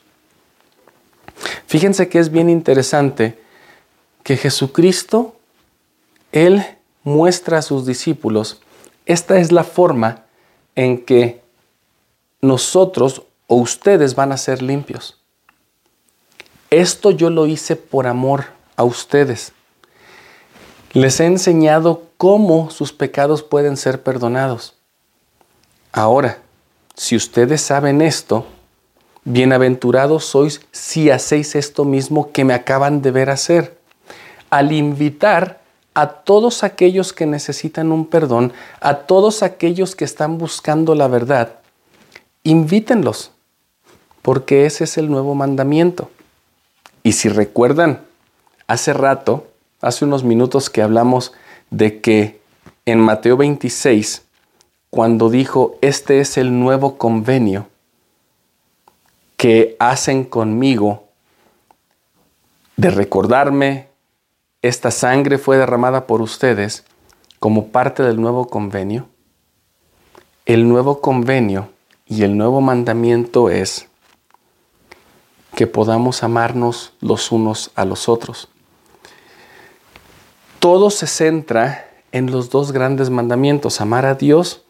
Fíjense 1.67 2.07
que 2.07 2.19
es 2.19 2.31
bien 2.31 2.49
interesante 2.49 3.37
que 4.23 4.37
Jesucristo, 4.37 5.35
Él 6.31 6.63
muestra 7.03 7.57
a 7.57 7.61
sus 7.61 7.85
discípulos, 7.85 8.61
esta 9.05 9.37
es 9.37 9.51
la 9.51 9.63
forma 9.63 10.23
en 10.75 11.03
que 11.03 11.41
nosotros 12.41 13.23
o 13.47 13.57
ustedes 13.57 14.15
van 14.15 14.31
a 14.31 14.37
ser 14.37 14.61
limpios. 14.61 15.19
Esto 16.75 17.11
yo 17.11 17.29
lo 17.29 17.47
hice 17.47 17.77
por 17.77 18.05
amor 18.05 18.47
a 18.75 18.83
ustedes. 18.83 19.53
Les 20.91 21.21
he 21.21 21.25
enseñado 21.25 22.03
cómo 22.17 22.69
sus 22.69 22.91
pecados 22.91 23.43
pueden 23.43 23.77
ser 23.77 24.03
perdonados. 24.03 24.75
Ahora, 25.93 26.39
si 26.93 27.15
ustedes 27.15 27.61
saben 27.61 28.01
esto, 28.01 28.45
bienaventurados 29.23 30.25
sois 30.25 30.59
si 30.73 31.09
hacéis 31.09 31.55
esto 31.55 31.85
mismo 31.85 32.33
que 32.33 32.43
me 32.43 32.53
acaban 32.53 33.01
de 33.01 33.11
ver 33.11 33.29
hacer 33.29 33.77
al 34.49 34.73
invitar 34.73 35.61
a 35.93 36.09
todos 36.09 36.65
aquellos 36.65 37.13
que 37.13 37.25
necesitan 37.25 37.93
un 37.93 38.05
perdón, 38.05 38.51
a 38.81 38.95
todos 38.95 39.43
aquellos 39.43 39.95
que 39.95 40.03
están 40.03 40.37
buscando 40.37 40.93
la 40.93 41.07
verdad, 41.07 41.53
invítenlos, 42.43 43.31
porque 44.21 44.65
ese 44.65 44.83
es 44.83 44.97
el 44.97 45.09
nuevo 45.09 45.35
mandamiento. 45.35 46.09
Y 47.05 47.11
si 47.11 47.29
recuerdan, 47.29 48.01
hace 48.65 48.91
rato, 48.91 49.45
hace 49.79 50.05
unos 50.05 50.23
minutos 50.23 50.71
que 50.71 50.81
hablamos 50.81 51.33
de 51.69 52.01
que 52.01 52.41
en 52.87 52.99
Mateo 52.99 53.37
26, 53.37 54.23
cuando 54.89 55.29
dijo, 55.29 55.77
este 55.81 56.19
es 56.19 56.35
el 56.35 56.59
nuevo 56.59 56.97
convenio 56.97 57.67
que 59.37 59.75
hacen 59.77 60.23
conmigo 60.23 61.03
de 62.75 62.89
recordarme, 62.89 63.89
esta 64.63 64.89
sangre 64.89 65.37
fue 65.37 65.57
derramada 65.57 66.07
por 66.07 66.23
ustedes 66.23 66.85
como 67.37 67.67
parte 67.67 68.01
del 68.01 68.19
nuevo 68.19 68.47
convenio. 68.47 69.07
El 70.47 70.67
nuevo 70.67 71.01
convenio 71.01 71.69
Y 72.07 72.23
el 72.23 72.35
nuevo 72.35 72.61
mandamiento 72.61 73.51
es 73.51 73.89
que 75.55 75.67
podamos 75.67 76.23
amarnos 76.23 76.93
los 77.01 77.31
unos 77.31 77.71
a 77.75 77.85
los 77.85 78.09
otros. 78.09 78.49
Todo 80.59 80.89
se 80.89 81.07
centra 81.07 81.89
en 82.11 82.31
los 82.31 82.49
dos 82.49 82.71
grandes 82.71 83.09
mandamientos, 83.09 83.81
amar 83.81 84.05
a 84.05 84.15
Dios 84.15 84.63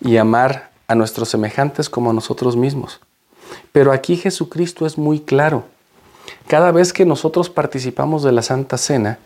y 0.00 0.16
amar 0.16 0.70
a 0.86 0.94
nuestros 0.94 1.28
semejantes 1.28 1.88
como 1.90 2.10
a 2.10 2.12
nosotros 2.12 2.56
mismos. 2.56 3.00
Pero 3.72 3.92
aquí 3.92 4.16
Jesucristo 4.16 4.86
es 4.86 4.96
muy 4.96 5.20
claro. 5.20 5.64
Cada 6.46 6.72
vez 6.72 6.92
que 6.92 7.04
nosotros 7.04 7.50
participamos 7.50 8.22
de 8.22 8.32
la 8.32 8.42
Santa 8.42 8.78
Cena, 8.78 9.18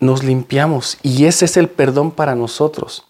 nos 0.00 0.22
limpiamos 0.22 0.98
y 1.02 1.26
ese 1.26 1.46
es 1.46 1.56
el 1.56 1.68
perdón 1.68 2.10
para 2.10 2.34
nosotros. 2.34 3.04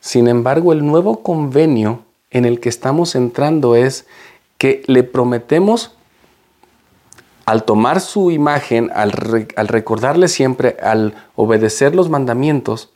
Sin 0.00 0.28
embargo, 0.28 0.72
el 0.72 0.84
nuevo 0.84 1.22
convenio 1.22 2.02
en 2.30 2.44
el 2.44 2.60
que 2.60 2.68
estamos 2.68 3.14
entrando 3.14 3.76
es 3.76 4.06
que 4.58 4.82
le 4.86 5.02
prometemos, 5.02 5.95
al 7.46 7.62
tomar 7.62 8.00
su 8.00 8.30
imagen, 8.30 8.90
al, 8.94 9.12
recordarle 9.12 10.28
siempre, 10.28 10.76
al 10.82 11.14
obedecer 11.36 11.94
los 11.94 12.10
mandamientos, 12.10 12.90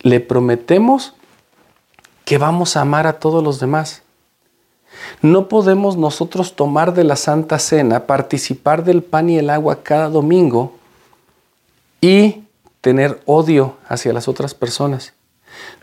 le 0.00 0.20
prometemos 0.20 1.14
que 2.24 2.38
vamos 2.38 2.76
a 2.76 2.82
amar 2.82 3.06
a 3.06 3.14
todos 3.14 3.42
los 3.42 3.58
demás. 3.58 4.02
No 5.22 5.48
podemos 5.48 5.96
nosotros 5.96 6.56
tomar 6.56 6.92
de 6.92 7.04
la 7.04 7.16
Santa 7.16 7.58
Cena, 7.58 8.06
participar 8.06 8.84
del 8.84 9.02
pan 9.02 9.30
y 9.30 9.38
el 9.38 9.48
agua 9.50 9.82
cada 9.82 10.10
domingo 10.10 10.74
y 12.00 12.42
tener 12.80 13.20
odio 13.24 13.76
hacia 13.88 14.12
las 14.12 14.28
otras 14.28 14.54
personas. 14.54 15.14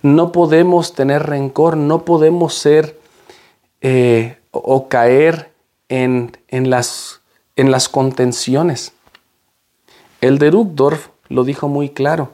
No 0.03 0.32
podemos 0.32 0.93
tener 0.93 1.24
rencor, 1.24 1.78
no 1.78 2.05
podemos 2.05 2.53
ser 2.53 2.99
eh, 3.82 4.38
o 4.51 4.88
caer 4.88 5.51
en, 5.89 6.32
las, 6.70 7.22
en 7.56 7.72
las 7.72 7.89
contenciones. 7.89 8.93
El 10.22 10.38
de 10.38 10.51
lo 10.51 11.43
dijo 11.43 11.68
muy 11.68 11.89
claro 11.89 12.32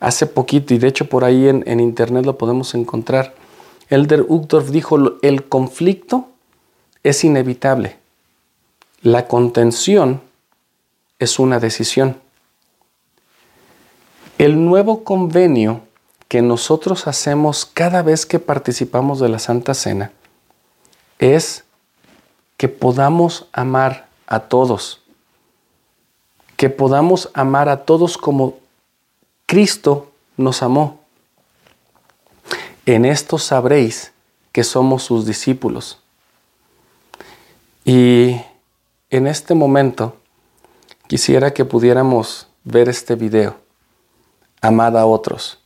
hace 0.00 0.26
poquito 0.26 0.74
y 0.74 0.78
de 0.78 0.88
hecho 0.88 1.08
por 1.08 1.24
ahí 1.24 1.48
en, 1.48 1.80
internet 1.80 2.26
lo 2.26 2.36
podemos 2.36 2.74
encontrar. 2.74 3.34
Elder 3.88 4.24
Uchtdorf 4.28 4.70
dijo, 4.70 4.98
el 5.22 5.44
conflicto 5.48 6.28
es 7.02 7.24
inevitable. 7.24 7.98
La 9.02 9.28
contención 9.28 10.20
es 11.18 11.38
una 11.38 11.60
decisión. 11.60 12.18
El 14.38 14.64
nuevo 14.64 15.04
convenio 15.04 15.82
que 16.28 16.42
nosotros 16.42 17.06
hacemos 17.06 17.64
cada 17.66 18.02
vez 18.02 18.26
que 18.26 18.38
participamos 18.38 19.20
de 19.20 19.28
la 19.28 19.38
Santa 19.38 19.74
Cena 19.74 20.10
es 21.18 21.64
que 22.56 22.68
podamos 22.68 23.46
amar 23.52 24.08
a 24.26 24.40
todos, 24.40 25.02
que 26.56 26.70
podamos 26.70 27.30
amar 27.34 27.68
a 27.68 27.84
todos 27.84 28.16
como 28.16 28.58
Cristo 29.46 30.10
nos 30.36 30.62
amó. 30.62 31.00
En 32.86 33.04
esto 33.04 33.38
sabréis 33.38 34.12
que 34.52 34.64
somos 34.64 35.02
sus 35.02 35.26
discípulos. 35.26 35.98
Y 37.84 38.40
en 39.10 39.26
este 39.26 39.54
momento 39.54 40.16
quisiera 41.06 41.52
que 41.52 41.64
pudiéramos 41.64 42.48
ver 42.64 42.88
este 42.88 43.14
video, 43.14 43.56
Amada 44.60 45.02
a 45.02 45.06
otros, 45.06 45.58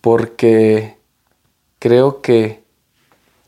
porque 0.00 0.98
creo 1.78 2.20
que 2.20 2.64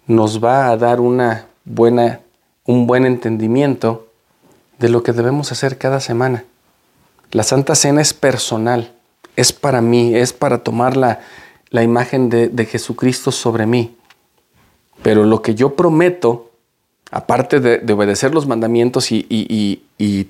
nos 0.07 0.43
va 0.43 0.69
a 0.69 0.77
dar 0.77 1.01
una 1.01 1.49
buena, 1.65 2.21
un 2.65 2.87
buen 2.87 3.05
entendimiento 3.05 4.04
de 4.79 4.89
lo 4.89 5.03
que 5.03 5.13
debemos 5.13 5.53
hacer 5.53 5.79
cada 5.79 6.01
semana. 6.01 6.45
La 7.31 7.43
Santa 7.43 7.75
Cena 7.75 8.01
es 8.01 8.15
personal 8.15 8.95
es 9.37 9.53
para 9.53 9.81
mí, 9.81 10.15
es 10.15 10.33
para 10.33 10.59
tomar 10.59 10.97
la, 10.97 11.21
imagen 11.83 12.29
de, 12.29 12.67
Jesucristo 12.67 13.33
sobre 13.33 13.67
mí. 13.67 13.97
Pero 15.03 15.25
lo 15.25 15.43
que 15.43 15.55
yo 15.55 15.75
prometo, 15.75 16.51
aparte 17.11 17.61
de, 17.61 17.93
obedecer 17.93 18.35
los 18.35 18.47
mandamientos 18.47 19.11
y, 19.13 19.27
y, 19.29 20.29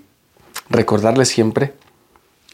recordarle 0.71 1.25
siempre, 1.27 1.75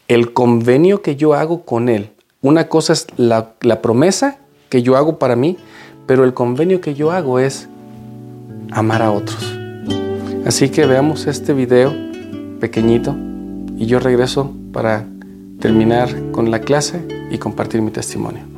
el 0.07 0.33
convenio 0.33 1.01
que 1.01 1.15
yo 1.15 1.33
hago 1.33 1.63
con 1.63 1.87
Él, 1.87 2.11
una 2.41 2.67
cosa 2.67 2.93
es 2.93 3.07
la, 3.15 3.53
la 3.61 3.81
promesa 3.81 4.39
que 4.69 4.81
yo 4.81 4.97
hago 4.97 5.19
para 5.19 5.35
mí, 5.35 5.57
pero 6.07 6.25
el 6.25 6.33
convenio 6.33 6.81
que 6.81 6.95
yo 6.95 7.11
hago 7.11 7.39
es 7.39 7.69
amar 8.71 9.01
a 9.01 9.11
otros. 9.11 9.60
Así 10.51 10.67
que 10.67 10.85
veamos 10.85 11.27
este 11.27 11.53
video 11.53 11.95
pequeñito 12.59 13.15
y 13.77 13.85
yo 13.85 14.01
regreso 14.01 14.53
para 14.73 15.05
terminar 15.61 16.09
con 16.33 16.51
la 16.51 16.59
clase 16.59 17.07
y 17.31 17.37
compartir 17.37 17.81
mi 17.81 17.89
testimonio. 17.89 18.50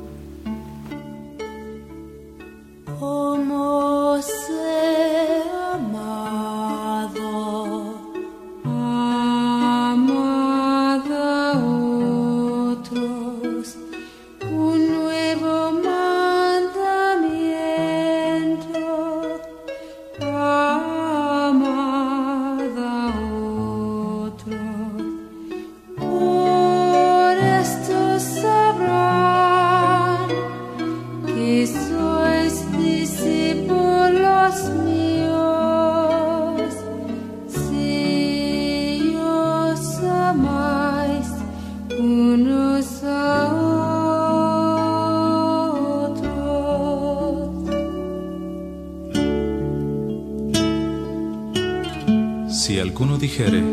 Alguno 52.80 53.18
dijere, 53.18 53.64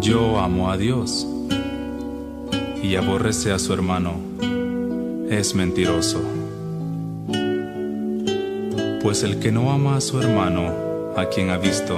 yo 0.00 0.38
amo 0.38 0.70
a 0.70 0.76
Dios, 0.76 1.26
y 2.80 2.94
aborrece 2.94 3.50
a 3.50 3.58
su 3.58 3.72
hermano, 3.72 4.12
es 5.28 5.52
mentiroso. 5.56 6.20
Pues 9.02 9.24
el 9.24 9.40
que 9.40 9.50
no 9.50 9.72
ama 9.72 9.96
a 9.96 10.00
su 10.00 10.20
hermano, 10.20 10.72
a 11.16 11.28
quien 11.28 11.50
ha 11.50 11.58
visto, 11.58 11.96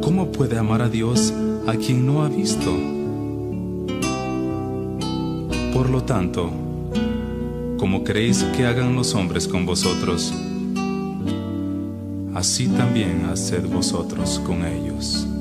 ¿cómo 0.00 0.32
puede 0.32 0.58
amar 0.58 0.82
a 0.82 0.88
Dios 0.88 1.32
a 1.68 1.74
quien 1.74 2.04
no 2.04 2.24
ha 2.24 2.28
visto? 2.28 2.76
Por 5.72 5.88
lo 5.88 6.02
tanto, 6.02 6.50
como 7.78 8.02
queréis 8.02 8.42
que 8.56 8.66
hagan 8.66 8.96
los 8.96 9.14
hombres 9.14 9.46
con 9.46 9.66
vosotros, 9.66 10.34
así 12.42 12.66
también 12.66 13.26
haced 13.26 13.68
vosotros 13.68 14.40
con 14.44 14.64
ellos. 14.66 15.31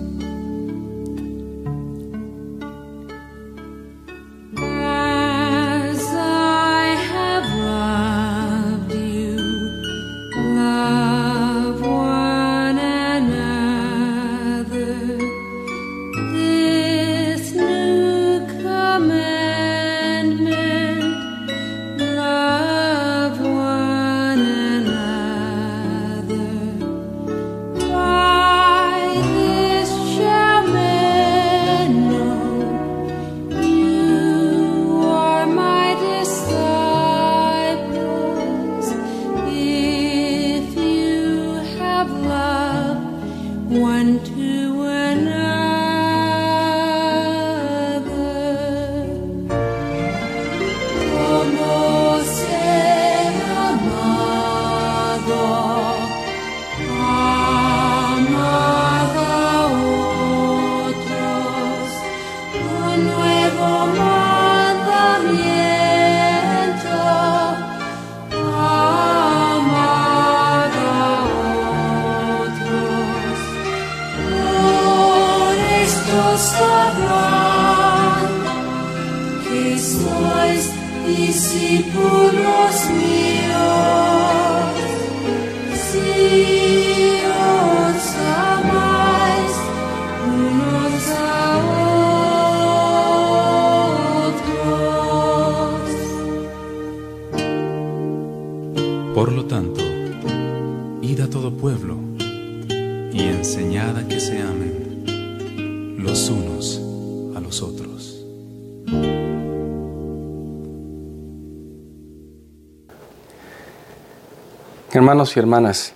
Hermanos 115.11 115.35
y 115.35 115.39
hermanas, 115.41 115.93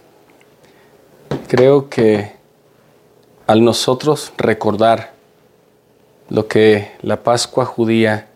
creo 1.47 1.89
que 1.89 2.33
al 3.47 3.63
nosotros 3.63 4.33
recordar 4.37 5.13
lo 6.27 6.49
que 6.49 6.91
la 7.01 7.23
Pascua 7.23 7.63
judía 7.63 8.27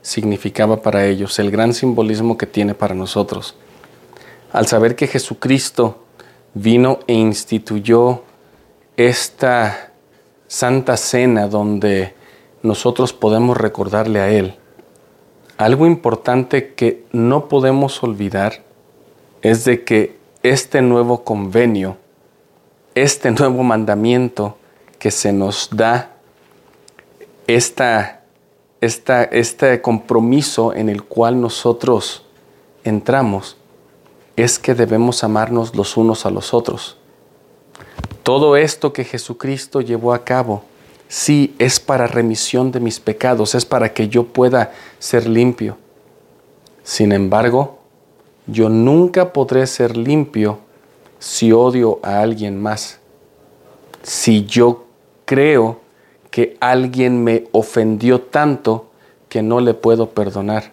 significaba 0.00 0.80
para 0.80 1.06
ellos, 1.06 1.40
el 1.40 1.50
gran 1.50 1.74
simbolismo 1.74 2.38
que 2.38 2.46
tiene 2.46 2.76
para 2.76 2.94
nosotros, 2.94 3.56
al 4.52 4.68
saber 4.68 4.94
que 4.94 5.08
Jesucristo 5.08 6.04
vino 6.54 7.00
e 7.08 7.14
instituyó 7.14 8.22
esta 8.96 9.90
santa 10.46 10.96
cena 10.96 11.48
donde 11.48 12.14
nosotros 12.62 13.12
podemos 13.12 13.56
recordarle 13.56 14.20
a 14.20 14.30
Él, 14.30 14.54
algo 15.56 15.84
importante 15.84 16.74
que 16.74 17.02
no 17.10 17.48
podemos 17.48 18.00
olvidar 18.04 18.62
es 19.42 19.64
de 19.64 19.82
que 19.82 20.17
este 20.50 20.80
nuevo 20.82 21.24
convenio, 21.24 21.96
este 22.94 23.30
nuevo 23.30 23.62
mandamiento 23.62 24.56
que 24.98 25.10
se 25.10 25.32
nos 25.32 25.68
da, 25.70 26.12
esta, 27.46 28.22
esta, 28.80 29.24
este 29.24 29.80
compromiso 29.80 30.72
en 30.74 30.88
el 30.88 31.04
cual 31.04 31.40
nosotros 31.40 32.24
entramos, 32.84 33.56
es 34.36 34.58
que 34.58 34.74
debemos 34.74 35.24
amarnos 35.24 35.74
los 35.74 35.96
unos 35.96 36.24
a 36.24 36.30
los 36.30 36.54
otros. 36.54 36.96
Todo 38.22 38.56
esto 38.56 38.92
que 38.92 39.04
Jesucristo 39.04 39.80
llevó 39.80 40.12
a 40.12 40.24
cabo, 40.24 40.62
sí 41.08 41.54
es 41.58 41.80
para 41.80 42.06
remisión 42.06 42.70
de 42.70 42.80
mis 42.80 43.00
pecados, 43.00 43.54
es 43.54 43.64
para 43.64 43.92
que 43.92 44.08
yo 44.08 44.24
pueda 44.24 44.72
ser 44.98 45.26
limpio. 45.26 45.76
Sin 46.84 47.12
embargo, 47.12 47.77
yo 48.48 48.68
nunca 48.70 49.32
podré 49.32 49.66
ser 49.66 49.96
limpio 49.96 50.58
si 51.18 51.52
odio 51.52 52.00
a 52.02 52.20
alguien 52.20 52.60
más. 52.60 52.98
Si 54.02 54.46
yo 54.46 54.86
creo 55.24 55.80
que 56.30 56.56
alguien 56.60 57.22
me 57.22 57.44
ofendió 57.52 58.22
tanto 58.22 58.86
que 59.28 59.42
no 59.42 59.60
le 59.60 59.74
puedo 59.74 60.10
perdonar. 60.10 60.72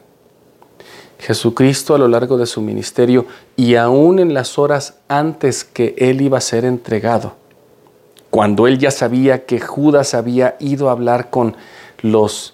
Jesucristo 1.20 1.96
a 1.96 1.98
lo 1.98 2.08
largo 2.08 2.38
de 2.38 2.46
su 2.46 2.62
ministerio 2.62 3.26
y 3.56 3.76
aún 3.76 4.20
en 4.20 4.34
las 4.34 4.58
horas 4.58 5.00
antes 5.08 5.64
que 5.64 5.96
Él 5.98 6.22
iba 6.22 6.38
a 6.38 6.42
ser 6.42 6.66
entregado, 6.66 7.36
cuando 8.30 8.68
Él 8.68 8.80
ya 8.80 8.92
sabía 8.92 9.46
que 9.46 9.60
Judas 9.60 10.14
había 10.14 10.56
ido 10.60 10.88
a 10.88 10.94
hablar 10.94 11.30
con 11.30 11.56
los 12.02 12.54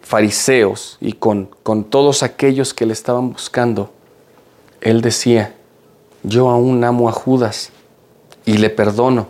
fariseos 0.00 0.98
y 1.00 1.12
con, 1.12 1.48
con 1.62 1.84
todos 1.84 2.22
aquellos 2.22 2.74
que 2.74 2.86
le 2.86 2.92
estaban 2.92 3.32
buscando, 3.32 3.92
Él 4.82 5.00
decía, 5.00 5.54
yo 6.24 6.50
aún 6.50 6.82
amo 6.82 7.08
a 7.08 7.12
Judas 7.12 7.70
y 8.44 8.58
le 8.58 8.68
perdono. 8.68 9.28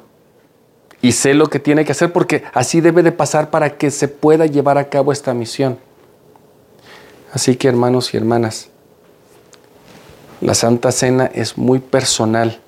Y 1.02 1.12
sé 1.12 1.34
lo 1.34 1.48
que 1.48 1.58
tiene 1.58 1.84
que 1.84 1.92
hacer 1.92 2.12
porque 2.12 2.44
así 2.54 2.80
debe 2.80 3.02
de 3.02 3.12
pasar 3.12 3.50
para 3.50 3.76
que 3.76 3.90
se 3.90 4.08
pueda 4.08 4.46
llevar 4.46 4.78
a 4.78 4.88
cabo 4.88 5.12
esta 5.12 5.34
misión. 5.34 5.78
Así 7.32 7.56
que 7.56 7.68
hermanos 7.68 8.14
y 8.14 8.16
hermanas, 8.16 8.68
la 10.40 10.54
Santa 10.54 10.90
Cena 10.90 11.30
es 11.34 11.58
muy 11.58 11.80
personal 11.80 12.58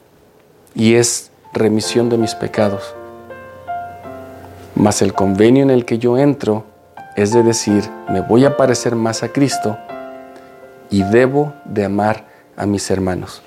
y 0.74 0.95
es 0.95 1.30
remisión 1.53 2.11
de 2.11 2.18
mis 2.18 2.35
pecados. 2.35 2.95
Mas 4.74 5.01
el 5.01 5.14
convenio 5.14 5.62
en 5.62 5.70
el 5.70 5.87
que 5.87 5.99
yo 5.99 6.18
entro 6.18 6.64
es 7.16 7.32
de 7.32 7.43
decir, 7.43 7.89
me 8.11 8.20
voy 8.20 8.45
a 8.45 8.57
parecer 8.57 8.95
más 8.95 9.22
a 9.22 9.28
Cristo 9.28 9.78
y 10.91 11.03
debo 11.03 11.55
de 11.64 11.85
amar 11.85 12.34
a 12.57 12.67
mis 12.67 12.91
hermanos. 12.91 13.43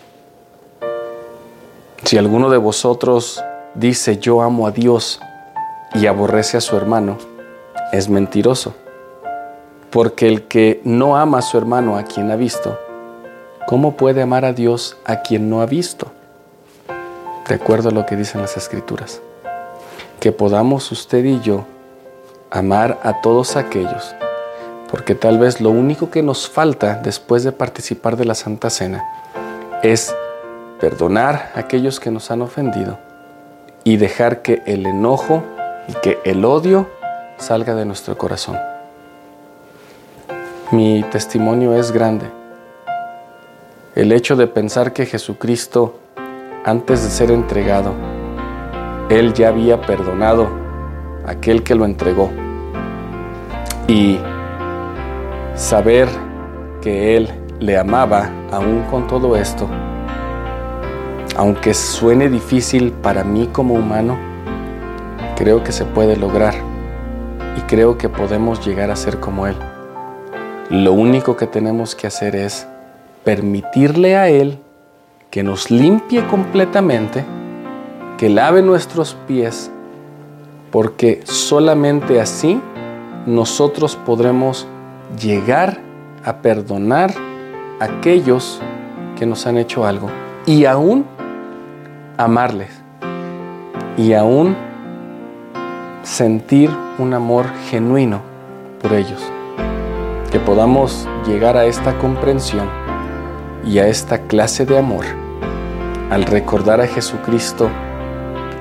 Si 2.04 2.18
alguno 2.18 2.50
de 2.50 2.58
vosotros 2.58 3.44
dice 3.74 4.18
yo 4.18 4.42
amo 4.42 4.68
a 4.68 4.72
Dios 4.72 5.20
y 5.94 6.08
aborrece 6.08 6.58
a 6.58 6.62
su 6.62 6.76
hermano, 6.76 7.18
es 7.92 8.10
mentiroso. 8.10 8.76
Porque 9.90 10.28
el 10.28 10.44
que 10.44 10.82
no 10.84 11.18
ama 11.18 11.40
a 11.40 11.42
su 11.42 11.58
hermano 11.58 11.98
a 11.98 12.04
quien 12.04 12.30
ha 12.32 12.36
visto, 12.36 12.78
¿cómo 13.68 13.96
puede 13.96 14.22
amar 14.22 14.46
a 14.46 14.54
Dios 14.54 14.98
a 15.06 15.22
quien 15.22 15.50
no 15.50 15.62
ha 15.62 15.66
visto? 15.66 16.12
De 17.48 17.56
acuerdo 17.56 17.90
a 17.90 17.94
lo 17.94 18.06
que 18.06 18.16
dicen 18.16 18.42
las 18.42 18.58
escrituras. 18.58 19.22
Que 20.20 20.32
podamos 20.32 20.92
usted 20.92 21.24
y 21.24 21.40
yo 21.40 21.66
amar 22.50 23.00
a 23.04 23.22
todos 23.22 23.56
aquellos, 23.56 24.16
porque 24.90 25.16
tal 25.16 25.38
vez 25.38 25.62
lo 25.62 25.70
único 25.70 26.10
que 26.10 26.24
nos 26.24 26.50
falta 26.50 26.96
después 26.96 27.44
de 27.44 27.52
participar 27.52 28.16
de 28.18 28.26
la 28.26 28.36
Santa 28.36 28.70
Cena 28.70 29.04
es 29.84 30.16
perdonar 30.80 31.52
a 31.56 31.60
aquellos 31.60 32.00
que 32.00 32.12
nos 32.12 32.32
han 32.32 32.42
ofendido 32.42 33.00
y 33.84 33.98
dejar 33.98 34.42
que 34.42 34.62
el 34.66 34.86
enojo 34.86 35.44
y 35.88 35.94
que 36.02 36.20
el 36.26 36.46
odio 36.46 36.88
salga 37.38 37.76
de 37.76 37.86
nuestro 37.86 38.18
corazón. 38.18 38.58
Mi 40.72 41.04
testimonio 41.04 41.74
es 41.74 41.92
grande. 41.92 42.30
El 43.96 44.12
hecho 44.12 44.36
de 44.36 44.48
pensar 44.48 44.94
que 44.94 45.06
Jesucristo, 45.06 46.00
antes 46.66 47.04
de 47.04 47.10
ser 47.10 47.32
entregado, 47.32 47.94
Él 49.10 49.34
ya 49.34 49.48
había 49.48 49.82
perdonado 49.82 50.50
a 51.26 51.32
aquel 51.32 51.64
que 51.64 51.74
lo 51.74 51.86
entregó. 51.86 52.30
Y 53.88 54.20
saber 55.58 56.08
que 56.82 57.18
Él 57.18 57.30
le 57.60 57.78
amaba 57.78 58.30
aún 58.52 58.84
con 58.92 59.08
todo 59.08 59.36
esto, 59.36 59.68
aunque 61.36 61.74
suene 61.74 62.30
difícil 62.30 62.92
para 62.92 63.24
mí 63.24 63.50
como 63.52 63.74
humano, 63.74 64.18
creo 65.36 65.64
que 65.64 65.72
se 65.72 65.84
puede 65.84 66.16
lograr 66.16 66.54
y 67.58 67.62
creo 67.62 67.98
que 67.98 68.08
podemos 68.08 68.66
llegar 68.66 68.92
a 68.92 68.96
ser 68.96 69.20
como 69.20 69.48
Él. 69.48 69.56
Lo 70.70 70.94
único 70.94 71.36
que 71.36 71.48
tenemos 71.48 71.96
que 71.96 72.06
hacer 72.06 72.36
es 72.36 72.68
permitirle 73.24 74.16
a 74.16 74.30
Él 74.30 74.60
que 75.32 75.42
nos 75.42 75.72
limpie 75.72 76.24
completamente, 76.28 77.26
que 78.20 78.30
lave 78.30 78.62
nuestros 78.62 79.18
pies, 79.28 79.72
porque 80.72 81.22
solamente 81.24 82.22
así 82.22 82.62
nosotros 83.26 83.96
podremos 83.96 84.68
llegar 85.20 85.80
a 86.26 86.38
perdonar 86.38 87.14
a 87.80 87.86
aquellos 87.86 88.62
que 89.18 89.26
nos 89.26 89.48
han 89.48 89.58
hecho 89.58 89.86
algo 89.86 90.10
y 90.46 90.66
aún 90.66 91.06
amarles 92.18 92.70
y 93.98 94.14
aún 94.14 94.56
sentir 96.04 96.70
un 97.00 97.14
amor 97.14 97.46
genuino 97.70 98.22
por 98.82 98.94
ellos 98.94 99.22
que 100.32 100.40
podamos 100.40 101.08
llegar 101.26 101.56
a 101.56 101.66
esta 101.66 101.98
comprensión 101.98 102.70
y 103.66 103.80
a 103.80 103.88
esta 103.88 104.20
clase 104.24 104.66
de 104.66 104.78
amor 104.78 105.06
al 106.10 106.24
recordar 106.24 106.82
a 106.82 106.88
Jesucristo 106.88 107.70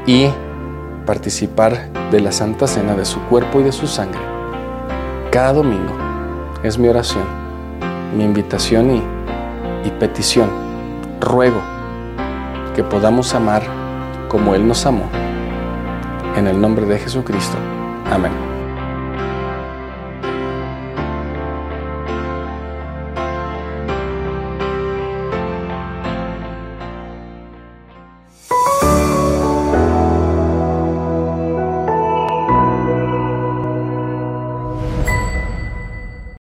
y 0.07 0.29
participar 1.05 1.91
de 2.11 2.21
la 2.21 2.33
Santa 2.33 2.67
Cena 2.67 2.95
de 2.95 3.05
su 3.05 3.21
cuerpo 3.23 3.61
y 3.61 3.65
de 3.65 3.73
su 3.73 3.87
sangre. 3.87 4.21
Cada 5.31 5.53
domingo 5.53 6.06
es 6.63 6.79
mi 6.79 6.89
oración, 6.89 7.25
mi 8.17 8.25
invitación 8.25 8.91
y, 8.97 9.03
petición. 10.01 10.51
Ruego 11.21 11.63
que 12.75 12.83
podamos 12.83 13.35
amar 13.35 13.63
como 14.29 14.55
Él 14.55 14.67
nos 14.67 14.85
amó. 14.85 15.09
En 16.37 16.47
el 16.47 16.61
nombre 16.61 16.85
de 16.87 16.99
Jesucristo. 16.99 17.57
Amén. 18.11 18.46